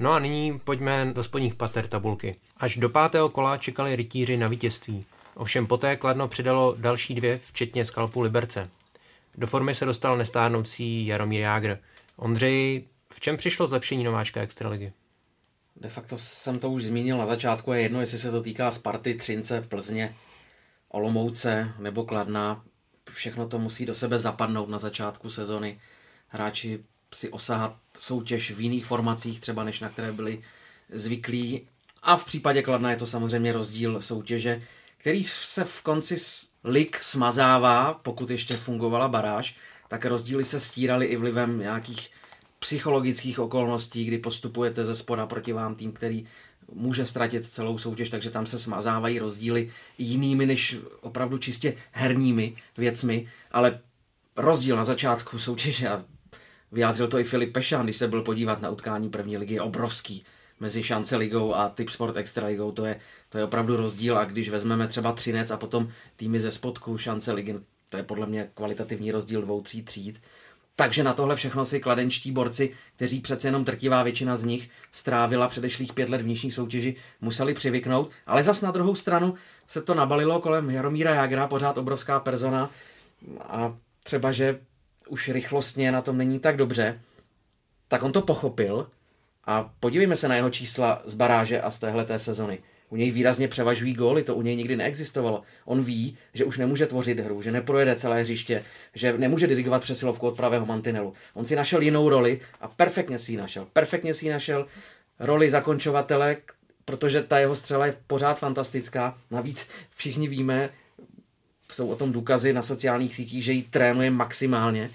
No 0.00 0.12
a 0.12 0.18
nyní 0.18 0.58
pojďme 0.58 1.12
do 1.12 1.22
spodních 1.22 1.54
pater 1.54 1.86
tabulky. 1.86 2.36
Až 2.56 2.76
do 2.76 2.88
pátého 2.88 3.28
kola 3.28 3.58
čekali 3.58 3.96
rytíři 3.96 4.36
na 4.36 4.48
vítězství. 4.48 5.04
Ovšem 5.34 5.66
poté 5.66 5.96
Kladno 5.96 6.28
přidalo 6.28 6.74
další 6.78 7.14
dvě, 7.14 7.38
včetně 7.38 7.84
skalpu 7.84 8.20
Liberce. 8.20 8.70
Do 9.38 9.46
formy 9.46 9.74
se 9.74 9.84
dostal 9.84 10.16
nestárnoucí 10.16 11.06
Jaromír 11.06 11.40
Jágr. 11.40 11.78
Ondřej, 12.16 12.84
v 13.12 13.20
čem 13.20 13.36
přišlo 13.36 13.68
zlepšení 13.68 14.04
nováčka 14.04 14.40
Extraligy? 14.40 14.92
De 15.76 15.88
facto 15.88 16.18
jsem 16.18 16.58
to 16.58 16.70
už 16.70 16.84
zmínil 16.84 17.18
na 17.18 17.26
začátku, 17.26 17.72
je 17.72 17.80
jedno, 17.80 18.00
jestli 18.00 18.18
se 18.18 18.30
to 18.30 18.42
týká 18.42 18.70
Sparty, 18.70 19.14
Třince, 19.14 19.60
Plzně, 19.60 20.14
Olomouce 20.88 21.72
nebo 21.78 22.04
Kladna. 22.04 22.64
Všechno 23.10 23.48
to 23.48 23.58
musí 23.58 23.86
do 23.86 23.94
sebe 23.94 24.18
zapadnout 24.18 24.68
na 24.68 24.78
začátku 24.78 25.30
sezony. 25.30 25.80
Hráči 26.28 26.84
si 27.14 27.30
osahat 27.30 27.76
soutěž 27.98 28.50
v 28.50 28.60
jiných 28.60 28.86
formacích, 28.86 29.40
třeba 29.40 29.64
než 29.64 29.80
na 29.80 29.88
které 29.88 30.12
byli 30.12 30.42
zvyklí. 30.92 31.68
A 32.02 32.16
v 32.16 32.24
případě 32.24 32.62
Kladna 32.62 32.90
je 32.90 32.96
to 32.96 33.06
samozřejmě 33.06 33.52
rozdíl 33.52 34.02
soutěže, 34.02 34.62
který 34.96 35.24
se 35.24 35.64
v 35.64 35.82
konci 35.82 36.16
lig 36.64 37.02
smazává, 37.02 37.94
pokud 37.94 38.30
ještě 38.30 38.56
fungovala 38.56 39.08
baráž, 39.08 39.56
tak 39.88 40.04
rozdíly 40.04 40.44
se 40.44 40.60
stíraly 40.60 41.06
i 41.06 41.16
vlivem 41.16 41.58
nějakých 41.58 42.10
psychologických 42.58 43.38
okolností, 43.38 44.04
kdy 44.04 44.18
postupujete 44.18 44.84
ze 44.84 44.94
spoda 44.94 45.26
proti 45.26 45.52
vám 45.52 45.74
tým, 45.74 45.92
který 45.92 46.26
může 46.72 47.06
ztratit 47.06 47.46
celou 47.46 47.78
soutěž, 47.78 48.10
takže 48.10 48.30
tam 48.30 48.46
se 48.46 48.58
smazávají 48.58 49.18
rozdíly 49.18 49.70
jinými 49.98 50.46
než 50.46 50.76
opravdu 51.00 51.38
čistě 51.38 51.74
herními 51.92 52.56
věcmi, 52.76 53.28
ale 53.52 53.80
rozdíl 54.36 54.76
na 54.76 54.84
začátku 54.84 55.38
soutěže 55.38 55.88
a 55.88 56.04
Vyjádřil 56.72 57.08
to 57.08 57.18
i 57.18 57.24
Filip 57.24 57.52
Pešán, 57.52 57.84
když 57.84 57.96
se 57.96 58.08
byl 58.08 58.22
podívat 58.22 58.62
na 58.62 58.70
utkání 58.70 59.08
první 59.08 59.36
ligy, 59.36 59.54
je 59.54 59.62
obrovský 59.62 60.24
mezi 60.60 60.82
šance 60.82 61.16
ligou 61.16 61.54
a 61.54 61.68
typ 61.68 61.88
sport 61.88 62.16
extra 62.16 62.46
ligou, 62.46 62.72
to 62.72 62.84
je, 62.84 63.00
to 63.28 63.38
je 63.38 63.44
opravdu 63.44 63.76
rozdíl 63.76 64.18
a 64.18 64.24
když 64.24 64.48
vezmeme 64.48 64.86
třeba 64.86 65.12
Třinec 65.12 65.50
a 65.50 65.56
potom 65.56 65.88
týmy 66.16 66.40
ze 66.40 66.50
spodku 66.50 66.98
šance 66.98 67.32
ligy, 67.32 67.54
to 67.90 67.96
je 67.96 68.02
podle 68.02 68.26
mě 68.26 68.50
kvalitativní 68.54 69.12
rozdíl 69.12 69.42
dvou, 69.42 69.62
tří 69.62 69.82
tříd. 69.82 70.20
Takže 70.76 71.04
na 71.04 71.12
tohle 71.12 71.36
všechno 71.36 71.64
si 71.64 71.80
kladenčtí 71.80 72.32
borci, 72.32 72.74
kteří 72.96 73.20
přece 73.20 73.48
jenom 73.48 73.64
trtivá 73.64 74.02
většina 74.02 74.36
z 74.36 74.44
nich 74.44 74.70
strávila 74.92 75.48
předešlých 75.48 75.92
pět 75.92 76.08
let 76.08 76.22
v 76.22 76.26
nižší 76.26 76.50
soutěži, 76.50 76.96
museli 77.20 77.54
přivyknout, 77.54 78.10
ale 78.26 78.42
zas 78.42 78.62
na 78.62 78.70
druhou 78.70 78.94
stranu 78.94 79.34
se 79.66 79.82
to 79.82 79.94
nabalilo 79.94 80.40
kolem 80.40 80.70
Jaromíra 80.70 81.14
Jagra, 81.14 81.48
pořád 81.48 81.78
obrovská 81.78 82.20
persona. 82.20 82.70
A 83.40 83.74
třeba, 84.02 84.32
že 84.32 84.60
už 85.08 85.28
rychlostně 85.28 85.92
na 85.92 86.02
tom 86.02 86.18
není 86.18 86.40
tak 86.40 86.56
dobře, 86.56 87.00
tak 87.88 88.02
on 88.02 88.12
to 88.12 88.22
pochopil 88.22 88.88
a 89.44 89.70
podívejme 89.80 90.16
se 90.16 90.28
na 90.28 90.34
jeho 90.34 90.50
čísla 90.50 91.02
z 91.04 91.14
baráže 91.14 91.60
a 91.60 91.70
z 91.70 91.78
téhleté 91.78 92.18
sezony. 92.18 92.58
U 92.88 92.96
něj 92.96 93.10
výrazně 93.10 93.48
převažují 93.48 93.94
góly, 93.94 94.22
to 94.22 94.34
u 94.34 94.42
něj 94.42 94.56
nikdy 94.56 94.76
neexistovalo. 94.76 95.42
On 95.64 95.82
ví, 95.82 96.16
že 96.34 96.44
už 96.44 96.58
nemůže 96.58 96.86
tvořit 96.86 97.20
hru, 97.20 97.42
že 97.42 97.52
neprojede 97.52 97.96
celé 97.96 98.22
hřiště, 98.22 98.64
že 98.94 99.18
nemůže 99.18 99.46
dirigovat 99.46 99.82
přesilovku 99.82 100.26
od 100.26 100.36
pravého 100.36 100.66
mantinelu. 100.66 101.14
On 101.34 101.46
si 101.46 101.56
našel 101.56 101.82
jinou 101.82 102.08
roli 102.08 102.40
a 102.60 102.68
perfektně 102.68 103.18
si 103.18 103.32
ji 103.32 103.38
našel. 103.38 103.66
Perfektně 103.72 104.14
si 104.14 104.26
ji 104.26 104.32
našel 104.32 104.66
roli 105.18 105.50
zakončovatele, 105.50 106.36
protože 106.84 107.22
ta 107.22 107.38
jeho 107.38 107.56
střela 107.56 107.86
je 107.86 107.96
pořád 108.06 108.38
fantastická. 108.38 109.18
Navíc 109.30 109.68
všichni 109.96 110.28
víme, 110.28 110.70
jsou 111.72 111.88
o 111.88 111.96
tom 111.96 112.12
důkazy 112.12 112.52
na 112.52 112.62
sociálních 112.62 113.14
sítích, 113.14 113.44
že 113.44 113.52
ji 113.52 113.62
trénuje 113.62 114.10
maximálně 114.10 114.90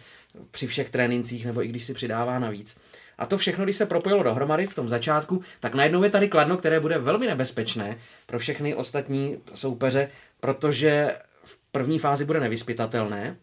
při 0.51 0.67
všech 0.67 0.89
trénincích 0.89 1.45
nebo 1.45 1.63
i 1.63 1.67
když 1.67 1.83
si 1.83 1.93
přidává 1.93 2.39
navíc. 2.39 2.77
A 3.17 3.25
to 3.25 3.37
všechno, 3.37 3.63
když 3.63 3.75
se 3.75 3.85
propojilo 3.85 4.23
dohromady 4.23 4.67
v 4.67 4.75
tom 4.75 4.89
začátku, 4.89 5.41
tak 5.59 5.75
najednou 5.75 6.03
je 6.03 6.09
tady 6.09 6.27
Kladno, 6.27 6.57
které 6.57 6.79
bude 6.79 6.97
velmi 6.97 7.27
nebezpečné 7.27 7.97
pro 8.25 8.39
všechny 8.39 8.75
ostatní 8.75 9.37
soupeře, 9.53 10.09
protože 10.39 11.15
v 11.43 11.57
první 11.71 11.99
fázi 11.99 12.25
bude 12.25 12.39
nevyspytatelné 12.39 13.37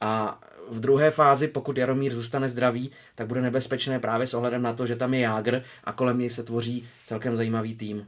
a 0.00 0.40
v 0.70 0.80
druhé 0.80 1.10
fázi, 1.10 1.48
pokud 1.48 1.78
Jaromír 1.78 2.14
zůstane 2.14 2.48
zdravý, 2.48 2.90
tak 3.14 3.26
bude 3.26 3.40
nebezpečné 3.40 3.98
právě 3.98 4.26
s 4.26 4.34
ohledem 4.34 4.62
na 4.62 4.72
to, 4.72 4.86
že 4.86 4.96
tam 4.96 5.14
je 5.14 5.20
Jágr 5.20 5.62
a 5.84 5.92
kolem 5.92 6.18
něj 6.18 6.30
se 6.30 6.42
tvoří 6.42 6.88
celkem 7.06 7.36
zajímavý 7.36 7.76
tým. 7.76 8.06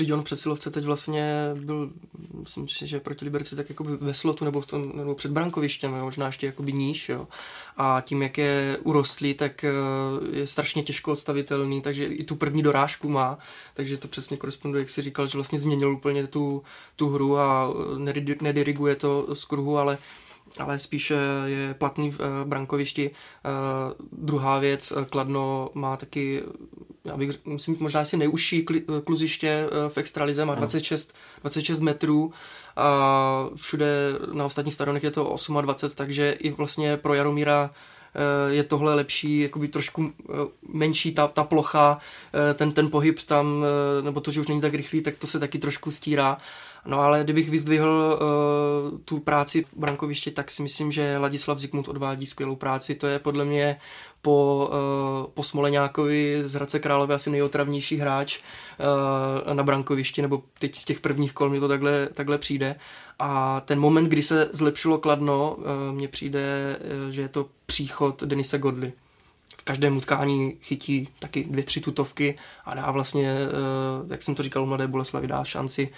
Vždyť 0.00 0.12
on 0.12 0.22
přesilovce 0.22 0.70
teď 0.70 0.84
vlastně 0.84 1.34
byl, 1.54 1.90
myslím 2.38 2.68
si, 2.68 2.86
že 2.86 3.00
proti 3.00 3.24
Liberci 3.24 3.56
tak 3.56 3.68
jako 3.68 3.84
ve 3.84 4.14
slotu 4.14 4.44
nebo, 4.44 4.60
v 4.60 4.66
tom, 4.66 4.92
nebo 4.94 5.14
před 5.14 5.30
brankovištěm, 5.30 5.92
možná 5.92 6.26
ještě 6.26 6.46
jakoby 6.46 6.72
níž, 6.72 7.08
jo. 7.08 7.28
A 7.76 8.00
tím, 8.00 8.22
jak 8.22 8.38
je 8.38 8.78
urostlý, 8.82 9.34
tak 9.34 9.64
eh, 9.64 9.70
je 10.32 10.46
strašně 10.46 10.82
těžko 10.82 11.12
odstavitelný, 11.12 11.82
takže 11.82 12.06
i 12.06 12.24
tu 12.24 12.36
první 12.36 12.62
dorážku 12.62 13.08
má, 13.08 13.38
takže 13.74 13.96
to 13.96 14.08
přesně 14.08 14.36
koresponduje, 14.36 14.82
jak 14.82 14.90
si 14.90 15.02
říkal, 15.02 15.26
že 15.26 15.38
vlastně 15.38 15.58
změnil 15.58 15.92
úplně 15.92 16.26
tu, 16.26 16.62
tu 16.96 17.08
hru 17.08 17.38
a 17.38 17.68
eh, 17.96 18.34
nediriguje 18.42 18.96
to 18.96 19.34
z 19.34 19.44
kruhu, 19.44 19.78
ale 19.78 19.98
ale 20.58 20.78
spíš 20.78 21.12
je 21.44 21.74
platný 21.74 22.10
v 22.10 22.20
eh, 22.20 22.44
brankovišti. 22.44 23.10
Druhá 24.12 24.58
věc, 24.58 24.92
Kladno 25.10 25.70
má 25.74 25.96
taky 25.96 26.42
já 27.04 27.16
bych, 27.16 27.46
myslím, 27.46 27.76
možná 27.80 28.00
asi 28.00 28.16
nejužší 28.16 28.66
kluziště 29.04 29.48
eh, 29.48 29.88
v 29.88 29.98
extralize, 29.98 30.44
má 30.44 30.54
26, 30.54 31.16
26 31.40 31.80
metrů 31.80 32.32
a 32.76 33.46
všude 33.56 34.12
na 34.32 34.44
ostatních 34.44 34.74
stadionech 34.74 35.04
je 35.04 35.10
to 35.10 35.36
28, 35.60 35.96
takže 35.96 36.30
i 36.30 36.50
vlastně 36.50 36.96
pro 36.96 37.14
Jaromíra 37.14 37.70
eh, 37.70 38.52
je 38.52 38.64
tohle 38.64 38.94
lepší, 38.94 39.40
jakoby 39.40 39.68
trošku 39.68 40.12
eh, 40.20 40.32
menší 40.68 41.12
ta, 41.12 41.28
ta 41.28 41.44
plocha, 41.44 41.98
ten, 42.54 42.72
ten 42.72 42.90
pohyb 42.90 43.18
tam, 43.22 43.64
nebo 44.00 44.20
to, 44.20 44.30
že 44.30 44.40
už 44.40 44.48
není 44.48 44.60
tak 44.60 44.74
rychlý, 44.74 45.02
tak 45.02 45.16
to 45.16 45.26
se 45.26 45.38
taky 45.40 45.58
trošku 45.58 45.90
stírá. 45.90 46.38
No 46.86 47.00
ale 47.00 47.24
kdybych 47.24 47.50
vyzdvihl 47.50 48.18
uh, 48.92 48.98
tu 49.04 49.18
práci 49.18 49.62
v 49.62 49.74
brankovišti, 49.76 50.30
tak 50.30 50.50
si 50.50 50.62
myslím, 50.62 50.92
že 50.92 51.18
Ladislav 51.18 51.58
Zikmund 51.58 51.88
odvádí 51.88 52.26
skvělou 52.26 52.56
práci. 52.56 52.94
To 52.94 53.06
je 53.06 53.18
podle 53.18 53.44
mě 53.44 53.76
po, 54.22 54.68
uh, 54.72 55.30
po 55.30 55.42
Smoleňákovi 55.42 56.42
z 56.44 56.54
Hradce 56.54 56.78
Králové 56.78 57.14
asi 57.14 57.30
nejotravnější 57.30 57.96
hráč 57.96 58.38
uh, 59.48 59.54
na 59.54 59.62
brankovišti, 59.62 60.22
nebo 60.22 60.42
teď 60.58 60.74
z 60.74 60.84
těch 60.84 61.00
prvních 61.00 61.32
kol 61.32 61.50
mi 61.50 61.60
to 61.60 61.68
takhle, 61.68 62.08
takhle 62.14 62.38
přijde. 62.38 62.76
A 63.18 63.60
ten 63.60 63.80
moment, 63.80 64.08
kdy 64.08 64.22
se 64.22 64.48
zlepšilo 64.52 64.98
Kladno, 64.98 65.56
uh, 65.58 65.64
mně 65.92 66.08
přijde, 66.08 66.76
uh, 67.04 67.10
že 67.10 67.22
je 67.22 67.28
to 67.28 67.46
příchod 67.66 68.22
Denise 68.22 68.58
Godly 68.58 68.92
v 69.58 69.64
každém 69.64 69.96
utkání 69.96 70.56
chytí 70.62 71.08
taky 71.18 71.44
dvě, 71.44 71.64
tři 71.64 71.80
tutovky 71.80 72.38
a 72.64 72.74
dá 72.74 72.90
vlastně, 72.90 73.36
jak 74.10 74.22
jsem 74.22 74.34
to 74.34 74.42
říkal, 74.42 74.66
Mladé 74.66 74.86
Boleslavi 74.86 75.26
dá 75.26 75.44
šanci 75.44 75.88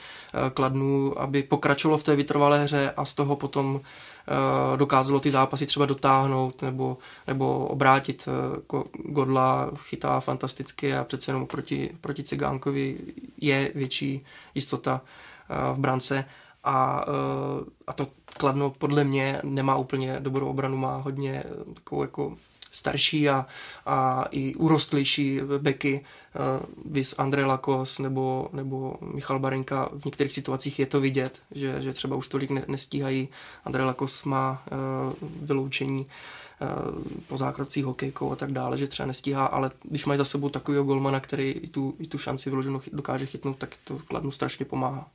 Kladnu, 0.54 1.20
aby 1.20 1.42
pokračovalo 1.42 1.98
v 1.98 2.02
té 2.02 2.16
vytrvalé 2.16 2.64
hře 2.64 2.92
a 2.96 3.04
z 3.04 3.14
toho 3.14 3.36
potom 3.36 3.80
Eh, 4.28 4.76
dokázalo 4.76 5.20
ty 5.20 5.30
zápasy 5.30 5.66
třeba 5.66 5.86
dotáhnout 5.86 6.62
nebo, 6.62 6.98
nebo 7.26 7.66
obrátit. 7.66 8.28
Eh, 8.28 8.78
Godla 9.04 9.70
chytá 9.76 10.20
fantasticky 10.20 10.94
a 10.94 11.04
přece 11.04 11.30
jenom 11.30 11.46
proti, 11.46 11.90
proti 12.00 12.22
Cigánkovi 12.22 12.98
je 13.36 13.72
větší 13.74 14.24
jistota 14.54 15.00
eh, 15.50 15.74
v 15.74 15.78
brance 15.78 16.24
a, 16.64 17.04
a 17.86 17.92
to 17.92 18.06
Kladno 18.38 18.70
podle 18.70 19.04
mě 19.04 19.40
nemá 19.42 19.76
úplně 19.76 20.20
dobrou 20.20 20.48
obranu, 20.48 20.76
má 20.76 20.96
hodně 20.96 21.44
takovou 21.74 22.02
jako 22.02 22.36
starší 22.72 23.28
a, 23.28 23.46
a 23.86 24.24
i 24.30 24.54
urostlejší 24.54 25.40
beky, 25.58 26.04
uh, 26.34 26.92
vis 26.92 27.14
André 27.18 27.44
Lakos 27.44 27.98
nebo, 27.98 28.48
nebo 28.52 28.96
Michal 29.00 29.38
Barenka, 29.38 29.88
v 29.98 30.04
některých 30.04 30.32
situacích 30.32 30.78
je 30.78 30.86
to 30.86 31.00
vidět, 31.00 31.42
že, 31.50 31.82
že 31.82 31.92
třeba 31.92 32.16
už 32.16 32.28
tolik 32.28 32.50
ne, 32.50 32.64
nestíhají. 32.68 33.28
André 33.64 33.84
Lakos 33.84 34.24
má 34.24 34.62
uh, 34.72 35.28
vyloučení 35.46 36.06
uh, 36.06 37.02
po 37.28 37.36
zákrocích 37.36 37.84
hokejkou 37.84 38.32
a 38.32 38.36
tak 38.36 38.52
dále, 38.52 38.78
že 38.78 38.86
třeba 38.86 39.06
nestíhá, 39.06 39.46
ale 39.46 39.70
když 39.82 40.06
mají 40.06 40.18
za 40.18 40.24
sebou 40.24 40.48
takového 40.48 40.84
golmana, 40.84 41.20
který 41.20 41.50
i 41.50 41.68
tu, 41.68 41.94
i 41.98 42.06
tu 42.06 42.18
šanci 42.18 42.50
vyloženou 42.50 42.80
dokáže 42.92 43.26
chytnout, 43.26 43.58
tak 43.58 43.76
to 43.84 43.98
Kladnu 43.98 44.30
strašně 44.30 44.64
pomáhá. 44.64 45.08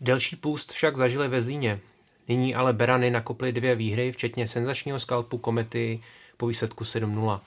Delší 0.00 0.36
půst 0.36 0.72
však 0.72 0.96
zažili 0.96 1.28
ve 1.28 1.42
Zlíně. 1.42 1.80
Nyní 2.28 2.54
ale 2.54 2.72
Berany 2.72 3.10
nakoply 3.10 3.52
dvě 3.52 3.74
výhry, 3.74 4.12
včetně 4.12 4.46
senzačního 4.46 4.98
skalpu 4.98 5.38
Komety 5.38 6.00
po 6.42 6.46
výsledku 6.46 6.84
7-0. 6.84 7.40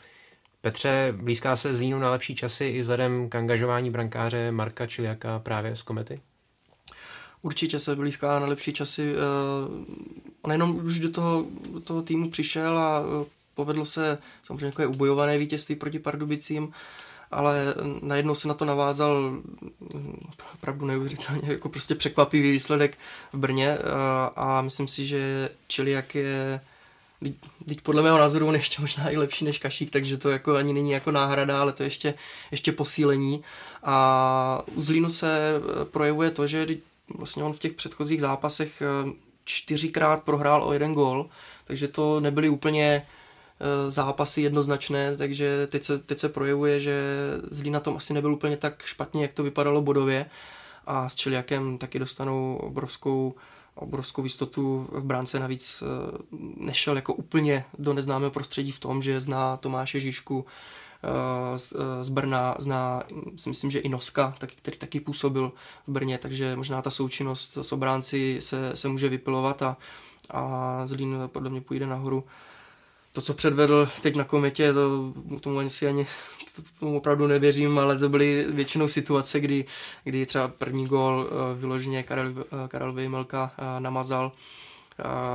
Petře, 0.62 1.14
blízká 1.18 1.56
se 1.56 1.76
Zlínu 1.76 2.00
na 2.00 2.12
lepší 2.12 2.36
časy 2.36 2.66
i 2.66 2.82
vzhledem 2.82 3.30
k 3.30 3.36
angažování 3.36 3.92
brankáře 3.92 4.52
Marka 4.52 4.88
Čiliaka 4.88 5.40
právě 5.40 5.76
z 5.76 5.82
Komety? 5.82 6.22
Určitě 7.42 7.80
se 7.80 7.96
blízká 7.96 8.40
na 8.40 8.46
lepší 8.46 8.74
časy. 8.74 9.14
Eh, 9.14 9.18
on 10.42 10.52
jenom 10.52 10.76
už 10.86 11.00
do 11.00 11.12
toho, 11.12 11.46
do 11.74 11.80
toho 11.80 12.02
týmu 12.02 12.30
přišel 12.30 12.78
a 12.78 13.02
eh, 13.02 13.26
povedlo 13.56 13.86
se 13.86 14.18
samozřejmě 14.44 14.66
jako 14.66 14.82
je 14.82 14.88
ubojované 14.88 15.38
vítězství 15.38 15.76
proti 15.76 16.00
Pardubicím, 16.00 16.72
ale 17.32 17.74
najednou 18.02 18.36
se 18.36 18.48
na 18.48 18.54
to 18.54 18.66
navázal 18.66 19.32
hm, 19.32 20.28
opravdu 20.54 20.86
neuvěřitelně 20.86 21.52
jako 21.52 21.70
prostě 21.70 21.96
překvapivý 21.96 22.52
výsledek 22.52 22.98
v 23.34 23.38
Brně 23.38 23.78
a, 23.78 24.28
eh, 24.28 24.34
a 24.36 24.62
myslím 24.62 24.88
si, 24.88 25.06
že 25.06 25.50
Čiliak 25.68 26.16
je 26.16 26.62
teď 27.68 27.82
podle 27.82 28.04
mého 28.04 28.18
názoru 28.18 28.48
on 28.48 28.56
ještě 28.56 28.82
možná 28.82 29.10
i 29.10 29.18
lepší 29.18 29.46
než 29.46 29.60
Kašík, 29.60 29.92
takže 29.92 30.18
to 30.18 30.30
jako 30.30 30.56
ani 30.56 30.74
není 30.74 30.92
jako 30.92 31.12
náhrada, 31.12 31.60
ale 31.60 31.72
to 31.72 31.84
je 31.84 31.88
ještě, 31.88 32.14
ještě 32.52 32.72
posílení. 32.72 33.44
A 33.84 34.64
u 34.76 34.82
Zlínu 34.82 35.10
se 35.10 35.54
eh, 35.56 35.86
projevuje 35.86 36.32
to, 36.32 36.48
že 36.48 36.68
vlastně 37.18 37.44
on 37.44 37.54
v 37.54 37.60
těch 37.60 37.74
předchozích 37.74 38.22
zápasech 38.22 38.82
eh, 38.82 39.12
čtyřikrát 39.44 40.24
prohrál 40.24 40.64
o 40.64 40.74
jeden 40.74 40.94
gol, 40.94 41.30
takže 41.66 41.88
to 41.88 42.20
nebyly 42.20 42.50
úplně 42.50 43.06
eh, 43.60 43.92
zápasy 43.92 44.42
jednoznačné, 44.42 45.18
takže 45.18 45.68
teď 45.68 45.84
se, 45.84 46.00
teď 46.00 46.20
se 46.20 46.30
projevuje, 46.30 46.80
že 46.80 47.02
Zlín 47.52 47.74
na 47.74 47.80
tom 47.80 47.98
asi 47.98 48.14
nebyl 48.14 48.34
úplně 48.34 48.58
tak 48.58 48.84
špatně, 48.86 49.22
jak 49.22 49.34
to 49.34 49.44
vypadalo 49.44 49.82
bodově 49.82 50.26
a 50.88 51.10
s 51.10 51.16
Čiliakem 51.16 51.78
taky 51.78 52.00
dostanou 52.00 52.56
obrovskou 52.56 53.36
obrovskou 53.76 54.24
jistotu 54.24 54.88
v 54.92 55.04
bránce, 55.04 55.40
navíc 55.40 55.84
eh, 55.84 56.18
nešel 56.58 56.96
jako 56.96 57.14
úplně 57.14 57.66
do 57.78 57.94
neznámého 57.94 58.32
prostředí 58.32 58.72
v 58.72 58.80
tom, 58.80 59.02
že 59.02 59.22
zná 59.22 59.58
Tomáše 59.58 60.00
Žižku 60.00 60.46
eh, 61.04 61.60
z, 61.60 61.74
eh, 61.74 62.04
z 62.04 62.10
Brna, 62.10 62.56
zná, 62.60 63.04
si 63.36 63.50
myslím, 63.50 63.72
že 63.72 63.80
i 63.80 63.90
Noska, 63.90 64.36
tak, 64.38 64.52
který 64.52 64.78
taky 64.78 65.00
působil 65.00 65.52
v 65.88 65.92
Brně, 65.92 66.18
takže 66.18 66.56
možná 66.56 66.82
ta 66.82 66.90
součinnost 66.90 67.58
s 67.62 67.72
obránci 67.72 68.38
se, 68.40 68.76
se 68.76 68.88
může 68.88 69.10
vypilovat 69.10 69.62
a, 69.62 69.78
a 70.30 70.82
Zlín 70.88 71.16
podle 71.28 71.50
mě 71.50 71.62
půjde 71.62 71.88
nahoru 71.88 72.24
to, 73.16 73.22
co 73.22 73.34
předvedl 73.34 73.90
teď 74.02 74.16
na 74.16 74.24
kometě, 74.24 74.74
to 74.74 75.14
tomu 75.42 75.60
ani 75.60 75.70
si 75.70 75.88
ani 75.88 76.08
tomu 76.80 76.98
opravdu 76.98 77.28
nevěřím, 77.28 77.80
ale 77.80 78.00
to 78.00 78.10
byly 78.10 78.46
většinou 78.50 78.88
situace, 78.88 79.40
kdy, 79.40 79.66
kdy 80.04 80.26
třeba 80.26 80.48
první 80.48 80.88
gól 80.88 81.28
uh, 81.30 81.60
vyloženě 81.60 82.04
Karel, 82.04 82.32
uh, 82.32 82.44
Karel 82.68 82.94
Vejmelka 82.94 83.52
uh, 83.58 83.80
namazal 83.80 84.32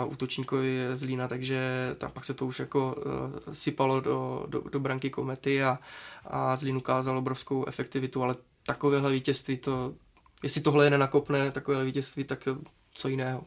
útočníkovi 0.06 0.78
z 0.94 1.02
Lína, 1.02 1.28
takže 1.28 1.60
tam 1.98 2.10
pak 2.10 2.24
se 2.24 2.34
to 2.34 2.46
už 2.46 2.58
jako 2.58 2.96
sypalo 3.52 4.00
do, 4.00 4.44
do, 4.48 4.62
do 4.72 4.80
branky 4.80 5.10
komety 5.10 5.62
a, 5.62 5.78
a 6.24 6.56
Zlín 6.56 6.76
ukázal 6.76 7.18
obrovskou 7.18 7.64
efektivitu, 7.66 8.22
ale 8.22 8.34
takovéhle 8.66 9.12
vítězství, 9.12 9.56
to, 9.56 9.94
jestli 10.42 10.60
tohle 10.60 10.86
je 10.86 10.90
nenakopne, 10.90 11.50
takovéhle 11.50 11.84
vítězství, 11.84 12.24
tak 12.24 12.48
co 12.94 13.08
jiného. 13.08 13.44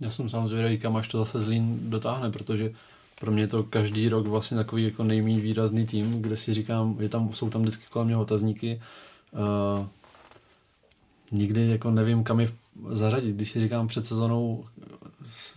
Já 0.00 0.10
jsem 0.10 0.28
samozřejmě 0.28 0.76
kam 0.76 0.96
až 0.96 1.08
to 1.08 1.18
zase 1.18 1.38
Zlín 1.38 1.90
dotáhne, 1.90 2.30
protože 2.30 2.72
pro 3.20 3.32
mě 3.32 3.42
je 3.42 3.48
to 3.48 3.62
každý 3.62 4.08
rok 4.08 4.26
vlastně 4.26 4.56
takový 4.56 4.84
jako 4.84 5.04
nejméně 5.04 5.40
výrazný 5.40 5.86
tým, 5.86 6.22
kde 6.22 6.36
si 6.36 6.54
říkám, 6.54 6.96
je 7.00 7.08
tam, 7.08 7.32
jsou 7.32 7.50
tam 7.50 7.62
vždycky 7.62 7.84
kolem 7.90 8.06
mě 8.06 8.16
otazníky. 8.16 8.80
Uh, 9.32 9.86
nikdy 11.30 11.68
jako 11.68 11.90
nevím, 11.90 12.24
kam 12.24 12.40
je 12.40 12.52
zařadit. 12.88 13.36
Když 13.36 13.50
si 13.50 13.60
říkám 13.60 13.88
před 13.88 14.06
sezonou, 14.06 14.64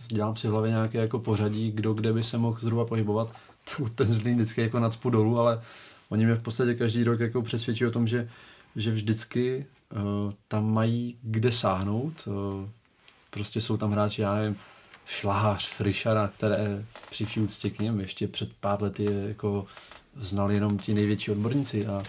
dělám 0.08 0.36
si 0.36 0.48
v 0.48 0.50
hlavě 0.50 0.70
nějaké 0.70 0.98
jako 0.98 1.18
pořadí, 1.18 1.70
kdo 1.70 1.94
kde 1.94 2.12
by 2.12 2.22
se 2.22 2.38
mohl 2.38 2.58
zhruba 2.60 2.84
pohybovat, 2.84 3.32
ten 3.94 4.06
zlý 4.06 4.34
vždycky 4.34 4.60
jako 4.60 4.80
nadspu 4.80 5.10
dolů, 5.10 5.38
ale 5.38 5.62
oni 6.08 6.26
mě 6.26 6.34
v 6.34 6.42
podstatě 6.42 6.74
každý 6.74 7.04
rok 7.04 7.20
jako 7.20 7.42
přesvědčí 7.42 7.86
o 7.86 7.90
tom, 7.90 8.06
že, 8.06 8.28
že 8.76 8.90
vždycky 8.90 9.66
uh, 9.92 10.32
tam 10.48 10.72
mají 10.72 11.16
kde 11.22 11.52
sáhnout. 11.52 12.28
Uh, 12.28 12.64
prostě 13.30 13.60
jsou 13.60 13.76
tam 13.76 13.92
hráči, 13.92 14.22
já 14.22 14.34
nevím, 14.34 14.56
šlář 15.10 15.68
Frišara, 15.68 16.30
které 16.36 16.84
při 17.10 17.40
úctě 17.40 17.70
k 17.70 17.78
něm 17.78 18.00
ještě 18.00 18.28
před 18.28 18.50
pár 18.60 18.82
lety 18.82 19.06
jako 19.28 19.66
znali 20.16 20.54
jenom 20.54 20.78
ti 20.78 20.94
největší 20.94 21.30
odborníci 21.30 21.86
a 21.86 22.02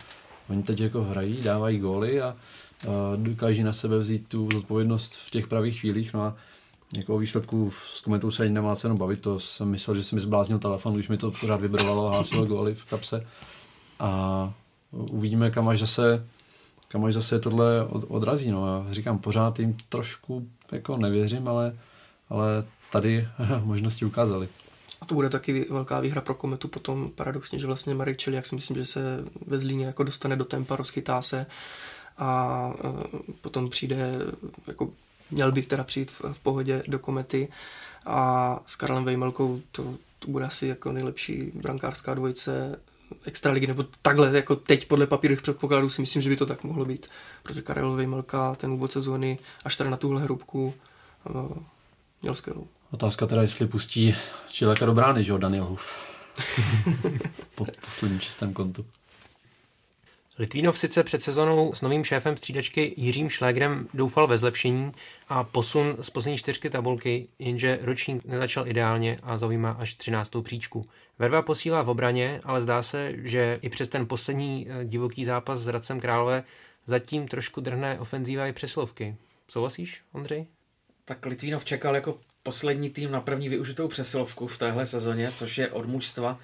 oni 0.50 0.64
teď 0.64 0.80
jako 0.80 1.04
hrají, 1.04 1.42
dávají 1.42 1.80
góly 1.80 2.22
a, 2.22 2.36
dokáží 3.16 3.64
na 3.64 3.74
sebe 3.74 3.98
vzít 3.98 4.28
tu 4.28 4.50
zodpovědnost 4.54 5.16
v 5.16 5.32
těch 5.32 5.48
pravých 5.48 5.80
chvílích. 5.80 6.14
No 6.14 6.22
a 6.22 6.36
jako 6.98 7.18
výsledku 7.18 7.72
s 7.92 8.02
komentou 8.02 8.32
se 8.32 8.44
ani 8.44 8.52
nemá 8.52 8.76
cenu 8.76 8.98
bavit, 8.98 9.22
to 9.22 9.40
jsem 9.40 9.68
myslel, 9.68 9.96
že 9.96 10.04
jsem 10.04 10.16
mi 10.16 10.22
zbláznil 10.22 10.60
telefon, 10.60 10.94
když 10.94 11.08
mi 11.08 11.18
to 11.18 11.32
pořád 11.32 11.62
vibrovalo 11.62 12.08
a 12.08 12.18
hásilo 12.18 12.46
góly 12.46 12.76
v 12.76 12.86
kapse. 12.86 13.28
A 14.00 14.54
uvidíme, 14.92 15.52
kam 15.52 15.68
až 15.68 15.80
zase, 15.80 16.26
kam 16.88 17.06
až 17.06 17.14
zase 17.14 17.40
tohle 17.40 17.86
odrazí. 17.88 18.52
No. 18.52 18.68
Já 18.68 18.94
říkám, 18.94 19.20
pořád 19.20 19.60
jim 19.60 19.78
trošku 19.90 20.48
jako 20.72 20.98
nevěřím, 20.98 21.48
ale, 21.48 21.76
ale 22.30 22.64
tady 22.92 23.28
možnosti 23.64 24.06
ukázali. 24.06 24.48
A 25.02 25.06
to 25.06 25.16
bude 25.16 25.30
taky 25.30 25.66
velká 25.70 26.00
výhra 26.00 26.22
pro 26.22 26.34
Kometu 26.34 26.68
potom 26.68 27.12
paradoxně, 27.16 27.60
že 27.60 27.68
vlastně 27.68 27.96
Marek 27.96 28.18
Čeli, 28.18 28.36
jak 28.36 28.46
si 28.46 28.56
myslím, 28.56 28.78
že 28.78 28.86
se 28.86 29.24
ve 29.48 29.60
Zlíně 29.60 29.86
jako 29.86 30.04
dostane 30.04 30.36
do 30.36 30.46
tempa, 30.46 30.76
rozchytá 30.76 31.22
se 31.22 31.46
a 32.18 32.74
uh, 32.84 33.20
potom 33.42 33.70
přijde, 33.70 34.12
jako 34.68 34.90
měl 35.32 35.52
by 35.52 35.62
teda 35.62 35.84
přijít 35.84 36.12
v, 36.12 36.22
v 36.34 36.40
pohodě 36.40 36.84
do 36.88 37.00
Komety 37.00 37.48
a 38.06 38.60
s 38.66 38.76
Karlem 38.76 39.04
Vejmelkou 39.04 39.62
to, 39.72 39.98
to 40.20 40.32
bude 40.32 40.46
asi 40.46 40.68
jako 40.68 40.92
nejlepší 40.92 41.52
brankářská 41.54 42.14
dvojice 42.14 42.80
extraligy, 43.26 43.68
nebo 43.68 43.86
takhle, 44.02 44.36
jako 44.36 44.56
teď 44.56 44.88
podle 44.88 45.08
papírových 45.08 45.42
předpokladů 45.42 45.90
si 45.90 46.02
myslím, 46.02 46.22
že 46.22 46.30
by 46.30 46.36
to 46.36 46.46
tak 46.46 46.64
mohlo 46.64 46.86
být, 46.86 47.08
protože 47.44 47.62
Karel 47.62 47.94
Vejmelka 47.94 48.56
ten 48.56 48.72
úvod 48.72 48.92
sezóny 48.92 49.40
až 49.66 49.76
teda 49.76 49.90
na 49.90 49.98
tuhle 49.98 50.22
hrubku 50.22 50.74
uh, 51.30 51.58
měl 52.22 52.36
skvělou. 52.36 52.68
Otázka 52.92 53.28
teda, 53.28 53.42
jestli 53.42 53.68
pustí 53.68 54.16
Čileka 54.50 54.86
do 54.86 54.94
brány, 54.94 55.24
že 55.24 55.32
jo, 55.32 55.38
Daniel 55.38 55.66
Huf. 55.66 56.12
po 57.56 57.66
posledním 57.86 58.20
čistém 58.20 58.54
kontu. 58.54 58.86
Litvínov 60.40 60.80
sice 60.80 61.04
před 61.04 61.22
sezonou 61.22 61.74
s 61.74 61.82
novým 61.82 62.04
šéfem 62.04 62.38
střídačky 62.38 62.94
Jiřím 62.98 63.30
Šlégrem 63.30 63.88
doufal 63.94 64.28
ve 64.28 64.38
zlepšení 64.38 64.92
a 65.30 65.44
posun 65.44 65.98
z 66.02 66.10
poslední 66.10 66.38
čtyřky 66.38 66.70
tabulky, 66.70 67.28
jenže 67.40 67.80
ročník 67.82 68.26
nezačal 68.26 68.68
ideálně 68.68 69.20
a 69.24 69.38
zaujímá 69.38 69.72
až 69.72 69.94
13. 69.94 70.32
příčku. 70.42 70.86
Verva 71.20 71.42
posílá 71.42 71.82
v 71.82 71.90
obraně, 71.90 72.40
ale 72.44 72.62
zdá 72.62 72.84
se, 72.84 73.14
že 73.18 73.60
i 73.62 73.70
přes 73.70 73.90
ten 73.90 74.08
poslední 74.08 74.68
eh, 74.70 74.86
divoký 74.86 75.26
zápas 75.26 75.60
s 75.60 75.68
Radcem 75.68 76.00
Králové 76.00 76.44
zatím 76.86 77.28
trošku 77.28 77.62
drhne 77.62 78.00
ofenzíva 78.00 78.48
i 78.48 78.54
přeslovky. 78.54 79.16
Souhlasíš, 79.48 80.02
Ondřej? 80.12 80.46
Tak 81.06 81.26
Litvínov 81.26 81.66
čekal 81.66 81.96
jako 81.96 82.20
poslední 82.44 82.90
tým 82.90 83.12
na 83.12 83.22
první 83.22 83.50
využitou 83.50 83.88
přesilovku 83.88 84.48
v 84.48 84.58
téhle 84.58 84.86
sezóně, 84.86 85.32
což 85.32 85.58
je 85.58 85.70
od 85.70 85.86
mužstva, 85.86 86.40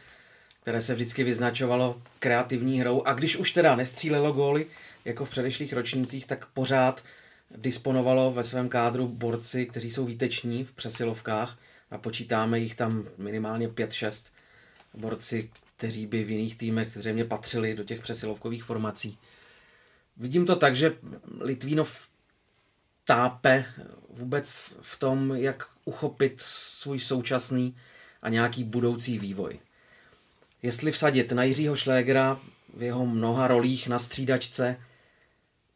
které 0.61 0.81
se 0.81 0.93
vždycky 0.93 1.23
vyznačovalo 1.23 2.01
kreativní 2.19 2.79
hrou 2.79 3.03
a 3.03 3.13
když 3.13 3.35
už 3.35 3.51
teda 3.51 3.75
nestřílelo 3.75 4.31
góly, 4.31 4.65
jako 5.05 5.25
v 5.25 5.29
předešlých 5.29 5.73
ročnících, 5.73 6.25
tak 6.25 6.45
pořád 6.45 7.03
disponovalo 7.55 8.31
ve 8.31 8.43
svém 8.43 8.69
kádru 8.69 9.07
borci, 9.07 9.65
kteří 9.65 9.91
jsou 9.91 10.05
výteční 10.05 10.63
v 10.63 10.71
přesilovkách 10.71 11.57
a 11.91 11.97
počítáme 11.97 12.59
jich 12.59 12.75
tam 12.75 13.05
minimálně 13.17 13.67
5-6 13.67 14.31
borci, 14.93 15.49
kteří 15.77 16.07
by 16.07 16.23
v 16.23 16.29
jiných 16.29 16.57
týmech 16.57 16.97
zřejmě 16.97 17.25
patřili 17.25 17.75
do 17.75 17.83
těch 17.83 18.01
přesilovkových 18.01 18.63
formací. 18.63 19.17
Vidím 20.17 20.45
to 20.45 20.55
tak, 20.55 20.75
že 20.75 20.97
Litvínov 21.39 22.07
tápe 23.03 23.65
vůbec 24.09 24.77
v 24.81 24.99
tom, 24.99 25.35
jak 25.35 25.76
uchopit 25.87 26.33
svůj 26.41 26.99
současný 26.99 27.75
a 28.21 28.29
nějaký 28.29 28.63
budoucí 28.63 29.19
vývoj. 29.19 29.59
Jestli 30.61 30.91
vsadit 30.91 31.31
na 31.31 31.43
Jiřího 31.43 31.75
Šlégera 31.75 32.39
v 32.73 32.81
jeho 32.83 33.05
mnoha 33.05 33.47
rolích 33.47 33.87
na 33.87 33.99
střídačce, 33.99 34.77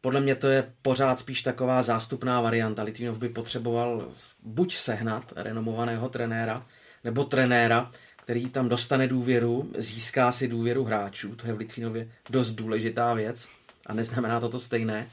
podle 0.00 0.20
mě 0.20 0.34
to 0.34 0.48
je 0.48 0.72
pořád 0.82 1.18
spíš 1.18 1.42
taková 1.42 1.82
zástupná 1.82 2.40
varianta. 2.40 2.82
Litvinov 2.82 3.18
by 3.18 3.28
potřeboval 3.28 4.08
buď 4.42 4.76
sehnat 4.76 5.32
renomovaného 5.36 6.08
trenéra, 6.08 6.66
nebo 7.04 7.24
trenéra, 7.24 7.90
který 8.16 8.50
tam 8.50 8.68
dostane 8.68 9.08
důvěru, 9.08 9.70
získá 9.78 10.32
si 10.32 10.48
důvěru 10.48 10.84
hráčů, 10.84 11.36
to 11.36 11.46
je 11.46 11.52
v 11.52 11.58
Litvinově 11.58 12.08
dost 12.30 12.52
důležitá 12.52 13.14
věc 13.14 13.48
a 13.86 13.94
neznamená 13.94 14.40
to 14.40 14.48
to 14.48 14.60
stejné, 14.60 15.06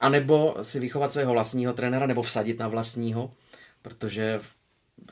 a 0.00 0.08
nebo 0.08 0.56
si 0.62 0.80
vychovat 0.80 1.12
svého 1.12 1.32
vlastního 1.32 1.72
trenéra, 1.72 2.06
nebo 2.06 2.22
vsadit 2.22 2.58
na 2.58 2.68
vlastního, 2.68 3.30
protože 3.86 4.40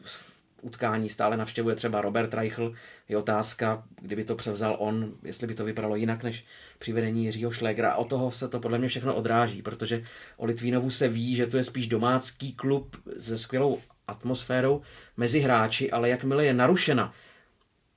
v 0.02 0.32
utkání 0.62 1.08
stále 1.08 1.36
navštěvuje 1.36 1.76
třeba 1.76 2.00
Robert 2.00 2.34
Reichl. 2.34 2.72
Je 3.08 3.16
otázka, 3.16 3.84
kdyby 4.00 4.24
to 4.24 4.36
převzal 4.36 4.76
on, 4.78 5.12
jestli 5.22 5.46
by 5.46 5.54
to 5.54 5.64
vypadalo 5.64 5.96
jinak 5.96 6.22
než 6.22 6.44
při 6.78 6.92
vedení 6.92 7.24
Jiřího 7.24 7.52
Šlégra. 7.52 7.92
A 7.92 7.96
o 7.96 8.04
toho 8.04 8.32
se 8.32 8.48
to 8.48 8.60
podle 8.60 8.78
mě 8.78 8.88
všechno 8.88 9.14
odráží, 9.14 9.62
protože 9.62 10.02
o 10.36 10.44
Litvínovu 10.44 10.90
se 10.90 11.08
ví, 11.08 11.36
že 11.36 11.46
to 11.46 11.56
je 11.56 11.64
spíš 11.64 11.86
domácký 11.86 12.52
klub 12.52 12.96
se 13.18 13.38
skvělou 13.38 13.80
atmosférou 14.08 14.82
mezi 15.16 15.40
hráči, 15.40 15.90
ale 15.90 16.08
jakmile 16.08 16.44
je 16.44 16.54
narušena 16.54 17.12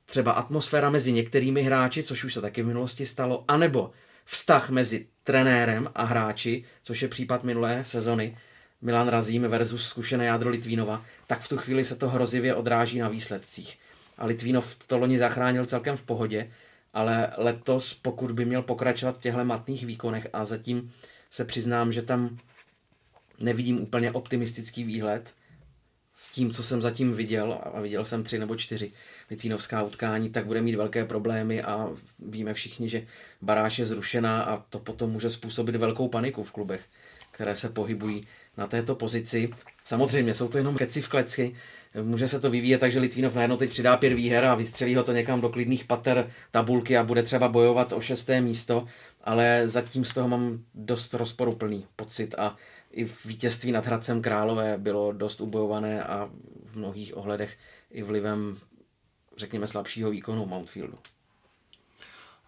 třeba 0.06 0.32
atmosféra 0.32 0.90
mezi 0.90 1.12
některými 1.12 1.64
hráči, 1.64 2.04
což 2.04 2.24
už 2.24 2.34
se 2.34 2.42
taky 2.42 2.62
v 2.62 2.68
minulosti 2.68 3.06
stalo, 3.06 3.46
anebo 3.48 3.92
vztah 4.26 4.70
mezi 4.70 5.08
trenérem 5.24 5.90
a 5.96 6.04
hráči, 6.04 6.64
což 6.82 7.02
je 7.02 7.08
případ 7.08 7.44
minulé 7.44 7.84
sezony, 7.84 8.38
Milan 8.82 9.08
Razím 9.08 9.42
versus 9.42 9.88
zkušené 9.88 10.26
jádro 10.26 10.50
Litvínova, 10.50 11.06
tak 11.28 11.42
v 11.42 11.50
tu 11.50 11.58
chvíli 11.58 11.86
se 11.86 11.96
to 11.96 12.10
hrozivě 12.10 12.56
odráží 12.56 13.00
na 13.00 13.10
výsledcích. 13.10 13.78
A 14.18 14.26
Litvínov 14.26 14.76
to 14.88 14.98
loni 14.98 15.18
zachránil 15.18 15.66
celkem 15.66 15.98
v 15.98 16.04
pohodě, 16.04 16.52
ale 16.94 17.34
letos, 17.38 17.94
pokud 17.94 18.32
by 18.32 18.46
měl 18.46 18.62
pokračovat 18.62 19.18
v 19.18 19.22
těchto 19.22 19.46
matných 19.46 19.86
výkonech 19.86 20.28
a 20.34 20.46
zatím 20.46 20.94
se 21.32 21.46
přiznám, 21.46 21.92
že 21.92 22.02
tam 22.02 22.38
nevidím 23.40 23.82
úplně 23.82 24.12
optimistický 24.12 24.84
výhled 24.84 25.34
s 26.14 26.30
tím, 26.30 26.52
co 26.52 26.64
jsem 26.64 26.82
zatím 26.82 27.14
viděl, 27.14 27.60
a 27.64 27.82
viděl 27.82 28.06
jsem 28.06 28.24
tři 28.24 28.40
nebo 28.40 28.56
čtyři 28.56 28.92
litvínovská 29.30 29.84
utkání, 29.84 30.30
tak 30.30 30.46
bude 30.46 30.62
mít 30.62 30.76
velké 30.76 31.06
problémy 31.06 31.64
a 31.64 31.90
víme 32.20 32.54
všichni, 32.54 32.90
že 32.90 33.08
baráž 33.42 33.80
je 33.80 33.86
zrušená 33.86 34.44
a 34.44 34.58
to 34.58 34.80
potom 34.80 35.10
může 35.10 35.30
způsobit 35.30 35.76
velkou 35.76 36.08
paniku 36.08 36.44
v 36.44 36.52
klubech, 36.52 36.82
které 37.32 37.56
se 37.56 37.70
pohybují 37.70 38.28
na 38.58 38.68
této 38.68 38.96
pozici. 38.96 39.50
Samozřejmě 39.84 40.34
jsou 40.34 40.48
to 40.48 40.58
jenom 40.58 40.76
keci 40.76 41.02
v 41.02 41.10
kleci, 41.10 41.56
může 42.04 42.28
se 42.28 42.40
to 42.40 42.50
vyvíjet 42.50 42.78
tak, 42.78 42.92
že 42.92 43.00
Litvínov 43.00 43.36
najednou 43.36 43.58
teď 43.58 43.70
přidá 43.70 43.98
pět 43.98 44.14
výher 44.14 44.46
a 44.46 44.56
vystřelí 44.56 44.96
ho 44.96 45.04
to 45.04 45.12
někam 45.12 45.42
do 45.42 45.50
klidných 45.50 45.86
pater 45.86 46.30
tabulky 46.52 46.98
a 46.98 47.04
bude 47.04 47.24
třeba 47.24 47.48
bojovat 47.48 47.94
o 47.94 48.02
šesté 48.02 48.42
místo, 48.42 48.86
ale 49.24 49.62
zatím 49.66 50.06
z 50.06 50.14
toho 50.14 50.28
mám 50.28 50.64
dost 50.74 51.14
rozporuplný 51.14 51.86
pocit 51.96 52.36
a 52.38 52.56
i 52.92 53.06
v 53.06 53.26
vítězství 53.26 53.72
nad 53.72 53.86
Hradcem 53.86 54.22
Králové 54.22 54.78
bylo 54.78 55.12
dost 55.12 55.42
ubojované 55.42 56.04
a 56.04 56.30
v 56.64 56.76
mnohých 56.76 57.18
ohledech 57.18 57.58
i 57.92 58.04
vlivem, 58.04 58.58
řekněme, 59.38 59.68
slabšího 59.68 60.10
výkonu 60.10 60.46
Mountfieldu. 60.46 60.98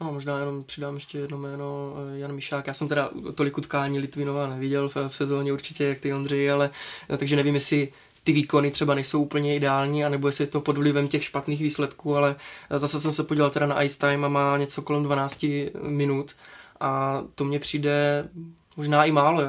No, 0.01 0.13
možná 0.13 0.39
jenom 0.39 0.63
přidám 0.63 0.95
ještě 0.95 1.17
jedno 1.17 1.37
jméno, 1.37 1.93
eh, 2.15 2.19
Jan 2.19 2.33
Mišák. 2.33 2.67
Já 2.67 2.73
jsem 2.73 2.87
teda 2.87 3.09
tolik 3.35 3.57
utkání 3.57 3.99
Litvinova 3.99 4.47
neviděl 4.47 4.89
v, 4.89 4.95
v 5.07 5.15
sezóně 5.15 5.53
určitě, 5.53 5.83
jak 5.83 5.99
ty 5.99 6.13
Ondřej, 6.13 6.51
ale 6.51 6.69
eh, 7.09 7.17
takže 7.17 7.35
nevím, 7.35 7.55
jestli 7.55 7.93
ty 8.23 8.31
výkony 8.31 8.71
třeba 8.71 8.95
nejsou 8.95 9.21
úplně 9.21 9.55
ideální, 9.55 10.05
anebo 10.05 10.27
jestli 10.27 10.43
je 10.43 10.47
to 10.47 10.61
pod 10.61 10.77
vlivem 10.77 11.07
těch 11.07 11.23
špatných 11.23 11.61
výsledků, 11.61 12.15
ale 12.15 12.35
eh, 12.69 12.79
zase 12.79 12.99
jsem 12.99 13.13
se 13.13 13.23
podíval 13.23 13.49
teda 13.49 13.65
na 13.65 13.83
Ice 13.83 13.99
Time 13.99 14.25
a 14.25 14.29
má 14.29 14.57
něco 14.57 14.81
kolem 14.81 15.03
12 15.03 15.45
minut 15.87 16.35
a 16.79 17.23
to 17.35 17.43
mně 17.43 17.59
přijde 17.59 18.29
možná 18.79 19.05
i 19.05 19.11
málo. 19.11 19.41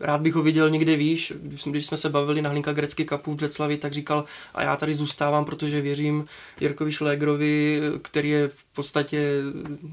Rád 0.00 0.20
bych 0.20 0.34
ho 0.34 0.42
viděl 0.42 0.70
někde 0.70 0.96
výš. 0.96 1.32
Když 1.64 1.86
jsme 1.86 1.96
se 1.96 2.10
bavili 2.10 2.42
na 2.42 2.50
Hlinka 2.50 2.72
Grecky 2.72 3.04
Cupu 3.04 3.32
v 3.32 3.36
Břeclavi, 3.36 3.78
tak 3.78 3.92
říkal, 3.92 4.24
a 4.54 4.62
já 4.62 4.76
tady 4.76 4.94
zůstávám, 4.94 5.44
protože 5.44 5.80
věřím 5.80 6.24
Jirkovi 6.60 6.92
Šlégrovi, 6.92 7.80
který 8.02 8.30
je 8.30 8.48
v 8.48 8.64
podstatě, 8.64 9.32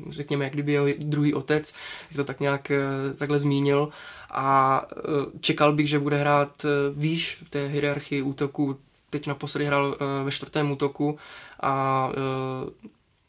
řekněme, 0.09 0.43
jak 0.43 0.53
kdyby 0.53 0.71
jeho 0.71 0.87
druhý 0.97 1.33
otec, 1.33 1.73
jak 2.09 2.15
to 2.15 2.23
tak 2.23 2.39
nějak 2.39 2.71
eh, 2.71 2.79
takhle 3.17 3.39
zmínil. 3.39 3.89
A 4.31 4.85
eh, 4.91 5.01
čekal 5.39 5.73
bych, 5.73 5.89
že 5.89 5.99
bude 5.99 6.17
hrát 6.17 6.65
eh, 6.65 6.69
výš 6.95 7.37
v 7.43 7.49
té 7.49 7.67
hierarchii 7.67 8.21
útoku. 8.21 8.77
Teď 9.09 9.27
naposledy 9.27 9.65
hrál 9.65 9.97
ve 10.23 10.31
čtvrtém 10.31 10.71
útoku 10.71 11.17
a 11.61 12.11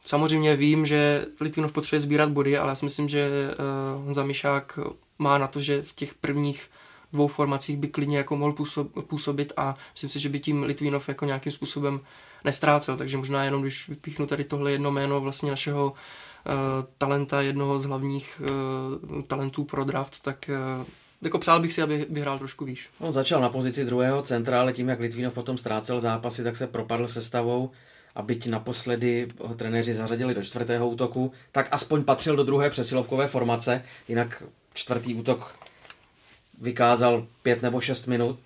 Samozřejmě 0.04 0.56
vím, 0.56 0.86
že 0.86 1.26
Litvinov 1.40 1.72
potřebuje 1.72 2.00
sbírat 2.00 2.30
body, 2.30 2.58
ale 2.58 2.70
já 2.70 2.74
si 2.74 2.84
myslím, 2.84 3.08
že 3.08 3.30
Honza 4.04 4.24
Mišák 4.24 4.78
má 5.22 5.38
na 5.38 5.46
to, 5.46 5.60
že 5.60 5.82
v 5.82 5.92
těch 5.92 6.14
prvních 6.14 6.70
dvou 7.12 7.26
formacích 7.26 7.76
by 7.76 7.88
klidně 7.88 8.16
jako 8.16 8.36
mohl 8.36 8.54
působit 9.06 9.52
a 9.56 9.76
myslím 9.92 10.10
si, 10.10 10.20
že 10.20 10.28
by 10.28 10.40
tím 10.40 10.62
Litvínov 10.62 11.08
jako 11.08 11.24
nějakým 11.24 11.52
způsobem 11.52 12.00
nestrácel, 12.44 12.96
takže 12.96 13.16
možná 13.16 13.44
jenom 13.44 13.62
když 13.62 13.88
vypíchnu 13.88 14.26
tady 14.26 14.44
tohle 14.44 14.72
jedno 14.72 14.90
jméno 14.90 15.20
vlastně 15.20 15.50
našeho 15.50 15.92
uh, 15.92 16.52
talenta, 16.98 17.42
jednoho 17.42 17.78
z 17.78 17.84
hlavních 17.84 18.42
uh, 19.10 19.22
talentů 19.22 19.64
pro 19.64 19.84
draft, 19.84 20.22
tak 20.22 20.50
uh, 20.78 20.86
jako 21.22 21.38
přál 21.38 21.60
bych 21.60 21.72
si, 21.72 21.82
aby 21.82 22.06
vyhrál 22.10 22.38
trošku 22.38 22.64
výš. 22.64 22.88
On 22.98 23.12
začal 23.12 23.40
na 23.40 23.48
pozici 23.48 23.84
druhého 23.84 24.22
centra, 24.22 24.60
ale 24.60 24.72
tím, 24.72 24.88
jak 24.88 25.00
Litvínov 25.00 25.34
potom 25.34 25.58
ztrácel 25.58 26.00
zápasy, 26.00 26.44
tak 26.44 26.56
se 26.56 26.66
propadl 26.66 27.08
sestavou 27.08 27.70
a 28.14 28.22
byť 28.22 28.46
naposledy 28.46 29.28
ho 29.40 29.54
trenéři 29.54 29.94
zařadili 29.94 30.34
do 30.34 30.42
čtvrtého 30.42 30.88
útoku, 30.88 31.32
tak 31.52 31.68
aspoň 31.70 32.04
patřil 32.04 32.36
do 32.36 32.44
druhé 32.44 32.70
přesilovkové 32.70 33.28
formace, 33.28 33.82
jinak 34.08 34.42
čtvrtý 34.74 35.14
útok 35.14 35.58
vykázal 36.60 37.26
pět 37.42 37.62
nebo 37.62 37.80
šest 37.80 38.06
minut, 38.06 38.38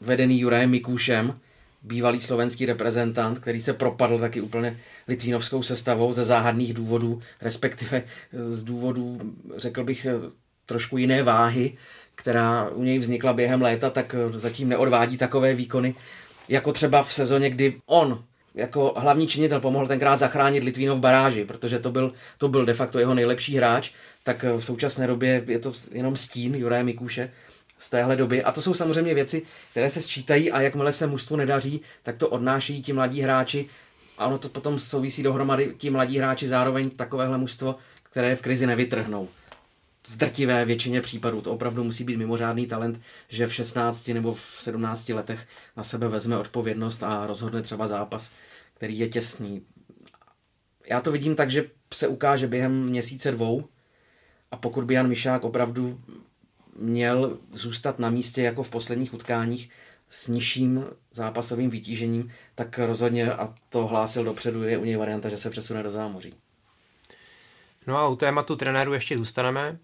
vedený 0.00 0.40
Jurajem 0.40 0.70
Mikůšem, 0.70 1.38
bývalý 1.82 2.20
slovenský 2.20 2.66
reprezentant, 2.66 3.38
který 3.38 3.60
se 3.60 3.72
propadl 3.72 4.18
taky 4.18 4.40
úplně 4.40 4.78
litvínovskou 5.08 5.62
sestavou 5.62 6.12
ze 6.12 6.24
záhadných 6.24 6.74
důvodů, 6.74 7.20
respektive 7.40 8.02
z 8.48 8.62
důvodů, 8.62 9.20
řekl 9.56 9.84
bych, 9.84 10.06
trošku 10.66 10.96
jiné 10.96 11.22
váhy, 11.22 11.76
která 12.14 12.68
u 12.70 12.82
něj 12.82 12.98
vznikla 12.98 13.32
během 13.32 13.62
léta, 13.62 13.90
tak 13.90 14.14
zatím 14.36 14.68
neodvádí 14.68 15.18
takové 15.18 15.54
výkony, 15.54 15.94
jako 16.48 16.72
třeba 16.72 17.02
v 17.02 17.12
sezóně, 17.12 17.50
kdy 17.50 17.80
on 17.86 18.24
jako 18.54 18.94
hlavní 18.96 19.26
činitel 19.26 19.60
pomohl 19.60 19.86
tenkrát 19.86 20.16
zachránit 20.16 20.64
Litvínov 20.64 20.98
v 20.98 21.00
baráži, 21.00 21.44
protože 21.44 21.78
to 21.78 21.90
byl, 21.90 22.12
to 22.38 22.48
byl 22.48 22.66
de 22.66 22.74
facto 22.74 22.98
jeho 22.98 23.14
nejlepší 23.14 23.56
hráč, 23.56 23.90
tak 24.22 24.42
v 24.42 24.60
současné 24.60 25.06
době 25.06 25.44
je 25.46 25.58
to 25.58 25.72
jenom 25.92 26.16
stín 26.16 26.54
Juraje 26.54 26.84
Mikuše 26.84 27.30
z 27.78 27.90
téhle 27.90 28.16
doby. 28.16 28.42
A 28.42 28.52
to 28.52 28.62
jsou 28.62 28.74
samozřejmě 28.74 29.14
věci, 29.14 29.42
které 29.70 29.90
se 29.90 30.02
sčítají 30.02 30.52
a 30.52 30.60
jakmile 30.60 30.92
se 30.92 31.06
mužstvu 31.06 31.36
nedaří, 31.36 31.80
tak 32.02 32.16
to 32.16 32.28
odnášejí 32.28 32.82
ti 32.82 32.92
mladí 32.92 33.20
hráči 33.20 33.66
a 34.18 34.26
ono 34.26 34.38
to 34.38 34.48
potom 34.48 34.78
souvisí 34.78 35.22
dohromady 35.22 35.74
ti 35.76 35.90
mladí 35.90 36.18
hráči 36.18 36.48
zároveň 36.48 36.90
takovéhle 36.90 37.38
mužstvo, 37.38 37.76
které 38.02 38.36
v 38.36 38.42
krizi 38.42 38.66
nevytrhnou. 38.66 39.28
V 40.12 40.16
drtivé 40.16 40.64
většině 40.64 41.00
případů 41.00 41.40
to 41.40 41.52
opravdu 41.52 41.84
musí 41.84 42.04
být 42.04 42.16
mimořádný 42.16 42.66
talent, 42.66 43.00
že 43.28 43.46
v 43.46 43.54
16 43.54 44.08
nebo 44.08 44.34
v 44.34 44.56
17 44.58 45.08
letech 45.08 45.46
na 45.76 45.82
sebe 45.82 46.08
vezme 46.08 46.38
odpovědnost 46.38 47.02
a 47.02 47.26
rozhodne 47.26 47.62
třeba 47.62 47.86
zápas, 47.86 48.32
který 48.74 48.98
je 48.98 49.08
těsný. 49.08 49.62
Já 50.86 51.00
to 51.00 51.12
vidím 51.12 51.34
tak, 51.36 51.50
že 51.50 51.70
se 51.94 52.08
ukáže 52.08 52.46
během 52.46 52.82
měsíce 52.82 53.30
dvou 53.30 53.68
a 54.50 54.56
pokud 54.56 54.84
by 54.84 54.94
Jan 54.94 55.08
Mišák 55.08 55.44
opravdu 55.44 56.00
měl 56.76 57.38
zůstat 57.52 57.98
na 57.98 58.10
místě 58.10 58.42
jako 58.42 58.62
v 58.62 58.70
posledních 58.70 59.14
utkáních 59.14 59.70
s 60.08 60.28
nižším 60.28 60.86
zápasovým 61.12 61.70
vytížením, 61.70 62.32
tak 62.54 62.78
rozhodně, 62.78 63.32
a 63.32 63.54
to 63.68 63.86
hlásil 63.86 64.24
dopředu, 64.24 64.62
je 64.62 64.78
u 64.78 64.84
něj 64.84 64.96
varianta, 64.96 65.28
že 65.28 65.36
se 65.36 65.50
přesune 65.50 65.82
do 65.82 65.90
zámoří. 65.90 66.34
No 67.86 67.96
a 67.96 68.08
u 68.08 68.16
tématu 68.16 68.56
trenéru 68.56 68.92
ještě 68.94 69.18
zůstaneme. 69.18 69.78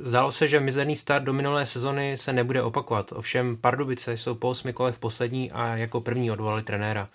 Zdálo 0.00 0.32
se, 0.32 0.48
že 0.48 0.60
mizerný 0.60 0.96
start 0.96 1.24
do 1.24 1.32
minulé 1.32 1.66
sezony 1.66 2.16
se 2.16 2.32
nebude 2.32 2.62
opakovat, 2.62 3.12
ovšem 3.12 3.56
Pardubice 3.56 4.16
jsou 4.16 4.34
po 4.34 4.48
osmi 4.48 4.72
kolech 4.72 4.98
poslední 4.98 5.52
a 5.52 5.76
jako 5.76 6.00
první 6.00 6.30
odvolali 6.30 6.62
trenéra. 6.62 7.08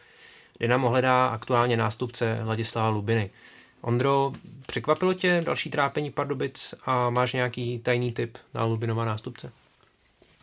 Dynamo 0.60 0.90
hledá 0.90 1.28
aktuálně 1.28 1.78
nástupce 1.78 2.40
Ladislava 2.44 2.90
Lubiny. 2.90 3.30
Ondro, 3.82 4.34
překvapilo 4.68 5.14
tě 5.14 5.42
další 5.46 5.70
trápení 5.70 6.12
Pardubic 6.12 6.74
a 6.86 7.10
máš 7.10 7.34
nějaký 7.34 7.80
tajný 7.80 8.12
tip 8.12 8.38
na 8.54 8.64
Lubinova 8.64 9.06
nástupce? 9.06 9.52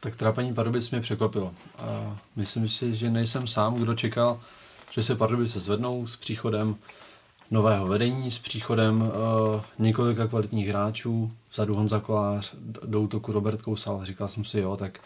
Tak 0.01 0.16
trápení 0.16 0.55
Pardubic 0.55 0.91
mě 0.91 1.01
překvapilo. 1.01 1.55
A 1.78 2.18
myslím 2.37 2.68
si, 2.68 2.95
že 2.95 3.11
nejsem 3.11 3.47
sám, 3.47 3.74
kdo 3.74 3.95
čekal, 3.95 4.41
že 4.93 5.03
se 5.03 5.16
Pardubice 5.16 5.61
zvednou 5.61 6.07
s 6.07 6.16
příchodem 6.16 6.76
nového 7.51 7.86
vedení 7.86 8.30
s 8.30 8.38
příchodem 8.38 9.03
uh, 9.03 9.11
několika 9.78 10.26
kvalitních 10.26 10.68
hráčů, 10.68 11.32
vzadu 11.53 11.74
Honza 11.74 12.01
Kolář, 12.01 12.55
do 12.84 13.01
útoku 13.01 13.32
Robert 13.32 13.62
Kousal, 13.62 14.05
říkal 14.05 14.28
jsem 14.28 14.44
si, 14.44 14.59
jo, 14.59 14.76
tak 14.76 14.99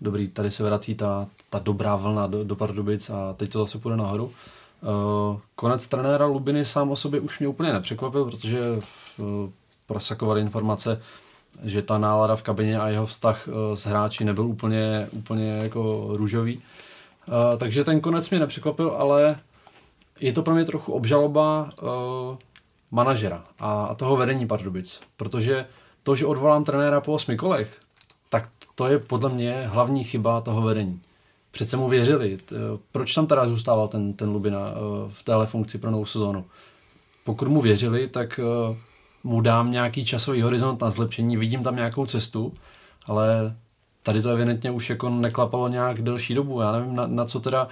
dobrý, 0.00 0.28
tady 0.28 0.50
se 0.50 0.64
vrací 0.64 0.94
ta, 0.94 1.26
ta 1.50 1.58
dobrá 1.58 1.96
vlna 1.96 2.26
do, 2.26 2.44
do 2.44 2.56
Pardubic 2.56 3.10
a 3.10 3.32
teď 3.36 3.52
to 3.52 3.58
zase 3.58 3.78
půjde 3.78 3.96
nahoru. 3.96 4.24
Uh, 4.24 5.38
konec 5.54 5.86
trenéra 5.86 6.26
Lubiny 6.26 6.64
sám 6.64 6.90
o 6.90 6.96
sobě 6.96 7.20
už 7.20 7.38
mě 7.38 7.48
úplně 7.48 7.72
nepřekvapil, 7.72 8.24
protože 8.24 8.58
uh, 8.70 9.26
prosakovaly 9.86 10.40
informace, 10.40 11.02
že 11.62 11.82
ta 11.82 11.98
nálada 11.98 12.36
v 12.36 12.42
kabině 12.42 12.80
a 12.80 12.88
jeho 12.88 13.06
vztah 13.06 13.48
uh, 13.48 13.74
s 13.74 13.86
hráči 13.86 14.24
nebyl 14.24 14.46
úplně, 14.46 15.08
úplně 15.12 15.58
jako 15.62 16.08
růžový. 16.12 16.56
Uh, 16.56 17.58
takže 17.58 17.84
ten 17.84 18.00
konec 18.00 18.30
mě 18.30 18.40
nepřekvapil, 18.40 18.90
ale 18.90 19.36
je 20.22 20.32
to 20.32 20.42
pro 20.42 20.54
mě 20.54 20.64
trochu 20.64 20.92
obžaloba 20.92 21.70
uh, 21.82 22.36
manažera 22.90 23.44
a, 23.58 23.84
a 23.84 23.94
toho 23.94 24.16
vedení 24.16 24.46
Pardubic, 24.46 25.00
protože 25.16 25.66
to, 26.02 26.14
že 26.14 26.26
odvolám 26.26 26.64
trenéra 26.64 27.00
po 27.00 27.12
osmi 27.12 27.36
kolech, 27.36 27.78
tak 28.28 28.48
to 28.74 28.86
je 28.86 28.98
podle 28.98 29.30
mě 29.30 29.64
hlavní 29.66 30.04
chyba 30.04 30.40
toho 30.40 30.62
vedení. 30.62 31.00
Přece 31.50 31.76
mu 31.76 31.88
věřili. 31.88 32.36
Proč 32.92 33.14
tam 33.14 33.26
teda 33.26 33.48
zůstával 33.48 33.88
ten, 33.88 34.12
ten 34.12 34.30
Lubina 34.30 34.58
uh, 34.58 35.10
v 35.12 35.22
téhle 35.22 35.46
funkci 35.46 35.78
pro 35.78 35.90
novou 35.90 36.06
sezónu? 36.06 36.44
Pokud 37.24 37.48
mu 37.48 37.60
věřili, 37.60 38.08
tak 38.08 38.40
uh, 38.68 38.76
mu 39.24 39.40
dám 39.40 39.70
nějaký 39.70 40.04
časový 40.04 40.42
horizont 40.42 40.80
na 40.80 40.90
zlepšení, 40.90 41.36
vidím 41.36 41.62
tam 41.62 41.76
nějakou 41.76 42.06
cestu, 42.06 42.52
ale 43.06 43.56
tady 44.02 44.22
to 44.22 44.30
evidentně 44.30 44.70
už 44.70 44.90
jako 44.90 45.10
neklapalo 45.10 45.68
nějak 45.68 46.02
delší 46.02 46.34
dobu. 46.34 46.60
Já 46.60 46.72
nevím, 46.72 46.94
na, 46.94 47.06
na 47.06 47.24
co 47.24 47.40
teda 47.40 47.68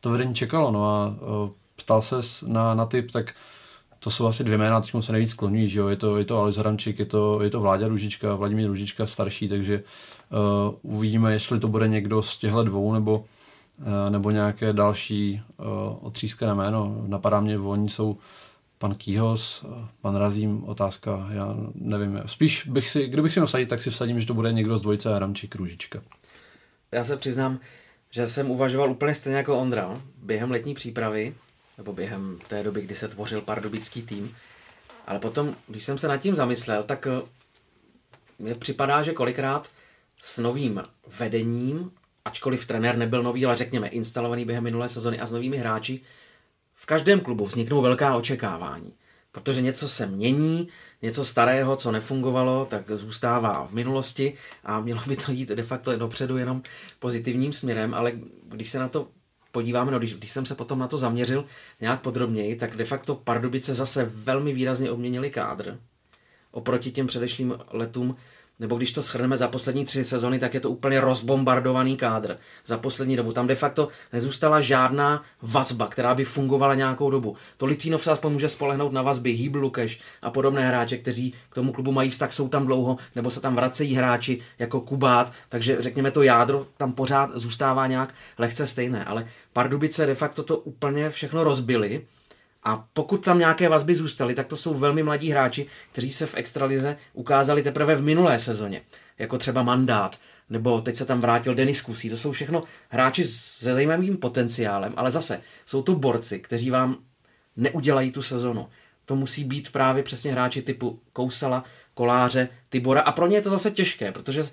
to 0.00 0.10
vedení 0.10 0.34
čekalo. 0.34 0.70
No 0.70 0.90
a 0.90 1.06
uh, 1.06 1.50
ptal 1.76 2.02
se 2.02 2.16
na, 2.46 2.74
na 2.74 2.86
typ, 2.86 3.10
tak 3.10 3.34
to 3.98 4.10
jsou 4.10 4.26
asi 4.26 4.44
dvě 4.44 4.58
jména, 4.58 4.80
teď 4.80 4.92
se 5.00 5.12
nejvíc 5.12 5.30
skloňují, 5.30 5.68
že 5.68 5.80
jo? 5.80 5.88
Je 5.88 5.96
to, 5.96 6.16
je 6.16 6.24
to 6.24 6.38
Alois 6.38 6.56
Haramčík, 6.56 6.98
je 6.98 7.06
to, 7.06 7.42
je 7.42 7.50
to 7.50 7.60
Vláďa 7.60 7.88
Ružička, 7.88 8.34
Vladimír 8.34 8.68
Ružička 8.68 9.06
starší, 9.06 9.48
takže 9.48 9.82
uh, 10.82 10.94
uvidíme, 10.96 11.32
jestli 11.32 11.60
to 11.60 11.68
bude 11.68 11.88
někdo 11.88 12.22
z 12.22 12.38
těchto 12.38 12.64
dvou, 12.64 12.92
nebo, 12.92 13.18
uh, 13.18 14.10
nebo 14.10 14.30
nějaké 14.30 14.72
další 14.72 15.42
uh, 15.58 15.66
otřískané 16.00 16.54
jméno. 16.54 17.04
Napadá 17.06 17.40
mě, 17.40 17.58
oni 17.58 17.88
jsou 17.88 18.18
pan 18.78 18.94
Kýhos, 18.94 19.64
pan 20.00 20.16
Razím, 20.16 20.64
otázka, 20.64 21.28
já 21.30 21.56
nevím. 21.74 22.22
Spíš 22.26 22.66
bych 22.66 22.90
si, 22.90 23.06
kdybych 23.06 23.32
si 23.32 23.40
měl 23.40 23.46
vsadit, 23.46 23.68
tak 23.68 23.82
si 23.82 23.90
vsadím, 23.90 24.20
že 24.20 24.26
to 24.26 24.34
bude 24.34 24.52
někdo 24.52 24.78
z 24.78 24.82
dvojce 24.82 25.12
Haramčík 25.12 25.56
Ružička. 25.56 26.00
Já 26.92 27.04
se 27.04 27.16
přiznám, 27.16 27.58
že 28.10 28.28
jsem 28.28 28.50
uvažoval 28.50 28.90
úplně 28.90 29.14
stejně 29.14 29.36
jako 29.36 29.58
Ondra 29.58 29.94
během 30.22 30.50
letní 30.50 30.74
přípravy, 30.74 31.34
nebo 31.78 31.92
během 31.92 32.38
té 32.48 32.62
doby, 32.62 32.82
kdy 32.82 32.94
se 32.94 33.08
tvořil 33.08 33.40
pardubický 33.40 34.02
tým. 34.02 34.36
Ale 35.06 35.18
potom, 35.18 35.56
když 35.68 35.84
jsem 35.84 35.98
se 35.98 36.08
nad 36.08 36.16
tím 36.16 36.34
zamyslel, 36.34 36.82
tak 36.82 37.06
eh, 37.06 37.22
mně 38.38 38.54
připadá, 38.54 39.02
že 39.02 39.12
kolikrát 39.12 39.70
s 40.22 40.38
novým 40.38 40.82
vedením, 41.18 41.90
ačkoliv 42.24 42.66
trenér 42.66 42.96
nebyl 42.96 43.22
nový, 43.22 43.44
ale 43.44 43.56
řekněme 43.56 43.88
instalovaný 43.88 44.44
během 44.44 44.64
minulé 44.64 44.88
sezony 44.88 45.20
a 45.20 45.26
s 45.26 45.32
novými 45.32 45.56
hráči, 45.56 46.00
v 46.74 46.86
každém 46.86 47.20
klubu 47.20 47.46
vzniknou 47.46 47.82
velká 47.82 48.16
očekávání. 48.16 48.92
Protože 49.32 49.62
něco 49.62 49.88
se 49.88 50.06
mění, 50.06 50.68
něco 51.02 51.24
starého, 51.24 51.76
co 51.76 51.92
nefungovalo, 51.92 52.66
tak 52.70 52.90
zůstává 52.90 53.66
v 53.66 53.72
minulosti 53.72 54.34
a 54.64 54.80
mělo 54.80 55.00
by 55.06 55.16
to 55.16 55.32
jít 55.32 55.48
de 55.48 55.62
facto 55.62 55.96
dopředu 55.96 56.36
jenom 56.36 56.62
pozitivním 56.98 57.52
směrem, 57.52 57.94
ale 57.94 58.12
když 58.48 58.70
se 58.70 58.78
na 58.78 58.88
to 58.88 59.08
podíváme, 59.54 59.90
no 59.92 59.98
když, 59.98 60.14
když 60.14 60.30
jsem 60.30 60.46
se 60.46 60.54
potom 60.54 60.78
na 60.78 60.88
to 60.88 60.98
zaměřil 60.98 61.44
nějak 61.80 62.00
podrobněji, 62.00 62.56
tak 62.56 62.76
de 62.76 62.84
facto 62.84 63.14
Pardubice 63.14 63.74
zase 63.74 64.04
velmi 64.04 64.52
výrazně 64.52 64.90
obměnili 64.90 65.30
kádr 65.30 65.78
oproti 66.50 66.90
těm 66.90 67.06
předešlým 67.06 67.58
letům 67.70 68.16
nebo 68.60 68.76
když 68.76 68.92
to 68.92 69.02
shrneme 69.02 69.36
za 69.36 69.48
poslední 69.48 69.84
tři 69.84 70.04
sezony, 70.04 70.38
tak 70.38 70.54
je 70.54 70.60
to 70.60 70.70
úplně 70.70 71.00
rozbombardovaný 71.00 71.96
kádr 71.96 72.38
za 72.66 72.78
poslední 72.78 73.16
dobu. 73.16 73.32
Tam 73.32 73.46
de 73.46 73.54
facto 73.54 73.88
nezůstala 74.12 74.60
žádná 74.60 75.22
vazba, 75.42 75.86
která 75.86 76.14
by 76.14 76.24
fungovala 76.24 76.74
nějakou 76.74 77.10
dobu. 77.10 77.36
To 77.56 77.66
Litvinov 77.66 78.02
se 78.02 78.10
aspoň 78.10 78.32
může 78.32 78.48
spolehnout 78.48 78.92
na 78.92 79.02
vazby, 79.02 79.32
Hýbl 79.32 79.58
Lukeš 79.58 80.00
a 80.22 80.30
podobné 80.30 80.68
hráče, 80.68 80.98
kteří 80.98 81.34
k 81.48 81.54
tomu 81.54 81.72
klubu 81.72 81.92
mají 81.92 82.10
vztah, 82.10 82.32
jsou 82.32 82.48
tam 82.48 82.66
dlouho, 82.66 82.96
nebo 83.14 83.30
se 83.30 83.40
tam 83.40 83.56
vracejí 83.56 83.94
hráči 83.94 84.40
jako 84.58 84.80
Kubát, 84.80 85.32
takže 85.48 85.76
řekněme 85.80 86.10
to 86.10 86.22
jádro 86.22 86.66
tam 86.76 86.92
pořád 86.92 87.30
zůstává 87.34 87.86
nějak 87.86 88.14
lehce 88.38 88.66
stejné. 88.66 89.04
Ale 89.04 89.28
Pardubice 89.52 90.06
de 90.06 90.14
facto 90.14 90.42
to 90.42 90.58
úplně 90.58 91.10
všechno 91.10 91.44
rozbili 91.44 92.06
a 92.64 92.88
pokud 92.92 93.24
tam 93.24 93.38
nějaké 93.38 93.68
vazby 93.68 93.94
zůstaly, 93.94 94.34
tak 94.34 94.46
to 94.46 94.56
jsou 94.56 94.74
velmi 94.74 95.02
mladí 95.02 95.30
hráči, 95.30 95.66
kteří 95.92 96.12
se 96.12 96.26
v 96.26 96.34
extralize 96.36 96.96
ukázali 97.12 97.62
teprve 97.62 97.96
v 97.96 98.02
minulé 98.02 98.38
sezóně, 98.38 98.82
jako 99.18 99.38
třeba 99.38 99.62
Mandát, 99.62 100.18
nebo 100.50 100.80
teď 100.80 100.96
se 100.96 101.04
tam 101.04 101.20
vrátil 101.20 101.54
Denis 101.54 101.82
Kusí. 101.82 102.10
To 102.10 102.16
jsou 102.16 102.32
všechno 102.32 102.62
hráči 102.88 103.24
se 103.24 103.74
zajímavým 103.74 104.16
potenciálem, 104.16 104.94
ale 104.96 105.10
zase 105.10 105.40
jsou 105.66 105.82
to 105.82 105.94
borci, 105.94 106.38
kteří 106.38 106.70
vám 106.70 106.96
neudělají 107.56 108.10
tu 108.10 108.22
sezonu. 108.22 108.68
To 109.04 109.16
musí 109.16 109.44
být 109.44 109.72
právě 109.72 110.02
přesně 110.02 110.32
hráči 110.32 110.62
typu 110.62 111.00
Kousala, 111.12 111.64
Koláře, 111.94 112.48
Tibora 112.68 113.00
a 113.00 113.12
pro 113.12 113.26
ně 113.26 113.36
je 113.36 113.42
to 113.42 113.50
zase 113.50 113.70
těžké, 113.70 114.12
protože 114.12 114.44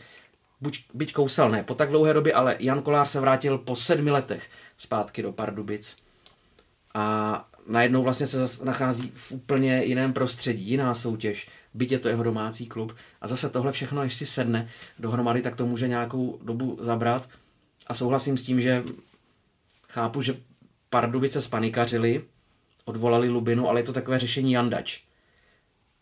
buď 0.61 0.83
byť 0.93 1.13
Kousal 1.13 1.49
ne 1.49 1.63
po 1.63 1.75
tak 1.75 1.89
dlouhé 1.89 2.13
době, 2.13 2.33
ale 2.33 2.55
Jan 2.59 2.81
Kolář 2.81 3.09
se 3.09 3.19
vrátil 3.19 3.57
po 3.57 3.75
sedmi 3.75 4.11
letech 4.11 4.49
zpátky 4.77 5.21
do 5.21 5.31
Pardubic. 5.31 5.97
A 6.93 7.45
najednou 7.67 8.03
vlastně 8.03 8.27
se 8.27 8.65
nachází 8.65 9.11
v 9.13 9.31
úplně 9.31 9.83
jiném 9.83 10.13
prostředí, 10.13 10.69
jiná 10.69 10.93
soutěž, 10.93 11.47
byť 11.73 11.91
je 11.91 11.99
to 11.99 12.09
jeho 12.09 12.23
domácí 12.23 12.67
klub. 12.67 12.95
A 13.21 13.27
zase 13.27 13.49
tohle 13.49 13.71
všechno, 13.71 14.01
než 14.01 14.13
si 14.13 14.25
sedne 14.25 14.69
dohromady, 14.99 15.41
tak 15.41 15.55
to 15.55 15.65
může 15.65 15.87
nějakou 15.87 16.39
dobu 16.43 16.77
zabrat. 16.81 17.29
A 17.87 17.93
souhlasím 17.93 18.37
s 18.37 18.43
tím, 18.43 18.61
že 18.61 18.83
chápu, 19.89 20.21
že 20.21 20.37
Pardubice 20.89 21.41
spanikařili, 21.41 22.23
odvolali 22.85 23.29
Lubinu, 23.29 23.69
ale 23.69 23.79
je 23.79 23.83
to 23.83 23.93
takové 23.93 24.19
řešení 24.19 24.51
jandač. 24.51 24.99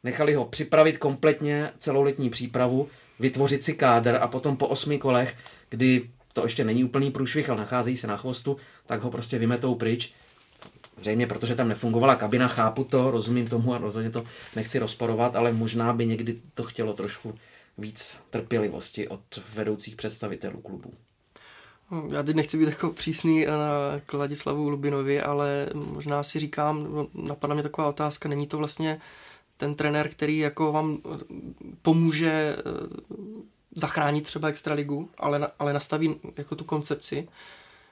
Nechali 0.03 0.33
ho 0.33 0.45
připravit 0.45 0.97
kompletně 0.97 1.71
celou 1.79 2.01
letní 2.01 2.29
přípravu, 2.29 2.87
vytvořit 3.19 3.63
si 3.63 3.73
kádr 3.73 4.17
a 4.21 4.27
potom 4.27 4.57
po 4.57 4.67
osmi 4.67 4.97
kolech, 4.97 5.35
kdy 5.69 6.09
to 6.33 6.43
ještě 6.43 6.63
není 6.63 6.83
úplný 6.83 7.11
průšvih, 7.11 7.49
ale 7.49 7.59
nacházejí 7.59 7.97
se 7.97 8.07
na 8.07 8.17
chvostu, 8.17 8.57
tak 8.85 9.01
ho 9.01 9.11
prostě 9.11 9.37
vymetou 9.37 9.75
pryč 9.75 10.13
Zřejmě, 10.99 11.27
protože 11.27 11.55
tam 11.55 11.67
nefungovala 11.67 12.15
kabina, 12.15 12.47
chápu 12.47 12.83
to, 12.83 13.11
rozumím 13.11 13.47
tomu 13.47 13.73
a 13.73 13.77
rozhodně 13.77 14.09
to 14.09 14.23
nechci 14.55 14.79
rozporovat, 14.79 15.35
ale 15.35 15.51
možná 15.51 15.93
by 15.93 16.05
někdy 16.05 16.37
to 16.53 16.63
chtělo 16.63 16.93
trošku 16.93 17.35
víc 17.77 18.17
trpělivosti 18.29 19.07
od 19.07 19.21
vedoucích 19.53 19.95
představitelů 19.95 20.61
klubů. 20.61 20.93
Hm, 21.91 22.09
já 22.13 22.23
teď 22.23 22.35
nechci 22.35 22.57
být 22.57 22.69
jako 22.69 22.89
přísný 22.89 23.45
na 23.45 23.99
Kladislavu 24.05 24.69
Lubinovi, 24.69 25.21
ale 25.21 25.69
možná 25.73 26.23
si 26.23 26.39
říkám, 26.39 26.83
no, 26.93 27.07
napadla 27.13 27.53
mě 27.53 27.63
taková 27.63 27.87
otázka, 27.87 28.29
není 28.29 28.47
to 28.47 28.57
vlastně 28.57 29.01
ten 29.57 29.75
trenér, 29.75 30.09
který 30.09 30.37
jako 30.37 30.71
vám 30.71 30.97
eh, 31.05 31.17
pomůže 31.81 32.55
eh, 32.57 32.61
zachránit 33.75 34.23
třeba 34.23 34.47
extraligu, 34.47 35.09
ale, 35.17 35.51
ale 35.59 35.73
nastaví 35.73 36.15
jako 36.37 36.55
tu 36.55 36.63
koncepci. 36.63 37.27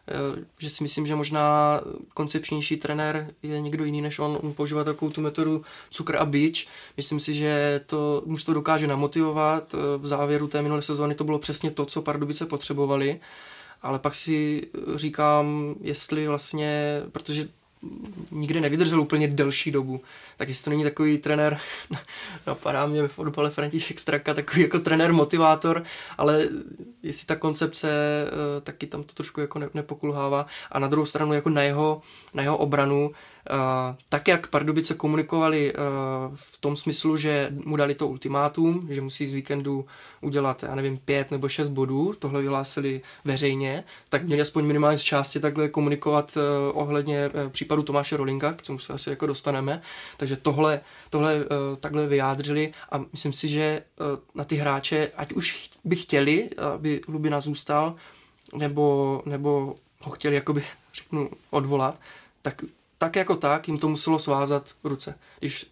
Eh, 0.10 0.46
že 0.60 0.70
si 0.70 0.84
myslím, 0.84 1.08
že 1.08 1.16
možná 1.16 1.82
koncepčnější 2.14 2.78
trenér 2.78 3.32
je 3.44 3.62
někdo 3.62 3.86
jiný 3.86 4.02
než 4.02 4.20
on. 4.20 4.40
On 4.44 4.54
používá 4.54 4.84
takovou 4.84 5.12
tu 5.12 5.22
metodu 5.22 5.62
cukr 5.90 6.16
a 6.16 6.26
bič. 6.26 6.68
Myslím 6.98 7.20
si, 7.20 7.34
že 7.34 7.82
to 7.86 8.22
už 8.26 8.44
to 8.44 8.54
dokáže 8.54 8.88
namotivovat. 8.88 9.74
Eh, 9.74 9.98
v 9.98 10.08
závěru 10.08 10.48
té 10.48 10.62
minulé 10.62 10.82
sezóny 10.82 11.16
to 11.16 11.24
bylo 11.24 11.40
přesně 11.40 11.72
to, 11.72 11.86
co 11.86 12.02
Pardubice 12.02 12.46
potřebovali. 12.46 13.20
Ale 13.82 14.00
pak 14.00 14.16
si 14.16 14.68
říkám, 14.96 15.76
jestli 15.82 16.28
vlastně, 16.28 17.02
protože 17.12 17.48
nikdy 18.32 18.62
nevydržel 18.62 19.02
úplně 19.02 19.28
delší 19.28 19.72
dobu. 19.72 20.02
Tak 20.38 20.48
jestli 20.48 20.64
to 20.64 20.70
není 20.70 20.84
takový 20.84 21.18
trenér, 21.18 21.60
napadá 22.48 22.86
mě 22.86 23.08
v 23.08 23.12
fotbale 23.12 23.50
František 23.50 24.00
Straka, 24.00 24.34
takový 24.34 24.62
jako 24.62 24.80
trenér 24.80 25.14
motivátor, 25.14 25.84
ale 26.18 26.48
jestli 27.04 27.26
ta 27.26 27.36
koncepce 27.36 27.90
eh, 27.90 28.62
taky 28.62 28.88
tam 28.88 29.04
to 29.04 29.14
trošku 29.14 29.42
jako 29.42 29.60
nepokulhává 29.74 30.46
a 30.72 30.80
na 30.80 30.88
druhou 30.88 31.06
stranu 31.06 31.34
jako 31.34 31.50
na 31.50 31.64
jeho, 31.64 32.02
na 32.34 32.44
jeho 32.44 32.58
obranu 32.58 33.12
tak, 34.10 34.28
jak 34.28 34.48
Pardubice 34.48 34.94
komunikovali 34.94 35.74
v 36.36 36.58
tom 36.58 36.78
smyslu, 36.78 37.18
že 37.18 37.50
mu 37.52 37.76
dali 37.76 37.96
to 37.96 38.08
ultimátum, 38.08 38.88
že 38.90 39.02
musí 39.02 39.28
z 39.28 39.34
víkendu 39.34 39.86
udělat, 40.22 40.64
já 40.64 40.76
nevím, 40.76 40.98
pět 40.98 41.32
nebo 41.32 41.50
šest 41.50 41.70
bodů, 41.70 42.14
tohle 42.20 42.42
vyhlásili 42.42 43.02
veřejně, 43.26 43.84
tak 44.10 44.24
měli 44.24 44.42
aspoň 44.42 44.66
minimálně 44.66 44.98
z 44.98 45.02
části 45.02 45.40
takhle 45.40 45.70
komunikovat 45.70 46.38
ohledně 46.74 47.18
e, 47.18 47.50
případu 47.50 47.84
Tomáše 47.84 48.18
Rolinka, 48.18 48.54
k 48.54 48.62
čemu 48.62 48.80
se 48.80 48.94
asi 48.94 49.10
jako 49.10 49.26
dostaneme. 49.26 49.82
Takže 50.18 50.36
tohle, 50.36 50.82
tohle 51.10 51.36
e, 51.36 51.46
takhle 51.80 52.08
vyjádřili 52.08 52.74
a 52.92 53.06
myslím 53.12 53.34
si, 53.34 53.48
že 53.48 53.62
e, 53.62 53.84
na 54.36 54.44
ty 54.44 54.56
hráče, 54.56 55.12
ať 55.16 55.34
už 55.34 55.70
by 55.84 55.96
chtěli, 55.96 56.50
aby 56.58 57.02
Lubina 57.08 57.40
zůstal, 57.40 57.96
nebo, 58.56 59.22
nebo 59.26 59.76
ho 60.02 60.12
chtěli 60.12 60.36
jakoby, 60.36 60.64
řeknu, 60.94 61.30
odvolat, 61.50 62.00
tak 62.42 62.64
tak 62.98 63.16
jako 63.16 63.36
tak 63.36 63.68
jim 63.68 63.78
to 63.78 63.90
muselo 63.90 64.20
svázat 64.20 64.70
ruce. 64.84 65.16
Když 65.40 65.72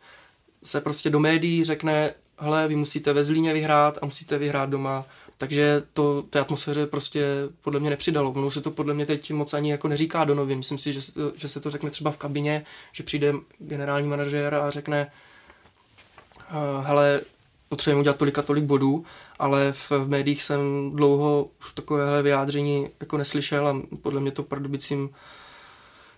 se 0.64 0.82
prostě 0.82 1.10
do 1.10 1.20
médií 1.20 1.64
řekne, 1.64 2.14
hele, 2.38 2.68
vy 2.68 2.76
musíte 2.76 3.14
ve 3.14 3.24
Zlíně 3.24 3.54
vyhrát 3.54 3.98
a 4.02 4.06
musíte 4.06 4.38
vyhrát 4.38 4.70
doma, 4.70 5.06
takže 5.38 5.84
to 5.94 6.22
té 6.22 6.40
atmosféře 6.40 6.88
prostě 6.88 7.26
podle 7.62 7.80
mě 7.80 7.90
nepřidalo. 7.90 8.32
Ono 8.32 8.52
se 8.52 8.62
to 8.62 8.72
podle 8.72 8.94
mě 8.94 9.06
teď 9.06 9.32
moc 9.32 9.54
ani 9.54 9.72
jako 9.72 9.88
neříká 9.88 10.26
do 10.26 10.36
novin. 10.36 10.58
Myslím 10.58 10.78
si, 10.78 10.94
že, 10.94 11.00
že 11.36 11.48
se 11.48 11.60
to 11.60 11.70
řekne 11.70 11.90
třeba 11.90 12.12
v 12.12 12.18
kabině, 12.18 12.66
že 12.92 13.04
přijde 13.04 13.34
generální 13.60 14.08
manažér 14.08 14.56
a 14.56 14.70
řekne, 14.72 15.12
uh, 16.52 16.86
hele, 16.86 17.22
potřebujeme 17.70 18.00
udělat 18.00 18.18
tolik 18.18 18.38
a 18.38 18.42
tolik 18.42 18.64
bodů, 18.64 19.06
ale 19.40 19.74
v, 19.74 19.92
v 19.92 20.10
médiích 20.10 20.44
jsem 20.44 20.92
dlouho 20.94 21.50
už 21.60 21.74
takovéhle 21.74 22.22
vyjádření 22.22 22.90
jako 23.00 23.18
neslyšel 23.18 23.68
a 23.68 23.82
podle 24.02 24.22
mě 24.22 24.32
to 24.32 24.44
Pardubicím 24.44 25.10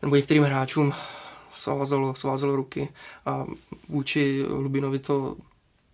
nebo 0.01 0.15
některým 0.15 0.43
hráčům 0.43 0.93
svázalo, 1.53 2.15
svázalo 2.15 2.55
ruky 2.55 2.89
a 3.25 3.45
vůči 3.89 4.43
Lubinovi 4.49 4.99
to 4.99 5.35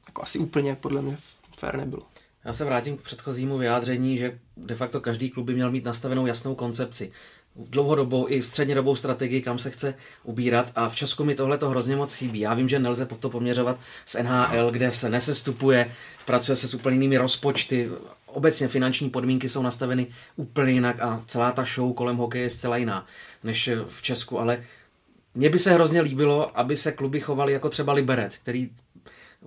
jako 0.07 0.21
asi 0.21 0.39
úplně 0.39 0.75
podle 0.75 1.01
mě 1.01 1.17
fér 1.57 1.77
nebylo. 1.77 2.03
Já 2.45 2.53
se 2.53 2.65
vrátím 2.65 2.97
k 2.97 3.01
předchozímu 3.01 3.57
vyjádření, 3.57 4.17
že 4.17 4.39
de 4.57 4.75
facto 4.75 5.01
každý 5.01 5.29
klub 5.29 5.45
by 5.45 5.53
měl 5.53 5.71
mít 5.71 5.85
nastavenou 5.85 6.25
jasnou 6.25 6.55
koncepci. 6.55 7.11
Dlouhodobou 7.55 8.29
i 8.29 8.43
střednědobou 8.43 8.95
strategii, 8.95 9.41
kam 9.41 9.59
se 9.59 9.71
chce 9.71 9.95
ubírat 10.23 10.71
a 10.75 10.89
v 10.89 10.95
Česku 10.95 11.23
mi 11.23 11.35
tohle 11.35 11.57
to 11.57 11.69
hrozně 11.69 11.95
moc 11.95 12.13
chybí. 12.13 12.39
Já 12.39 12.53
vím, 12.53 12.69
že 12.69 12.79
nelze 12.79 13.05
to 13.05 13.29
poměřovat 13.29 13.79
s 14.05 14.23
NHL, 14.23 14.71
kde 14.71 14.91
se 14.91 15.09
nesestupuje, 15.09 15.91
pracuje 16.25 16.55
se 16.55 16.67
s 16.67 16.73
úplně 16.73 16.95
jinými 16.95 17.17
rozpočty, 17.17 17.89
obecně 18.33 18.67
finanční 18.67 19.09
podmínky 19.09 19.49
jsou 19.49 19.61
nastaveny 19.61 20.07
úplně 20.35 20.71
jinak 20.71 21.01
a 21.01 21.23
celá 21.25 21.51
ta 21.51 21.63
show 21.75 21.93
kolem 21.93 22.17
hokeje 22.17 22.43
je 22.43 22.49
zcela 22.49 22.77
jiná 22.77 23.05
než 23.43 23.69
v 23.87 24.01
Česku, 24.01 24.39
ale 24.39 24.63
mně 25.35 25.49
by 25.49 25.59
se 25.59 25.71
hrozně 25.71 26.01
líbilo, 26.01 26.59
aby 26.59 26.77
se 26.77 26.91
kluby 26.91 27.19
chovaly 27.19 27.53
jako 27.53 27.69
třeba 27.69 27.93
Liberec, 27.93 28.37
který 28.37 28.69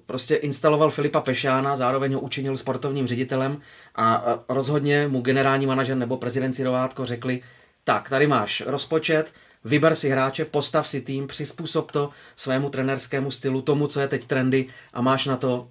prostě 0.07 0.34
instaloval 0.34 0.91
Filipa 0.91 1.20
Pešána, 1.20 1.76
zároveň 1.76 2.14
ho 2.14 2.20
učinil 2.20 2.57
sportovním 2.57 3.07
ředitelem 3.07 3.61
a 3.97 4.24
rozhodně 4.49 5.09
mu 5.09 5.20
generální 5.20 5.66
manažer 5.66 5.97
nebo 5.97 6.16
prezident 6.16 6.53
Sirovátko 6.53 7.05
řekli, 7.05 7.43
tak, 7.84 8.11
tady 8.11 8.26
máš 8.26 8.62
rozpočet, 8.66 9.32
vyber 9.64 9.95
si 9.95 10.09
hráče, 10.09 10.45
postav 10.45 10.89
si 10.89 11.01
tým, 11.01 11.26
přizpůsob 11.26 11.93
to 11.93 12.11
svému 12.37 12.70
trenerskému 12.70 13.30
stylu, 13.30 13.62
tomu, 13.62 13.87
co 13.87 14.01
je 14.01 14.09
teď 14.09 14.24
trendy 14.24 14.66
a 14.93 15.01
máš 15.01 15.26
na 15.26 15.37
to 15.37 15.68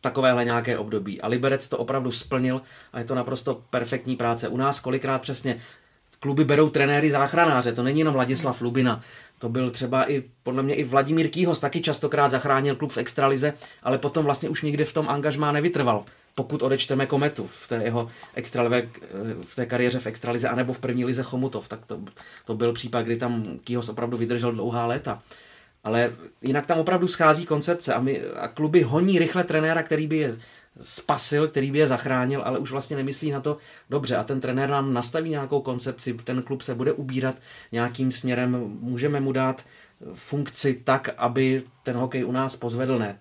takovéhle 0.00 0.44
nějaké 0.44 0.78
období. 0.78 1.20
A 1.20 1.28
Liberec 1.28 1.68
to 1.68 1.78
opravdu 1.78 2.12
splnil 2.12 2.62
a 2.92 2.98
je 2.98 3.04
to 3.04 3.14
naprosto 3.14 3.62
perfektní 3.70 4.16
práce. 4.16 4.48
U 4.48 4.56
nás 4.56 4.80
kolikrát 4.80 5.22
přesně 5.22 5.60
kluby 6.20 6.44
berou 6.44 6.70
trenéry 6.70 7.10
záchranáře, 7.10 7.72
to 7.72 7.82
není 7.82 7.98
jenom 7.98 8.14
Vladislav 8.14 8.60
Lubina, 8.60 9.00
to 9.38 9.48
byl 9.48 9.70
třeba 9.70 10.10
i, 10.10 10.24
podle 10.42 10.62
mě 10.62 10.74
i 10.74 10.84
Vladimír 10.84 11.28
Kýhos, 11.28 11.60
taky 11.60 11.80
častokrát 11.80 12.30
zachránil 12.30 12.76
klub 12.76 12.92
v 12.92 12.98
extralize, 12.98 13.54
ale 13.82 13.98
potom 13.98 14.24
vlastně 14.24 14.48
už 14.48 14.62
nikdy 14.62 14.84
v 14.84 14.92
tom 14.92 15.08
angažmá 15.08 15.52
nevytrval. 15.52 16.04
Pokud 16.34 16.62
odečteme 16.62 17.06
Kometu 17.06 17.46
v 17.46 17.68
té 17.68 17.76
jeho 17.84 18.10
extralive, 18.34 18.88
v 19.46 19.56
té 19.56 19.66
kariéře 19.66 19.98
v 19.98 20.06
extralize, 20.06 20.48
anebo 20.48 20.72
v 20.72 20.78
první 20.78 21.04
lize 21.04 21.22
Chomutov, 21.22 21.68
tak 21.68 21.86
to, 21.86 22.00
to 22.44 22.54
byl 22.54 22.72
případ, 22.72 23.02
kdy 23.02 23.16
tam 23.16 23.58
Kýhos 23.64 23.88
opravdu 23.88 24.16
vydržel 24.16 24.52
dlouhá 24.52 24.86
léta. 24.86 25.22
Ale 25.84 26.12
jinak 26.42 26.66
tam 26.66 26.78
opravdu 26.78 27.08
schází 27.08 27.46
koncepce 27.46 27.94
a, 27.94 28.00
my, 28.00 28.22
a 28.22 28.48
kluby 28.48 28.82
honí 28.82 29.18
rychle 29.18 29.44
trenéra, 29.44 29.82
který 29.82 30.06
by 30.06 30.16
je 30.16 30.38
spasil, 30.82 31.48
který 31.48 31.70
by 31.70 31.78
je 31.78 31.86
zachránil, 31.86 32.42
ale 32.44 32.58
už 32.58 32.70
vlastně 32.70 32.96
nemyslí 32.96 33.30
na 33.30 33.40
to 33.40 33.56
dobře 33.90 34.16
a 34.16 34.24
ten 34.24 34.40
trenér 34.40 34.70
nám 34.70 34.94
nastaví 34.94 35.30
nějakou 35.30 35.60
koncepci, 35.60 36.14
ten 36.14 36.42
klub 36.42 36.62
se 36.62 36.74
bude 36.74 36.92
ubírat 36.92 37.36
nějakým 37.72 38.12
směrem, 38.12 38.76
můžeme 38.80 39.20
mu 39.20 39.32
dát 39.32 39.64
funkci 40.14 40.80
tak, 40.84 41.10
aby 41.16 41.62
ten 41.82 41.96
hokej 41.96 42.24
u 42.24 42.32
nás 42.32 42.56
pozvedl, 42.56 42.98
ne. 42.98 43.18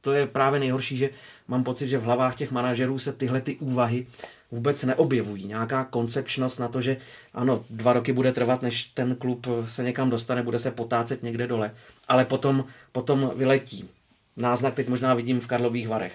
To 0.00 0.12
je 0.12 0.26
právě 0.26 0.60
nejhorší, 0.60 0.96
že 0.96 1.10
mám 1.48 1.64
pocit, 1.64 1.88
že 1.88 1.98
v 1.98 2.02
hlavách 2.02 2.36
těch 2.36 2.50
manažerů 2.50 2.98
se 2.98 3.12
tyhle 3.12 3.40
ty 3.40 3.56
úvahy 3.56 4.06
vůbec 4.50 4.84
neobjevují. 4.84 5.46
Nějaká 5.46 5.84
koncepčnost 5.84 6.60
na 6.60 6.68
to, 6.68 6.80
že 6.80 6.96
ano, 7.34 7.64
dva 7.70 7.92
roky 7.92 8.12
bude 8.12 8.32
trvat, 8.32 8.62
než 8.62 8.84
ten 8.84 9.14
klub 9.14 9.46
se 9.64 9.82
někam 9.82 10.10
dostane, 10.10 10.42
bude 10.42 10.58
se 10.58 10.70
potácet 10.70 11.22
někde 11.22 11.46
dole, 11.46 11.70
ale 12.08 12.24
potom, 12.24 12.64
potom 12.92 13.32
vyletí. 13.36 13.88
Náznak 14.36 14.74
teď 14.74 14.88
možná 14.88 15.14
vidím 15.14 15.40
v 15.40 15.46
Karlových 15.46 15.88
Varech 15.88 16.14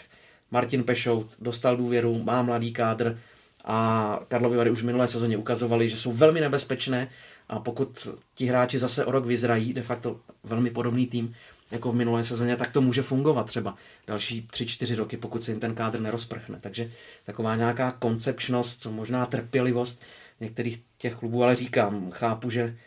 Martin 0.54 0.84
Pešout 0.84 1.36
dostal 1.40 1.78
důvěru, 1.78 2.24
má 2.24 2.42
mladý 2.42 2.74
kádr 2.74 3.20
a 3.66 4.20
Karlovy 4.28 4.58
Vary 4.58 4.72
už 4.72 4.82
v 4.82 4.86
minulé 4.86 5.08
sezóně 5.08 5.38
ukazovali, 5.38 5.90
že 5.90 5.98
jsou 5.98 6.12
velmi 6.12 6.42
nebezpečné 6.42 7.08
a 7.54 7.60
pokud 7.60 8.08
ti 8.36 8.46
hráči 8.46 8.80
zase 8.80 9.06
o 9.06 9.12
rok 9.12 9.26
vyzrají, 9.26 9.74
de 9.74 9.82
facto 9.82 10.20
velmi 10.44 10.70
podobný 10.70 11.08
tým 11.08 11.36
jako 11.72 11.92
v 11.92 11.96
minulé 11.96 12.24
sezóně, 12.24 12.56
tak 12.56 12.72
to 12.72 12.82
může 12.82 13.02
fungovat 13.02 13.46
třeba 13.46 13.76
další 14.08 14.48
3-4 14.52 14.96
roky, 14.96 15.18
pokud 15.18 15.44
se 15.44 15.52
jim 15.52 15.60
ten 15.60 15.76
kádr 15.76 16.00
nerozprchne. 16.00 16.58
Takže 16.62 16.92
taková 17.26 17.56
nějaká 17.56 17.92
koncepčnost, 17.92 18.86
možná 18.86 19.26
trpělivost 19.26 20.02
některých 20.40 20.82
těch 20.98 21.16
klubů, 21.16 21.44
ale 21.44 21.56
říkám, 21.56 22.12
chápu, 22.12 22.50
že 22.50 22.78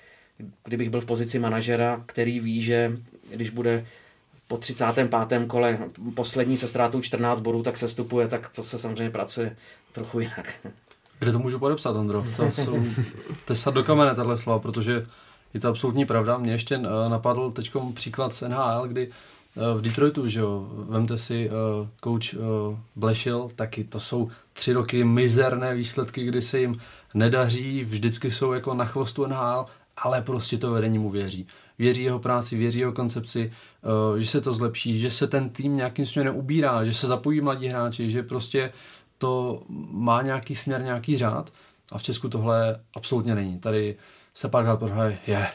kdybych 0.64 0.90
byl 0.90 1.00
v 1.00 1.06
pozici 1.06 1.38
manažera, 1.38 2.02
který 2.06 2.40
ví, 2.40 2.62
že 2.62 2.96
když 3.34 3.50
bude 3.50 3.86
po 4.48 4.58
35. 4.58 5.10
kole 5.46 5.78
poslední 6.14 6.56
se 6.56 6.68
ztrátou 6.68 7.00
14 7.00 7.40
bodů, 7.40 7.62
tak 7.62 7.76
se 7.76 7.88
stupuje, 7.88 8.28
tak 8.28 8.48
to 8.48 8.64
se 8.64 8.78
samozřejmě 8.78 9.10
pracuje 9.10 9.56
trochu 9.92 10.20
jinak. 10.20 10.66
Kde 11.18 11.32
to 11.32 11.38
můžu 11.38 11.58
podepsat, 11.58 11.96
Andro? 11.96 12.24
To 12.36 12.50
jsou 12.50 12.82
tesat 13.44 13.74
do 13.74 13.84
kamene 13.84 14.14
tahle 14.14 14.38
slova, 14.38 14.58
protože 14.58 15.06
je 15.54 15.60
to 15.60 15.68
absolutní 15.68 16.06
pravda. 16.06 16.38
Mě 16.38 16.52
ještě 16.52 16.74
eh, 16.74 17.08
napadl 17.08 17.52
teď 17.52 17.70
příklad 17.94 18.34
z 18.34 18.42
NHL, 18.42 18.88
kdy 18.88 19.08
eh, 19.08 19.78
v 19.78 19.80
Detroitu, 19.80 20.28
že 20.28 20.40
jo, 20.40 20.68
vemte 20.88 21.18
si 21.18 21.50
uh, 21.50 21.88
coach 22.04 22.34
uh, 22.34 22.78
Blešil, 22.96 23.48
taky 23.56 23.84
to 23.84 24.00
jsou 24.00 24.30
tři 24.52 24.72
roky 24.72 25.04
mizerné 25.04 25.74
výsledky, 25.74 26.24
kdy 26.24 26.42
se 26.42 26.60
jim 26.60 26.78
nedaří, 27.14 27.84
vždycky 27.84 28.30
jsou 28.30 28.52
jako 28.52 28.74
na 28.74 28.84
chvostu 28.84 29.26
NHL, 29.26 29.66
ale 29.96 30.22
prostě 30.22 30.58
to 30.58 30.70
vedení 30.70 30.98
mu 30.98 31.10
věří 31.10 31.46
věří 31.78 32.02
jeho 32.02 32.18
práci, 32.18 32.56
věří 32.56 32.78
jeho 32.78 32.92
koncepci, 32.92 33.52
uh, 34.12 34.18
že 34.18 34.26
se 34.26 34.40
to 34.40 34.52
zlepší, 34.52 34.98
že 34.98 35.10
se 35.10 35.26
ten 35.26 35.48
tým 35.48 35.76
nějakým 35.76 36.06
směrem 36.06 36.36
ubírá, 36.36 36.84
že 36.84 36.94
se 36.94 37.06
zapojí 37.06 37.40
mladí 37.40 37.68
hráči, 37.68 38.10
že 38.10 38.22
prostě 38.22 38.72
to 39.18 39.62
má 39.90 40.22
nějaký 40.22 40.54
směr, 40.56 40.82
nějaký 40.82 41.16
řád 41.16 41.52
a 41.92 41.98
v 41.98 42.02
Česku 42.02 42.28
tohle 42.28 42.80
absolutně 42.94 43.34
není. 43.34 43.58
Tady 43.58 43.96
se 44.34 44.48
párkrát 44.48 44.76
podhraje, 44.76 45.18
je, 45.26 45.48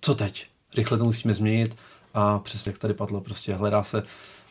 co 0.00 0.14
teď? 0.14 0.46
Rychle 0.76 0.98
to 0.98 1.04
musíme 1.04 1.34
změnit 1.34 1.76
a 2.14 2.38
přesně 2.38 2.70
jak 2.70 2.78
tady 2.78 2.94
padlo, 2.94 3.20
prostě 3.20 3.54
hledá 3.54 3.84
se 3.84 4.02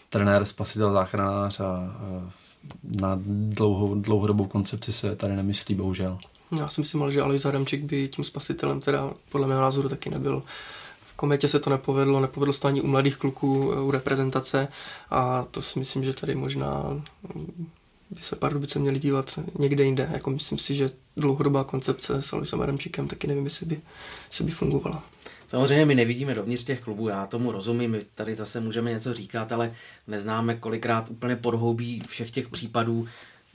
trenér, 0.09 0.45
spasitel, 0.45 0.93
záchranář 0.93 1.59
a 1.59 1.95
na 3.01 3.19
dlouhou, 3.25 3.95
dlouhodobou 3.95 4.45
koncepci 4.45 4.91
se 4.91 5.15
tady 5.15 5.35
nemyslí, 5.35 5.75
bohužel. 5.75 6.17
Já 6.59 6.69
si 6.69 6.81
myslím, 6.81 7.11
že 7.11 7.21
Alojz 7.21 7.45
Adamčík 7.45 7.83
by 7.83 8.07
tím 8.07 8.25
spasitelem 8.25 8.79
teda 8.79 9.09
podle 9.29 9.47
mého 9.47 9.61
názoru 9.61 9.89
taky 9.89 10.09
nebyl. 10.09 10.43
Kometě 11.15 11.47
se 11.47 11.59
to 11.59 11.69
nepovedlo, 11.69 12.19
nepovedlo 12.19 12.53
se 12.53 12.59
to 12.61 12.67
ani 12.67 12.81
u 12.81 12.87
mladých 12.87 13.17
kluků, 13.17 13.73
u 13.85 13.91
reprezentace 13.91 14.67
a 15.09 15.43
to 15.43 15.61
si 15.61 15.79
myslím, 15.79 16.03
že 16.03 16.13
tady 16.13 16.35
možná 16.35 17.01
by 18.13 18.21
se 18.21 18.35
Pardubice 18.35 18.79
měli 18.79 18.99
dívat 18.99 19.39
někde 19.59 19.83
jinde. 19.83 20.09
Jako 20.13 20.29
myslím 20.29 20.57
si, 20.57 20.75
že 20.75 20.89
dlouhodobá 21.17 21.63
koncepce 21.63 22.21
s 22.21 22.33
Alisem 22.33 22.61
Adamčíkem 22.61 23.07
taky 23.07 23.27
nevím, 23.27 23.45
jestli 23.45 23.65
by, 23.65 23.81
jestli 24.27 24.45
by 24.45 24.51
fungovala. 24.51 25.03
Samozřejmě 25.47 25.85
my 25.85 25.95
nevidíme 25.95 26.33
dovnitř 26.33 26.63
těch 26.63 26.81
klubů, 26.81 27.07
já 27.07 27.27
tomu 27.27 27.51
rozumím, 27.51 27.91
my 27.91 28.01
tady 28.15 28.35
zase 28.35 28.59
můžeme 28.59 28.91
něco 28.91 29.13
říkat, 29.13 29.51
ale 29.51 29.71
neznáme 30.07 30.55
kolikrát 30.55 31.09
úplně 31.09 31.35
podhoubí 31.35 32.01
všech 32.09 32.31
těch 32.31 32.49
případů, 32.49 33.07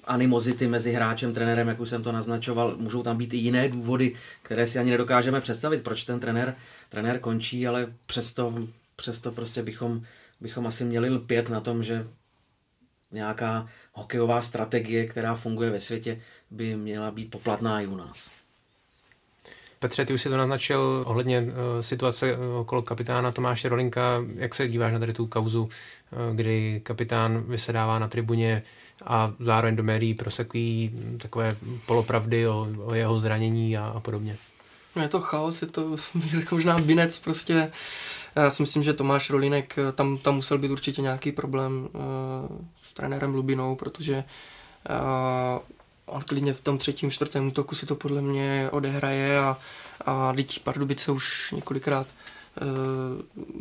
animozity 0.04 0.66
mezi 0.66 0.92
hráčem, 0.92 1.34
trenérem, 1.34 1.68
jak 1.68 1.80
už 1.80 1.88
jsem 1.88 2.02
to 2.02 2.12
naznačoval. 2.12 2.76
Můžou 2.76 3.02
tam 3.02 3.16
být 3.16 3.34
i 3.34 3.36
jiné 3.36 3.68
důvody, 3.68 4.14
které 4.42 4.66
si 4.66 4.78
ani 4.78 4.90
nedokážeme 4.90 5.40
představit, 5.40 5.82
proč 5.82 6.04
ten 6.04 6.20
trenér, 6.20 6.54
trenér 6.88 7.18
končí, 7.18 7.66
ale 7.66 7.86
přesto, 8.06 8.54
přesto 8.96 9.32
prostě 9.32 9.62
bychom, 9.62 10.02
bychom 10.40 10.66
asi 10.66 10.84
měli 10.84 11.10
lpět 11.10 11.50
na 11.50 11.60
tom, 11.60 11.84
že 11.84 12.06
nějaká 13.12 13.66
hokejová 13.92 14.42
strategie, 14.42 15.06
která 15.06 15.34
funguje 15.34 15.70
ve 15.70 15.80
světě, 15.80 16.20
by 16.50 16.76
měla 16.76 17.10
být 17.10 17.30
poplatná 17.30 17.80
i 17.80 17.86
u 17.86 17.96
nás. 17.96 18.30
Petře, 19.78 20.04
ty 20.04 20.14
už 20.14 20.22
si 20.22 20.28
to 20.28 20.36
naznačil 20.36 21.04
ohledně 21.06 21.40
uh, 21.40 21.46
situace 21.80 22.36
okolo 22.36 22.82
kapitána 22.82 23.32
Tomáše 23.32 23.68
Rolinka. 23.68 24.24
Jak 24.34 24.54
se 24.54 24.68
díváš 24.68 24.92
na 24.92 24.98
tady 24.98 25.12
tu 25.12 25.26
kauzu, 25.26 25.62
uh, 25.62 26.36
kdy 26.36 26.80
kapitán 26.84 27.42
vysedává 27.42 27.98
na 27.98 28.08
tribuně 28.08 28.62
a 29.04 29.32
zároveň 29.40 29.76
do 29.76 29.82
médií 29.82 30.14
prosekují 30.14 31.00
takové 31.22 31.56
polopravdy 31.86 32.48
o, 32.48 32.68
o 32.84 32.94
jeho 32.94 33.18
zranění 33.18 33.76
a, 33.76 33.86
a 33.86 34.00
podobně. 34.00 34.36
No 34.96 35.02
je 35.02 35.08
to 35.08 35.20
chaos, 35.20 35.62
je 35.62 35.68
to 35.68 35.96
jako 36.32 36.54
možná 36.54 36.78
binec 36.78 37.18
prostě. 37.18 37.72
Já 38.36 38.50
si 38.50 38.62
myslím, 38.62 38.82
že 38.82 38.92
Tomáš 38.92 39.30
Rolinek, 39.30 39.76
tam, 39.94 40.18
tam 40.18 40.34
musel 40.34 40.58
být 40.58 40.70
určitě 40.70 41.02
nějaký 41.02 41.32
problém 41.32 41.88
uh, 41.92 42.56
s 42.82 42.94
trenérem 42.94 43.34
Lubinou, 43.34 43.76
protože 43.76 44.24
uh, 44.90 45.58
on 46.06 46.22
klidně 46.22 46.54
v 46.54 46.60
tom 46.60 46.78
třetím, 46.78 47.10
čtvrtém 47.10 47.46
útoku 47.46 47.74
si 47.74 47.86
to 47.86 47.94
podle 47.94 48.22
mě 48.22 48.68
odehraje 48.72 49.38
a, 49.38 49.56
a 50.04 50.32
teď 50.32 50.60
Pardubice 50.60 51.12
už 51.12 51.52
několikrát 51.52 52.06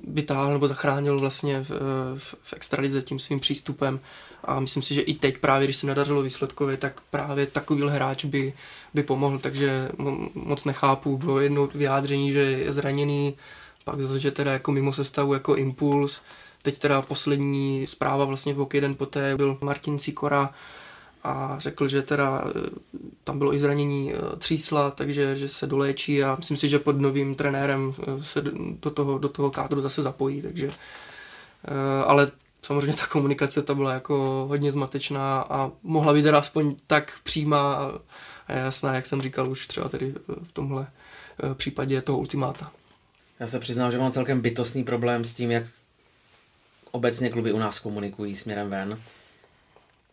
vytáhl 0.07 0.53
nebo 0.53 0.67
zachránil 0.67 1.19
vlastně 1.19 1.63
v, 1.63 1.69
v, 2.17 2.35
v 2.41 2.53
extralize 2.53 3.01
tím 3.01 3.19
svým 3.19 3.39
přístupem 3.39 3.99
a 4.43 4.59
myslím 4.59 4.83
si, 4.83 4.93
že 4.93 5.01
i 5.01 5.13
teď 5.13 5.37
právě, 5.37 5.67
když 5.67 5.77
se 5.77 5.87
nedařilo 5.87 6.21
výsledkově, 6.21 6.77
tak 6.77 7.01
právě 7.01 7.45
takový 7.45 7.89
hráč 7.89 8.25
by, 8.25 8.53
by 8.97 9.03
pomohl, 9.03 9.39
takže 9.39 9.91
moc 10.33 10.65
nechápu, 10.65 11.17
bylo 11.17 11.39
jedno 11.39 11.67
vyjádření, 11.67 12.31
že 12.31 12.39
je 12.39 12.73
zraněný, 12.73 13.35
pak 13.83 14.01
zase, 14.01 14.19
že 14.19 14.31
teda 14.31 14.51
jako 14.51 14.71
mimo 14.71 14.93
sestavu 14.93 15.33
jako 15.33 15.55
impuls, 15.55 16.21
teď 16.61 16.79
teda 16.79 17.01
poslední 17.01 17.87
zpráva 17.87 18.25
vlastně 18.25 18.53
v 18.53 18.67
den 18.81 18.95
poté 18.95 19.37
byl 19.37 19.57
Martin 19.61 19.99
Sikora, 19.99 20.53
a 21.23 21.55
řekl, 21.59 21.87
že 21.87 22.01
teda 22.01 22.43
eh, 22.45 22.69
tam 23.23 23.37
bylo 23.37 23.53
i 23.53 23.59
zranění 23.59 24.13
eh, 24.13 24.35
třísla, 24.37 24.91
takže 24.91 25.35
že 25.35 25.47
se 25.47 25.67
doléčí 25.67 26.23
a 26.23 26.35
myslím 26.35 26.57
si, 26.57 26.69
že 26.69 26.79
pod 26.79 27.01
novým 27.01 27.35
trenérem 27.35 27.93
eh, 27.99 28.23
se 28.23 28.41
do 28.81 28.89
toho, 28.89 29.17
do 29.17 29.29
toho 29.29 29.51
kádru 29.51 29.81
zase 29.81 30.01
zapojí, 30.01 30.41
takže 30.41 30.69
ale 32.05 32.31
samozřejmě 32.61 32.93
ta 32.93 33.07
komunikace 33.07 33.61
ta 33.61 33.75
byla 33.75 33.93
jako 33.93 34.45
hodně 34.49 34.71
zmatečná 34.71 35.41
a 35.49 35.71
mohla 35.83 36.13
být 36.13 36.23
teda 36.23 36.39
aspoň 36.39 36.75
tak 36.87 37.13
přímá 37.23 37.91
a 38.47 38.53
jasná, 38.53 38.95
jak 38.95 39.05
jsem 39.05 39.21
říkal 39.21 39.49
už 39.49 39.67
třeba 39.67 39.89
tedy 39.89 40.13
v 40.43 40.51
tomhle 40.51 40.87
případě 41.53 42.01
toho 42.01 42.17
ultimáta. 42.17 42.71
Já 43.39 43.47
se 43.47 43.59
přiznám, 43.59 43.91
že 43.91 43.97
mám 43.97 44.11
celkem 44.11 44.41
bytostný 44.41 44.83
problém 44.83 45.25
s 45.25 45.33
tím, 45.33 45.51
jak 45.51 45.63
obecně 46.91 47.29
kluby 47.29 47.51
u 47.51 47.59
nás 47.59 47.79
komunikují 47.79 48.35
směrem 48.35 48.69
ven 48.69 48.99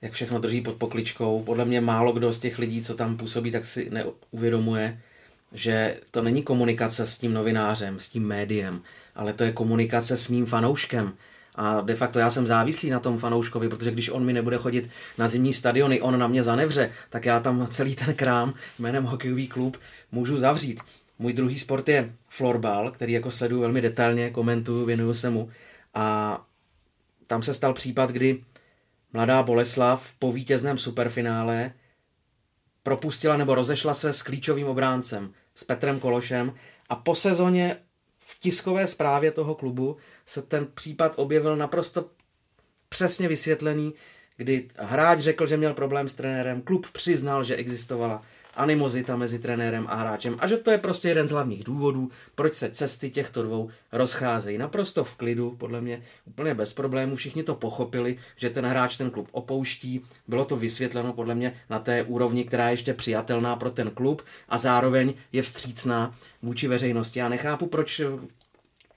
jak 0.05 0.12
všechno 0.12 0.39
drží 0.39 0.61
pod 0.61 0.76
pokličkou. 0.76 1.43
Podle 1.43 1.64
mě 1.64 1.80
málo 1.80 2.12
kdo 2.12 2.32
z 2.32 2.39
těch 2.39 2.59
lidí, 2.59 2.82
co 2.82 2.95
tam 2.95 3.16
působí, 3.16 3.51
tak 3.51 3.64
si 3.64 3.91
neuvědomuje, 3.91 5.01
že 5.53 6.01
to 6.11 6.22
není 6.22 6.43
komunikace 6.43 7.07
s 7.07 7.18
tím 7.18 7.32
novinářem, 7.35 8.01
s 8.01 8.09
tím 8.09 8.26
médiem, 8.26 8.82
ale 9.14 9.32
to 9.32 9.45
je 9.45 9.53
komunikace 9.53 10.16
s 10.16 10.28
mým 10.28 10.47
fanouškem. 10.47 11.12
A 11.55 11.80
de 11.80 11.96
facto 11.96 12.18
já 12.18 12.30
jsem 12.30 12.46
závislý 12.46 12.90
na 12.90 13.00
tom 13.00 13.18
fanouškovi, 13.18 13.68
protože 13.68 13.90
když 13.90 14.09
on 14.11 14.24
mi 14.24 14.32
nebude 14.32 14.57
chodit 14.57 14.90
na 15.18 15.28
zimní 15.28 15.52
stadiony, 15.52 16.00
on 16.00 16.18
na 16.18 16.26
mě 16.26 16.42
zanevře, 16.42 16.90
tak 17.11 17.24
já 17.24 17.40
tam 17.40 17.66
celý 17.70 17.96
ten 17.96 18.14
krám 18.14 18.55
jménem 18.78 19.05
hokejový 19.05 19.48
klub 19.48 19.76
můžu 20.12 20.38
zavřít. 20.38 20.80
Můj 21.18 21.32
druhý 21.32 21.59
sport 21.59 21.88
je 21.88 22.12
florbal, 22.28 22.90
který 22.90 23.12
jako 23.12 23.30
sleduju 23.30 23.61
velmi 23.61 23.80
detailně, 23.80 24.30
komentuju, 24.30 24.86
věnuju 24.86 25.14
se 25.14 25.30
mu. 25.30 25.48
A 25.94 26.40
tam 27.26 27.42
se 27.42 27.55
stal 27.55 27.74
případ, 27.74 28.11
kdy 28.11 28.44
Mladá 29.12 29.42
Boleslav 29.42 30.14
po 30.18 30.32
vítězném 30.32 30.78
superfinále 30.78 31.72
propustila 32.82 33.36
nebo 33.36 33.55
rozešla 33.55 33.94
se 33.94 34.12
s 34.12 34.22
klíčovým 34.22 34.66
obráncem, 34.66 35.32
s 35.55 35.64
Petrem 35.64 36.00
Kološem 36.00 36.55
a 36.88 36.96
po 36.96 37.14
sezóně 37.14 37.76
v 38.18 38.38
tiskové 38.38 38.86
zprávě 38.86 39.30
toho 39.30 39.55
klubu 39.55 39.96
se 40.27 40.43
ten 40.43 40.66
případ 40.75 41.12
objevil 41.16 41.57
naprosto 41.57 42.11
přesně 42.89 43.29
vysvětlený, 43.29 43.95
kdy 44.37 44.68
hráč 44.77 45.18
řekl, 45.18 45.47
že 45.47 45.57
měl 45.57 45.75
problém 45.75 46.09
s 46.09 46.14
trenérem, 46.14 46.62
klub 46.62 46.91
přiznal, 46.91 47.45
že 47.45 47.57
existovala 47.57 48.22
animozita 48.57 49.16
mezi 49.16 49.39
trenérem 49.39 49.87
a 49.89 49.95
hráčem 49.95 50.37
a 50.39 50.47
že 50.47 50.57
to 50.57 50.70
je 50.70 50.79
prostě 50.79 51.09
jeden 51.09 51.29
z 51.29 51.31
hlavních 51.31 51.64
důvodů, 51.64 52.11
proč 52.35 52.55
se 52.55 52.70
cesty 52.70 53.11
těchto 53.11 53.43
dvou 53.43 53.70
rozcházejí. 53.93 54.59
Naprosto 54.59 55.05
v 55.05 55.14
klidu, 55.14 55.51
podle 55.51 55.81
mě 55.81 56.03
úplně 56.25 56.55
bez 56.55 56.72
problémů, 56.72 57.16
všichni 57.16 57.43
to 57.43 57.55
pochopili, 57.55 58.18
že 58.37 58.51
ten 58.51 58.66
hráč 58.66 58.97
ten 58.97 59.11
klub 59.11 59.29
opouští, 59.33 60.05
bylo 60.29 60.45
to 60.45 60.57
vysvětleno 60.57 61.12
podle 61.12 61.35
mě 61.35 61.55
na 61.70 61.79
té 61.79 62.03
úrovni, 62.03 62.45
která 62.45 62.68
je 62.68 62.72
ještě 62.72 62.95
přijatelná 62.95 63.57
pro 63.57 63.70
ten 63.70 63.91
klub 63.91 64.22
a 64.49 64.59
zároveň 64.59 65.14
je 65.33 65.43
vstřícná 65.43 66.14
vůči 66.43 66.68
veřejnosti. 66.68 67.18
Já 67.18 67.29
nechápu, 67.29 67.66
proč 67.66 68.01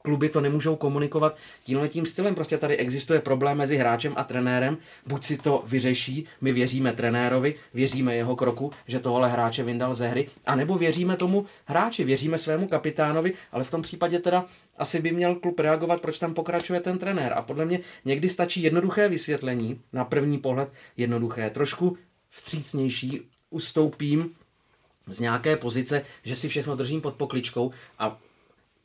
kluby 0.07 0.29
to 0.29 0.41
nemůžou 0.41 0.75
komunikovat 0.75 1.37
tímhle 1.63 1.89
tím 1.89 2.05
stylem. 2.05 2.35
Prostě 2.35 2.57
tady 2.57 2.77
existuje 2.77 3.19
problém 3.21 3.57
mezi 3.57 3.77
hráčem 3.77 4.13
a 4.15 4.23
trenérem, 4.23 4.77
buď 5.05 5.23
si 5.23 5.37
to 5.37 5.63
vyřeší, 5.67 6.25
my 6.41 6.51
věříme 6.51 6.93
trenérovi, 6.93 7.55
věříme 7.73 8.15
jeho 8.15 8.35
kroku, 8.35 8.71
že 8.87 8.99
tohle 8.99 9.29
hráče 9.29 9.63
vyndal 9.63 9.93
ze 9.93 10.07
hry, 10.07 10.29
anebo 10.45 10.77
věříme 10.77 11.17
tomu 11.17 11.45
hráči, 11.65 12.03
věříme 12.03 12.37
svému 12.37 12.67
kapitánovi, 12.67 13.33
ale 13.51 13.63
v 13.63 13.71
tom 13.71 13.81
případě 13.81 14.19
teda 14.19 14.45
asi 14.77 15.01
by 15.01 15.11
měl 15.11 15.35
klub 15.35 15.59
reagovat, 15.59 16.01
proč 16.01 16.19
tam 16.19 16.33
pokračuje 16.33 16.79
ten 16.79 16.97
trenér. 16.97 17.33
A 17.33 17.41
podle 17.41 17.65
mě 17.65 17.79
někdy 18.05 18.29
stačí 18.29 18.63
jednoduché 18.63 19.09
vysvětlení, 19.09 19.81
na 19.93 20.05
první 20.05 20.37
pohled 20.37 20.69
jednoduché, 20.97 21.49
trošku 21.49 21.97
vstřícnější, 22.29 23.21
ustoupím 23.49 24.35
z 25.07 25.19
nějaké 25.19 25.55
pozice, 25.55 26.01
že 26.23 26.35
si 26.35 26.49
všechno 26.49 26.75
držím 26.75 27.01
pod 27.01 27.15
pokličkou 27.15 27.71
a 27.99 28.19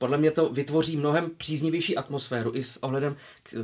podle 0.03 0.19
mě 0.19 0.31
to 0.31 0.49
vytvoří 0.49 0.97
mnohem 0.97 1.31
příznivější 1.37 1.97
atmosféru 1.97 2.53
i 2.55 2.65
s 2.65 2.83
ohledem 2.83 3.17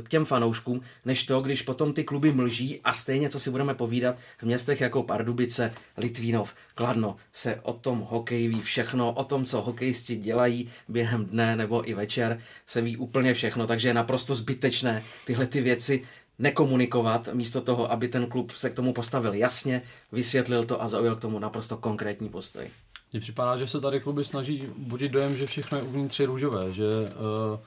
k 0.03 0.09
těm 0.09 0.25
fanouškům, 0.25 0.81
než 1.05 1.23
to, 1.23 1.41
když 1.41 1.61
potom 1.61 1.93
ty 1.93 2.03
kluby 2.03 2.31
mlží 2.31 2.79
a 2.83 2.93
stejně, 2.93 3.29
co 3.29 3.39
si 3.39 3.51
budeme 3.51 3.73
povídat, 3.73 4.15
v 4.37 4.43
městech 4.43 4.81
jako 4.81 5.03
Pardubice, 5.03 5.73
Litvínov, 5.97 6.53
Kladno 6.75 7.15
se 7.33 7.59
o 7.63 7.73
tom 7.73 7.99
hokej 7.99 8.47
ví 8.47 8.61
všechno, 8.61 9.11
o 9.11 9.23
tom, 9.23 9.45
co 9.45 9.61
hokejisti 9.61 10.15
dělají 10.15 10.69
během 10.87 11.25
dne 11.25 11.55
nebo 11.55 11.89
i 11.89 11.93
večer, 11.93 12.39
se 12.67 12.81
ví 12.81 12.97
úplně 12.97 13.33
všechno, 13.33 13.67
takže 13.67 13.87
je 13.87 13.93
naprosto 13.93 14.35
zbytečné 14.35 15.03
tyhle 15.25 15.47
ty 15.47 15.61
věci 15.61 16.03
nekomunikovat, 16.39 17.29
místo 17.33 17.61
toho, 17.61 17.91
aby 17.91 18.07
ten 18.07 18.27
klub 18.27 18.51
se 18.55 18.69
k 18.69 18.73
tomu 18.73 18.93
postavil 18.93 19.33
jasně, 19.33 19.81
vysvětlil 20.11 20.65
to 20.65 20.81
a 20.81 20.87
zaujal 20.87 21.15
k 21.15 21.21
tomu 21.21 21.39
naprosto 21.39 21.77
konkrétní 21.77 22.29
postoj. 22.29 22.67
Mně 23.11 23.21
připadá, 23.21 23.57
že 23.57 23.67
se 23.67 23.81
tady 23.81 23.99
kluby 23.99 24.23
snaží 24.23 24.67
budit 24.77 25.11
dojem, 25.11 25.37
že 25.37 25.45
všechno 25.45 25.77
je 25.77 25.83
uvnitř 25.83 26.19
růžové, 26.19 26.73
že 26.73 26.85
uh, 26.93 27.59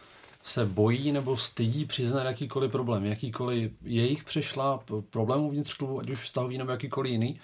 se 0.43 0.67
bojí 0.67 1.13
nebo 1.13 1.37
stydí 1.37 1.85
přiznat 1.85 2.25
jakýkoliv 2.25 2.73
problém, 2.73 3.05
jakýkoliv 3.05 3.73
jejich 3.83 4.25
přešla 4.25 4.81
problém 5.11 5.41
uvnitř 5.41 5.75
klubu, 5.75 6.01
ať 6.01 6.11
už 6.11 6.19
vztahový 6.19 6.59
nebo 6.59 6.71
jakýkoliv 6.71 7.13
jiný. 7.13 7.41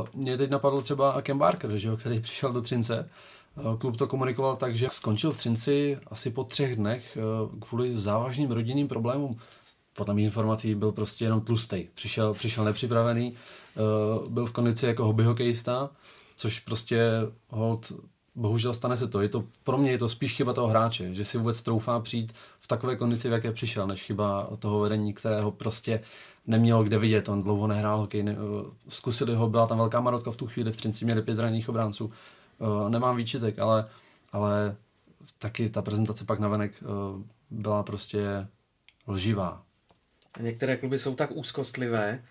Uh, 0.00 0.06
mě 0.14 0.36
teď 0.36 0.50
napadl 0.50 0.80
třeba 0.80 1.22
Ken 1.22 1.38
Barker, 1.38 1.78
že 1.78 1.88
jo, 1.88 1.96
který 1.96 2.20
přišel 2.20 2.52
do 2.52 2.62
Třince. 2.62 3.10
Uh, 3.56 3.76
klub 3.76 3.96
to 3.96 4.06
komunikoval 4.06 4.56
tak, 4.56 4.76
že 4.76 4.88
skončil 4.90 5.30
v 5.30 5.38
Třinci 5.38 5.98
asi 6.06 6.30
po 6.30 6.44
třech 6.44 6.76
dnech 6.76 7.18
uh, 7.42 7.58
kvůli 7.60 7.96
závažným 7.96 8.50
rodinným 8.50 8.88
problémům. 8.88 9.38
Podle 9.96 10.14
mých 10.14 10.24
informací 10.24 10.74
byl 10.74 10.92
prostě 10.92 11.24
jenom 11.24 11.40
tlustej. 11.40 11.88
Přišel, 11.94 12.34
přišel 12.34 12.64
nepřipravený, 12.64 13.34
byl 14.30 14.46
v 14.46 14.52
kondici 14.52 14.86
jako 14.86 15.04
hobby 15.04 15.24
hokejista, 15.24 15.90
což 16.38 16.60
prostě 16.60 17.10
hold, 17.48 17.92
bohužel 18.34 18.74
stane 18.74 18.96
se 18.96 19.08
to. 19.08 19.20
Je 19.20 19.28
to. 19.28 19.44
Pro 19.64 19.78
mě 19.78 19.90
je 19.90 19.98
to 19.98 20.08
spíš 20.08 20.36
chyba 20.36 20.52
toho 20.52 20.66
hráče, 20.66 21.14
že 21.14 21.24
si 21.24 21.38
vůbec 21.38 21.62
troufá 21.62 22.00
přijít 22.00 22.32
v 22.60 22.66
takové 22.66 22.96
kondici, 22.96 23.28
v 23.28 23.32
jaké 23.32 23.52
přišel, 23.52 23.86
než 23.86 24.02
chyba 24.02 24.48
toho 24.58 24.80
vedení, 24.80 25.14
kterého 25.14 25.50
prostě 25.50 26.00
nemělo 26.46 26.84
kde 26.84 26.98
vidět. 26.98 27.28
On 27.28 27.42
dlouho 27.42 27.66
nehrál 27.66 27.98
hokej, 27.98 28.22
ne, 28.22 28.32
eh, 28.32 28.70
zkusili 28.88 29.34
ho, 29.34 29.48
byla 29.48 29.66
tam 29.66 29.78
velká 29.78 30.00
marotka 30.00 30.30
v 30.30 30.36
tu 30.36 30.46
chvíli, 30.46 30.72
v 30.72 30.76
Třinci 30.76 31.04
měli 31.04 31.22
pět 31.22 31.34
zraněných 31.34 31.68
obránců. 31.68 32.12
Uh, 32.58 32.90
nemám 32.90 33.16
výčitek, 33.16 33.58
ale, 33.58 33.88
ale 34.32 34.76
taky 35.38 35.70
ta 35.70 35.82
prezentace 35.82 36.24
pak 36.24 36.38
navenek 36.38 36.72
uh, 36.82 37.22
byla 37.50 37.82
prostě 37.82 38.48
lživá. 39.08 39.62
Některé 40.40 40.76
kluby 40.76 40.98
jsou 40.98 41.14
tak 41.14 41.30
úzkostlivé, 41.34 42.22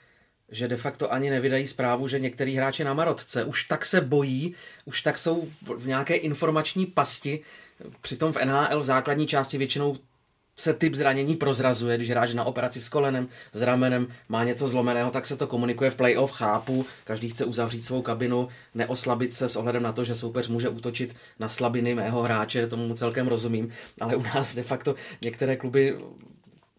že 0.52 0.68
de 0.68 0.78
facto 0.78 1.14
ani 1.14 1.30
nevydají 1.30 1.68
zprávu, 1.68 2.08
že 2.08 2.20
některý 2.20 2.56
hráči 2.56 2.84
na 2.84 2.94
Marotce 2.94 3.44
už 3.44 3.64
tak 3.64 3.86
se 3.86 4.02
bojí, 4.02 4.56
už 4.86 5.02
tak 5.02 5.18
jsou 5.18 5.48
v 5.78 5.88
nějaké 5.88 6.16
informační 6.16 6.86
pasti. 6.86 7.40
Přitom 8.02 8.34
v 8.34 8.46
NHL 8.46 8.82
v 8.82 8.86
základní 8.86 9.28
části 9.28 9.58
většinou 9.58 9.98
se 10.60 10.74
typ 10.74 10.96
zranění 10.96 11.36
prozrazuje, 11.36 11.98
když 11.98 12.10
hráč 12.10 12.34
na 12.34 12.44
operaci 12.44 12.82
s 12.82 12.90
kolenem, 12.90 13.28
s 13.54 13.62
ramenem, 13.62 14.08
má 14.30 14.44
něco 14.44 14.68
zlomeného, 14.68 15.12
tak 15.12 15.26
se 15.26 15.38
to 15.38 15.48
komunikuje 15.48 15.90
v 15.90 15.96
playoff, 15.96 16.32
chápu, 16.32 16.86
každý 17.04 17.30
chce 17.30 17.46
uzavřít 17.46 17.86
svou 17.86 18.02
kabinu, 18.02 18.48
neoslabit 18.74 19.34
se 19.34 19.50
s 19.50 19.56
ohledem 19.56 19.84
na 19.84 19.92
to, 19.92 20.04
že 20.04 20.16
soupeř 20.16 20.48
může 20.48 20.70
útočit 20.70 21.16
na 21.40 21.50
slabiny 21.50 21.96
mého 21.96 22.22
hráče, 22.22 22.68
tomu 22.68 22.94
celkem 22.94 23.28
rozumím, 23.28 23.70
ale 24.02 24.16
u 24.16 24.24
nás 24.24 24.56
de 24.56 24.64
facto 24.64 24.96
některé 25.22 25.56
kluby 25.56 25.98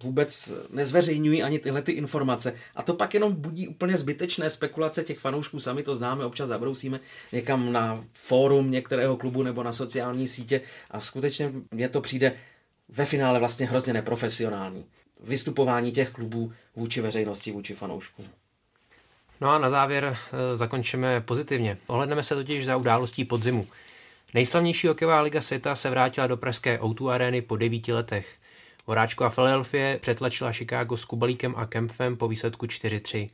vůbec 0.02 0.52
nezveřejňují 0.70 1.42
ani 1.42 1.58
tyhle 1.58 1.82
ty 1.82 1.92
informace. 1.92 2.54
A 2.76 2.82
to 2.82 2.94
pak 2.94 3.14
jenom 3.14 3.32
budí 3.32 3.68
úplně 3.68 3.96
zbytečné 3.96 4.50
spekulace 4.50 5.04
těch 5.04 5.18
fanoušků, 5.18 5.60
sami 5.60 5.82
to 5.82 5.96
známe, 5.96 6.24
občas 6.24 6.48
zabrousíme 6.48 7.00
někam 7.32 7.72
na 7.72 8.04
fórum 8.12 8.70
některého 8.70 9.16
klubu 9.16 9.42
nebo 9.42 9.62
na 9.62 9.72
sociální 9.72 10.28
sítě 10.28 10.60
a 10.90 11.00
skutečně 11.00 11.52
mně 11.70 11.88
to 11.88 12.00
přijde 12.00 12.32
ve 12.88 13.06
finále 13.06 13.38
vlastně 13.38 13.66
hrozně 13.66 13.92
neprofesionální. 13.92 14.84
Vystupování 15.20 15.92
těch 15.92 16.10
klubů 16.10 16.52
vůči 16.76 17.00
veřejnosti, 17.00 17.52
vůči 17.52 17.74
fanouškům. 17.74 18.26
No 19.40 19.50
a 19.50 19.58
na 19.58 19.68
závěr 19.68 20.16
e, 20.32 20.56
zakončíme 20.56 21.20
pozitivně. 21.20 21.78
Ohledneme 21.86 22.22
se 22.22 22.34
totiž 22.34 22.66
za 22.66 22.76
událostí 22.76 23.24
podzimu. 23.24 23.66
Nejslavnější 24.34 24.86
hokejová 24.86 25.20
liga 25.20 25.40
světa 25.40 25.74
se 25.74 25.90
vrátila 25.90 26.26
do 26.26 26.36
pražské 26.36 26.78
O2 26.78 27.08
arény 27.08 27.42
po 27.42 27.56
devíti 27.56 27.92
letech. 27.92 28.36
Horáčko 28.88 29.24
a 29.24 29.30
Philadelphia 29.30 29.98
přetlačila 29.98 30.52
Chicago 30.52 30.96
s 30.96 31.04
Kubalíkem 31.04 31.54
a 31.56 31.66
Kempfem 31.66 32.16
po 32.16 32.28
výsledku 32.28 32.66
4-3. 32.66 33.28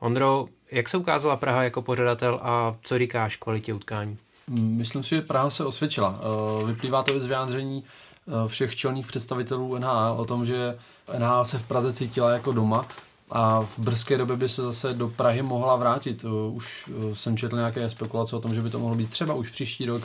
Ondro, 0.00 0.46
jak 0.70 0.88
se 0.88 0.96
ukázala 0.96 1.36
Praha 1.36 1.62
jako 1.62 1.82
pořadatel 1.82 2.40
a 2.42 2.76
co 2.82 2.98
říkáš 2.98 3.36
kvalitě 3.36 3.74
utkání? 3.74 4.18
Myslím 4.48 5.04
si, 5.04 5.10
že 5.10 5.22
Praha 5.22 5.50
se 5.50 5.64
osvědčila. 5.64 6.20
Eh, 6.20 6.66
vyplývá 6.66 7.02
to 7.02 7.16
i 7.16 7.20
z 7.20 7.26
vyjádření 7.26 7.84
eh, 7.84 8.48
všech 8.48 8.76
čelných 8.76 9.06
představitelů 9.06 9.78
NHL 9.78 10.14
o 10.16 10.24
tom, 10.24 10.44
že 10.44 10.78
NHL 11.18 11.44
se 11.44 11.58
v 11.58 11.62
Praze 11.62 11.92
cítila 11.92 12.30
jako 12.30 12.52
doma 12.52 12.84
a 13.30 13.60
v 13.60 13.78
brzké 13.78 14.18
době 14.18 14.36
by 14.36 14.48
se 14.48 14.62
zase 14.62 14.92
do 14.92 15.08
Prahy 15.08 15.42
mohla 15.42 15.76
vrátit. 15.76 16.24
Eh, 16.24 16.52
už 16.52 16.90
jsem 17.14 17.36
četl 17.36 17.56
nějaké 17.56 17.88
spekulace 17.88 18.36
o 18.36 18.40
tom, 18.40 18.54
že 18.54 18.62
by 18.62 18.70
to 18.70 18.78
mohlo 18.78 18.96
být 18.96 19.10
třeba 19.10 19.34
už 19.34 19.50
příští 19.50 19.86
rok 19.86 20.02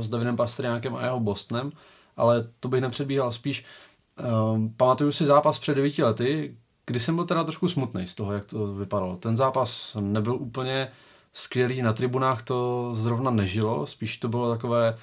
s 0.00 0.08
Davidem 0.08 0.36
Pastrňákem 0.36 0.96
a 0.96 1.04
jeho 1.04 1.20
Bostonem, 1.20 1.72
ale 2.16 2.48
to 2.60 2.68
bych 2.68 2.80
nepředbíhal 2.80 3.32
spíš. 3.32 3.64
Pamatuju 4.76 5.12
si 5.12 5.26
zápas 5.26 5.58
před 5.58 5.74
devíti 5.74 6.02
lety, 6.02 6.56
kdy 6.86 7.00
jsem 7.00 7.14
byl 7.14 7.24
teda 7.24 7.44
trošku 7.44 7.68
smutný 7.68 8.06
z 8.06 8.14
toho, 8.14 8.32
jak 8.32 8.44
to 8.44 8.74
vypadalo. 8.74 9.16
Ten 9.16 9.36
zápas 9.36 9.96
nebyl 10.00 10.34
úplně 10.34 10.88
skvělý, 11.32 11.82
na 11.82 11.92
tribunách 11.92 12.42
to 12.42 12.90
zrovna 12.94 13.30
nežilo, 13.30 13.86
spíš 13.86 14.16
to 14.16 14.28
bylo 14.28 14.50
takové, 14.50 14.98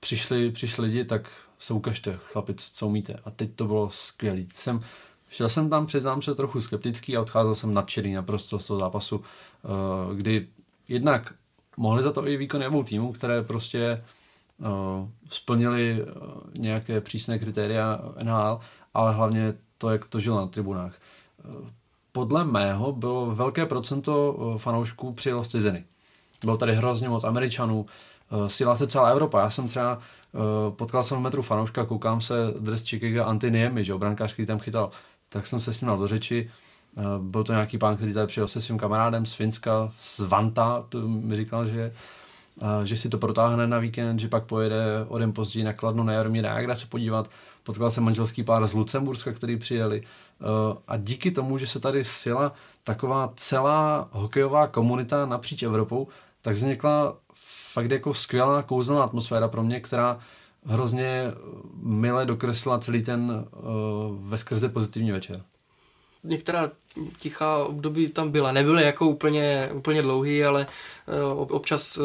přišli, 0.00 0.50
přišli 0.50 0.86
lidi, 0.86 1.04
tak 1.04 1.30
se 1.58 1.74
ukažte, 1.74 2.18
chlapic, 2.24 2.70
co 2.74 2.86
umíte. 2.86 3.20
A 3.24 3.30
teď 3.30 3.50
to 3.56 3.64
bylo 3.64 3.90
skvělý. 3.90 4.48
Jsem, 4.54 4.80
šel 5.28 5.48
jsem 5.48 5.70
tam, 5.70 5.86
přiznám 5.86 6.22
se, 6.22 6.34
trochu 6.34 6.60
skeptický 6.60 7.16
a 7.16 7.20
odcházel 7.20 7.54
jsem 7.54 7.74
nadšený 7.74 8.12
naprosto 8.12 8.58
z 8.58 8.66
toho 8.66 8.80
zápasu, 8.80 9.22
eh, 9.64 10.14
kdy 10.14 10.48
jednak 10.88 11.34
mohli 11.76 12.02
za 12.02 12.12
to 12.12 12.28
i 12.28 12.36
výkony 12.36 12.66
obou 12.66 12.82
týmů, 12.82 13.12
které 13.12 13.42
prostě 13.42 14.04
splnili 15.28 16.02
uh, 16.02 16.08
nějaké 16.58 17.00
přísné 17.00 17.38
kritéria 17.38 18.00
NHL, 18.22 18.60
ale 18.94 19.14
hlavně 19.14 19.54
to, 19.78 19.90
jak 19.90 20.04
to 20.04 20.20
žilo 20.20 20.40
na 20.40 20.46
tribunách. 20.46 20.94
Podle 22.12 22.44
mého 22.44 22.92
bylo 22.92 23.26
velké 23.26 23.66
procento 23.66 24.36
fanoušků 24.58 25.12
přijelo 25.12 25.44
z 25.44 25.48
ciziny. 25.48 25.84
Bylo 26.44 26.56
tady 26.56 26.74
hrozně 26.74 27.08
moc 27.08 27.24
Američanů, 27.24 27.86
síla 28.46 28.76
se 28.76 28.86
celá 28.86 29.08
Evropa. 29.08 29.40
Já 29.40 29.50
jsem 29.50 29.68
třeba 29.68 29.98
potkal 30.70 31.02
jsem 31.02 31.18
v 31.18 31.20
metru 31.20 31.42
fanouška, 31.42 31.84
koukám 31.84 32.20
se 32.20 32.34
dres 32.58 32.86
Chicago 32.86 33.24
Antiniemi, 33.24 33.84
že 33.84 33.94
brankář, 33.94 34.32
který 34.32 34.46
tam 34.46 34.58
chytal, 34.58 34.90
tak 35.28 35.46
jsem 35.46 35.60
se 35.60 35.72
s 35.72 35.80
ním 35.80 35.88
dal 35.88 35.98
do 35.98 36.08
řeči. 36.08 36.50
Byl 37.18 37.44
to 37.44 37.52
nějaký 37.52 37.78
pán, 37.78 37.96
který 37.96 38.14
tady 38.14 38.26
přijel 38.26 38.48
se 38.48 38.60
svým 38.60 38.78
kamarádem 38.78 39.26
z 39.26 39.34
Finska, 39.34 39.92
z 39.98 40.20
Vanta, 40.20 40.84
to 40.88 41.08
mi 41.08 41.36
říkal, 41.36 41.66
že 41.66 41.92
že 42.84 42.96
si 42.96 43.08
to 43.08 43.18
protáhne 43.18 43.66
na 43.66 43.78
víkend, 43.78 44.20
že 44.20 44.28
pak 44.28 44.44
pojede 44.44 45.04
o 45.08 45.18
den 45.18 45.32
později 45.32 45.64
na 45.64 45.72
Kladno 45.72 46.04
na 46.04 46.12
Jaromíra 46.12 46.54
Jagra 46.54 46.74
se 46.74 46.86
podívat. 46.86 47.30
Potkal 47.62 47.90
jsem 47.90 48.04
manželský 48.04 48.42
pár 48.42 48.66
z 48.66 48.72
Lucemburska, 48.72 49.32
který 49.32 49.56
přijeli. 49.56 50.02
Eh, 50.02 50.44
a 50.88 50.96
díky 50.96 51.30
tomu, 51.30 51.58
že 51.58 51.66
se 51.66 51.80
tady 51.80 52.04
sjela 52.04 52.52
taková 52.84 53.32
celá 53.36 54.08
hokejová 54.12 54.66
komunita 54.66 55.26
napříč 55.26 55.62
Evropou, 55.62 56.08
tak 56.42 56.54
vznikla 56.54 57.16
fakt 57.72 57.90
jako 57.90 58.14
skvělá 58.14 58.62
kouzelná 58.62 59.04
atmosféra 59.04 59.48
pro 59.48 59.62
mě, 59.62 59.80
která 59.80 60.18
hrozně 60.66 61.32
mile 61.82 62.26
dokreslila 62.26 62.78
celý 62.78 63.02
ten 63.02 63.30
uh, 63.30 64.28
veskrze 64.28 64.68
pozitivní 64.68 65.12
večer 65.12 65.42
některá 66.24 66.70
tichá 67.18 67.64
období 67.64 68.08
tam 68.08 68.30
byla. 68.30 68.52
Nebyly 68.52 68.82
jako 68.82 69.06
úplně, 69.06 69.68
úplně 69.74 70.02
dlouhý, 70.02 70.44
ale 70.44 70.66
uh, 71.32 71.46
občas, 71.50 71.98
uh, 71.98 72.04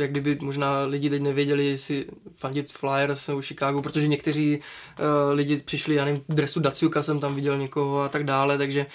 jak 0.00 0.10
kdyby 0.10 0.38
možná 0.40 0.82
lidi 0.84 1.10
teď 1.10 1.22
nevěděli, 1.22 1.66
jestli 1.66 2.06
fandit 2.36 2.72
Flyers 2.72 3.28
nebo 3.28 3.42
Chicago, 3.42 3.82
protože 3.82 4.08
někteří 4.08 4.58
uh, 4.58 5.04
lidi 5.32 5.56
přišli, 5.56 5.94
já 5.94 6.04
nevím, 6.04 6.22
dresu 6.28 6.60
Daciuka 6.60 7.02
jsem 7.02 7.20
tam 7.20 7.34
viděl 7.34 7.58
někoho 7.58 8.02
a 8.02 8.08
tak 8.08 8.24
dále, 8.24 8.58
takže 8.58 8.86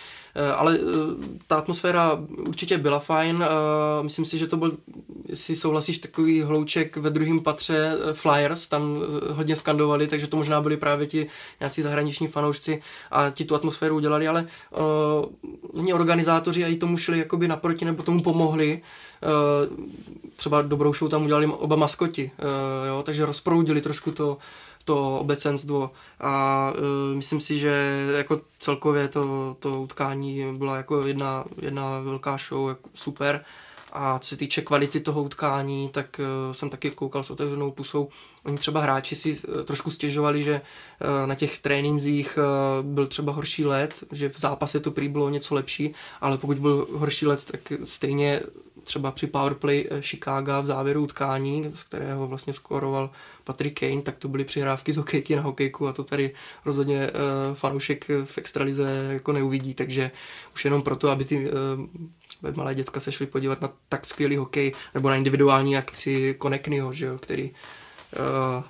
ale 0.55 0.79
ta 1.47 1.55
atmosféra 1.55 2.19
určitě 2.47 2.77
byla 2.77 2.99
fajn. 2.99 3.45
Myslím 4.01 4.25
si, 4.25 4.37
že 4.37 4.47
to 4.47 4.57
byl, 4.57 4.77
jestli 5.29 5.55
souhlasíš, 5.55 5.97
takový 5.97 6.41
hlouček 6.41 6.97
ve 6.97 7.09
druhém 7.09 7.39
patře 7.39 7.97
Flyers, 8.13 8.67
tam 8.67 9.03
hodně 9.29 9.55
skandovali, 9.55 10.07
takže 10.07 10.27
to 10.27 10.37
možná 10.37 10.61
byli 10.61 10.77
právě 10.77 11.07
ti 11.07 11.27
nějací 11.59 11.81
zahraniční 11.81 12.27
fanoušci 12.27 12.81
a 13.11 13.29
ti 13.29 13.45
tu 13.45 13.55
atmosféru 13.55 13.95
udělali, 13.95 14.27
ale 14.27 14.47
uh, 15.73 15.93
organizátoři 15.93 16.63
a 16.63 16.67
i 16.67 16.75
tomu 16.75 16.97
šli 16.97 17.19
jakoby 17.19 17.47
naproti 17.47 17.85
nebo 17.85 18.03
tomu 18.03 18.23
pomohli. 18.23 18.81
Uh, 19.23 19.85
třeba 20.35 20.61
dobrou 20.61 20.93
show 20.93 21.11
tam 21.11 21.23
udělali 21.23 21.47
oba 21.47 21.75
maskoti, 21.75 22.31
uh, 22.43 22.49
jo, 22.87 23.03
takže 23.03 23.25
rozproudili 23.25 23.81
trošku 23.81 24.11
to, 24.11 24.37
to 24.83 25.19
obecenstvo 25.19 25.91
a 26.19 26.73
uh, 26.77 27.15
myslím 27.15 27.39
si, 27.39 27.57
že 27.57 28.05
jako 28.17 28.41
celkově 28.59 29.07
to, 29.07 29.55
to 29.59 29.81
utkání 29.81 30.57
byla 30.57 30.77
jako 30.77 31.07
jedna, 31.07 31.45
jedna 31.61 31.99
velká 31.99 32.37
show, 32.37 32.69
jako 32.69 32.89
super. 32.93 33.45
A 33.97 34.19
co 34.19 34.29
se 34.29 34.37
týče 34.37 34.61
kvality 34.61 34.99
toho 34.99 35.23
utkání, 35.23 35.89
tak 35.89 36.19
uh, 36.19 36.53
jsem 36.53 36.69
taky 36.69 36.91
koukal 36.91 37.23
s 37.23 37.31
otevřenou 37.31 37.71
pusou. 37.71 38.09
Oni 38.45 38.57
třeba 38.57 38.81
hráči 38.81 39.15
si 39.15 39.37
uh, 39.37 39.63
trošku 39.63 39.91
stěžovali, 39.91 40.43
že 40.43 40.61
uh, 40.61 41.27
na 41.27 41.35
těch 41.35 41.59
trénincích 41.59 42.37
uh, 42.37 42.85
byl 42.85 43.07
třeba 43.07 43.33
horší 43.33 43.65
let, 43.65 44.03
že 44.11 44.29
v 44.29 44.39
zápase 44.39 44.79
to 44.79 44.91
prý 44.91 45.07
bylo 45.07 45.29
něco 45.29 45.55
lepší, 45.55 45.93
ale 46.21 46.37
pokud 46.37 46.57
byl 46.57 46.87
horší 46.91 47.27
let, 47.27 47.45
tak 47.45 47.59
stejně 47.83 48.41
třeba 48.83 49.11
při 49.11 49.27
powerplay 49.27 49.89
Chicago 50.01 50.61
v 50.61 50.65
závěru 50.65 51.03
utkání, 51.03 51.71
z 51.75 51.83
kterého 51.83 52.27
vlastně 52.27 52.53
skoroval 52.53 53.09
Patrick 53.43 53.79
Kane, 53.79 54.01
tak 54.01 54.17
to 54.19 54.27
byly 54.27 54.45
přihrávky 54.45 54.93
z 54.93 54.97
hokejky 54.97 55.35
na 55.35 55.41
hokejku 55.41 55.87
a 55.87 55.93
to 55.93 56.03
tady 56.03 56.31
rozhodně 56.65 57.09
fanoušek 57.53 58.07
v 58.25 58.37
extralize 58.37 59.07
jako 59.09 59.31
neuvidí, 59.33 59.73
takže 59.73 60.11
už 60.55 60.65
jenom 60.65 60.81
proto, 60.81 61.09
aby 61.09 61.25
ty 61.25 61.49
malé 62.55 62.75
děcka 62.75 62.99
se 62.99 63.11
šli 63.11 63.25
podívat 63.25 63.61
na 63.61 63.69
tak 63.89 64.05
skvělý 64.05 64.37
hokej, 64.37 64.71
nebo 64.93 65.09
na 65.09 65.15
individuální 65.15 65.77
akci 65.77 66.35
Koneknyho, 66.37 66.93
že 66.93 67.05
jo, 67.05 67.17
který 67.17 67.51
uh, 68.19 68.63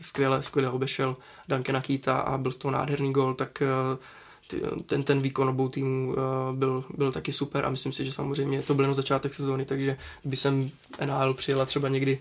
skvěle, 0.00 0.42
skvěle 0.42 0.70
obešel 0.70 1.16
Duncana 1.48 1.80
Keita 1.80 2.16
a 2.16 2.38
byl 2.38 2.52
to 2.52 2.70
nádherný 2.70 3.12
gol, 3.12 3.34
tak 3.34 3.62
uh, 3.62 4.80
ten, 4.86 5.02
ten 5.02 5.22
výkon 5.22 5.48
obou 5.48 5.68
týmů 5.68 6.08
uh, 6.08 6.56
byl, 6.56 6.84
byl 6.96 7.12
taky 7.12 7.32
super 7.32 7.64
a 7.64 7.70
myslím 7.70 7.92
si, 7.92 8.04
že 8.04 8.12
samozřejmě 8.12 8.62
to 8.62 8.74
byl 8.74 8.84
jenom 8.84 8.94
začátek 8.94 9.34
sezóny, 9.34 9.64
takže 9.64 9.96
by 10.24 10.36
jsem 10.36 10.70
NHL 11.06 11.34
přijela 11.34 11.66
třeba 11.66 11.88
někdy 11.88 12.18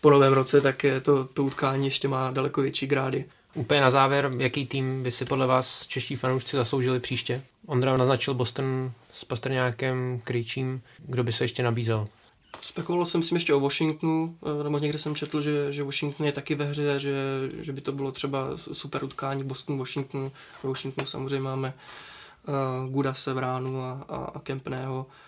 po 0.00 0.10
novém 0.10 0.32
roce, 0.32 0.60
tak 0.60 0.84
to, 1.02 1.24
to 1.24 1.44
utkání 1.44 1.84
ještě 1.84 2.08
má 2.08 2.30
daleko 2.30 2.62
větší 2.62 2.86
grády. 2.86 3.24
Úplně 3.54 3.80
na 3.80 3.90
závěr, 3.90 4.30
jaký 4.38 4.66
tým 4.66 5.02
by 5.02 5.10
si 5.10 5.24
podle 5.24 5.46
vás 5.46 5.86
čeští 5.86 6.16
fanoušci 6.16 6.56
zasloužili 6.56 7.00
příště? 7.00 7.42
Ondra 7.66 7.96
naznačil 7.96 8.34
Boston 8.34 8.92
s 9.12 9.24
Pastrňákem, 9.24 10.20
Krejčím. 10.24 10.82
Kdo 10.98 11.24
by 11.24 11.32
se 11.32 11.44
ještě 11.44 11.62
nabízel? 11.62 12.08
Spekuloval 12.62 13.06
jsem 13.06 13.22
si 13.22 13.34
ještě 13.34 13.54
o 13.54 13.60
Washingtonu, 13.60 14.36
eh, 14.60 14.64
nebo 14.64 14.78
někde 14.78 14.98
jsem 14.98 15.14
četl, 15.14 15.40
že, 15.40 15.72
že 15.72 15.82
Washington 15.82 16.26
je 16.26 16.32
taky 16.32 16.54
ve 16.54 16.64
hře, 16.64 17.00
že, 17.00 17.14
že 17.60 17.72
by 17.72 17.80
to 17.80 17.92
bylo 17.92 18.12
třeba 18.12 18.48
super 18.72 19.04
utkání 19.04 19.44
Boston, 19.44 19.78
Washington. 19.78 20.30
V 20.52 20.64
Washingtonu 20.64 21.06
samozřejmě 21.06 21.40
máme 21.40 21.74
uh, 22.48 22.90
Guda 22.90 23.14
Sevránu 23.14 23.82
a, 23.82 24.04
a, 24.08 24.16
a 24.16 24.40
Kempného. 24.40 25.06
Mm, 25.06 25.27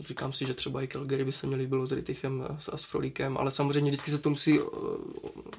říkám 0.00 0.32
si, 0.32 0.46
že 0.46 0.54
třeba 0.54 0.82
i 0.82 0.86
Calgary 0.86 1.24
by 1.24 1.32
se 1.32 1.46
měli 1.46 1.66
bylo 1.66 1.86
s 1.86 1.92
Ritichem 1.92 2.44
a 2.72 2.76
s 2.76 2.84
Frolíkem, 2.84 3.36
ale 3.38 3.50
samozřejmě 3.50 3.90
vždycky 3.90 4.10
se 4.10 4.18
to 4.18 4.30
musí 4.30 4.60
uh, 4.60 4.68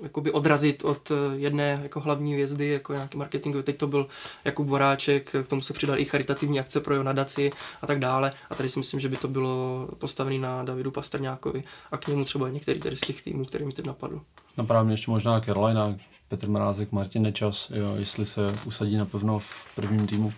jakoby 0.03 0.31
odrazit 0.31 0.83
od 0.83 1.11
jedné 1.35 1.79
jako 1.83 1.99
hlavní 1.99 2.33
hvězdy, 2.33 2.67
jako 2.67 2.93
nějaký 2.93 3.17
marketing. 3.17 3.55
Teď 3.63 3.77
to 3.77 3.87
byl 3.87 4.07
Jakub 4.45 4.67
Voráček, 4.67 5.35
k 5.43 5.47
tomu 5.47 5.61
se 5.61 5.73
přidal 5.73 5.99
i 5.99 6.05
charitativní 6.05 6.59
akce 6.59 6.79
pro 6.79 6.93
jeho 6.93 7.03
nadaci 7.03 7.49
a 7.81 7.87
tak 7.87 7.99
dále. 7.99 8.33
A 8.49 8.55
tady 8.55 8.69
si 8.69 8.79
myslím, 8.79 8.99
že 8.99 9.09
by 9.09 9.17
to 9.17 9.27
bylo 9.27 9.87
postavené 9.97 10.37
na 10.37 10.63
Davidu 10.63 10.91
Pastrňákovi 10.91 11.63
a 11.91 11.97
k 11.97 12.07
němu 12.07 12.25
třeba 12.25 12.49
některý 12.49 12.79
tady 12.79 12.97
z 12.97 13.01
těch 13.01 13.21
týmů, 13.21 13.45
který 13.45 13.65
mi 13.65 13.71
teď 13.71 13.85
napadl. 13.85 14.21
Napadá 14.57 14.83
mě 14.83 14.93
ještě 14.93 15.11
možná 15.11 15.41
Carolina, 15.41 15.95
Petr 16.27 16.49
Mrázek, 16.49 16.91
Martin 16.91 17.23
Nečas, 17.23 17.71
jo, 17.73 17.95
jestli 17.95 18.25
se 18.25 18.47
usadí 18.65 18.97
napevno 18.97 19.39
v 19.39 19.65
prvním 19.75 20.07
týmu. 20.07 20.33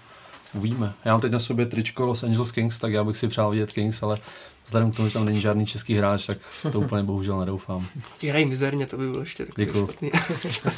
Uvidíme. 0.54 0.94
Já 1.06 1.12
mám 1.12 1.22
teď 1.22 1.32
na 1.32 1.40
sobě 1.40 1.66
tričko 1.66 2.06
Los 2.06 2.24
Angeles 2.24 2.52
Kings, 2.52 2.80
tak 2.80 2.92
já 2.92 3.04
bych 3.04 3.18
si 3.18 3.28
přál 3.28 3.52
vidět 3.52 3.72
Kings, 3.72 4.04
ale 4.04 4.18
vzhledem 4.66 4.92
k 4.92 4.96
tomu, 4.96 5.08
že 5.08 5.14
tam 5.14 5.26
není 5.26 5.42
žádný 5.42 5.66
český 5.66 5.96
hráč, 5.96 6.26
tak 6.26 6.38
to 6.72 6.80
úplně 6.80 7.04
bohužel 7.04 7.40
nedoufám. 7.40 7.88
Ti 8.18 8.28
hrají 8.28 8.46
mizerně, 8.46 8.86
to 8.86 8.98
by 8.98 9.08
bylo 9.08 9.20
ještě 9.20 9.46
takový 9.46 9.66
Děkuju. 9.66 9.88
špatný. 9.88 10.12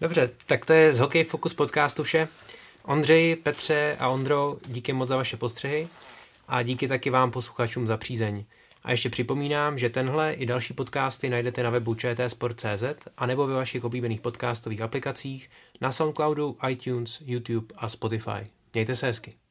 Dobře, 0.00 0.30
tak 0.46 0.66
to 0.66 0.72
je 0.72 0.92
z 0.92 0.98
Hokej 0.98 1.24
Focus 1.24 1.54
podcastu 1.54 2.02
vše. 2.02 2.28
Ondřej, 2.84 3.36
Petře 3.36 3.96
a 3.98 4.08
Ondro, 4.08 4.56
díky 4.68 4.92
moc 4.92 5.08
za 5.08 5.16
vaše 5.16 5.36
postřehy 5.36 5.88
a 6.48 6.62
díky 6.62 6.88
taky 6.88 7.10
vám 7.10 7.30
posluchačům 7.30 7.86
za 7.86 7.96
přízeň. 7.96 8.44
A 8.82 8.90
ještě 8.90 9.10
připomínám, 9.10 9.78
že 9.78 9.90
tenhle 9.90 10.32
i 10.32 10.46
další 10.46 10.74
podcasty 10.74 11.30
najdete 11.30 11.62
na 11.62 11.70
webu 11.70 11.94
čtsport.cz 11.94 12.84
a 13.16 13.26
nebo 13.26 13.46
ve 13.46 13.54
vašich 13.54 13.84
oblíbených 13.84 14.20
podcastových 14.20 14.80
aplikacích 14.80 15.50
na 15.80 15.92
Soundcloudu, 15.92 16.56
iTunes, 16.68 17.22
YouTube 17.24 17.74
a 17.76 17.88
Spotify. 17.88 18.57
Mějte 18.74 18.96
se 18.96 19.06
hezky. 19.06 19.47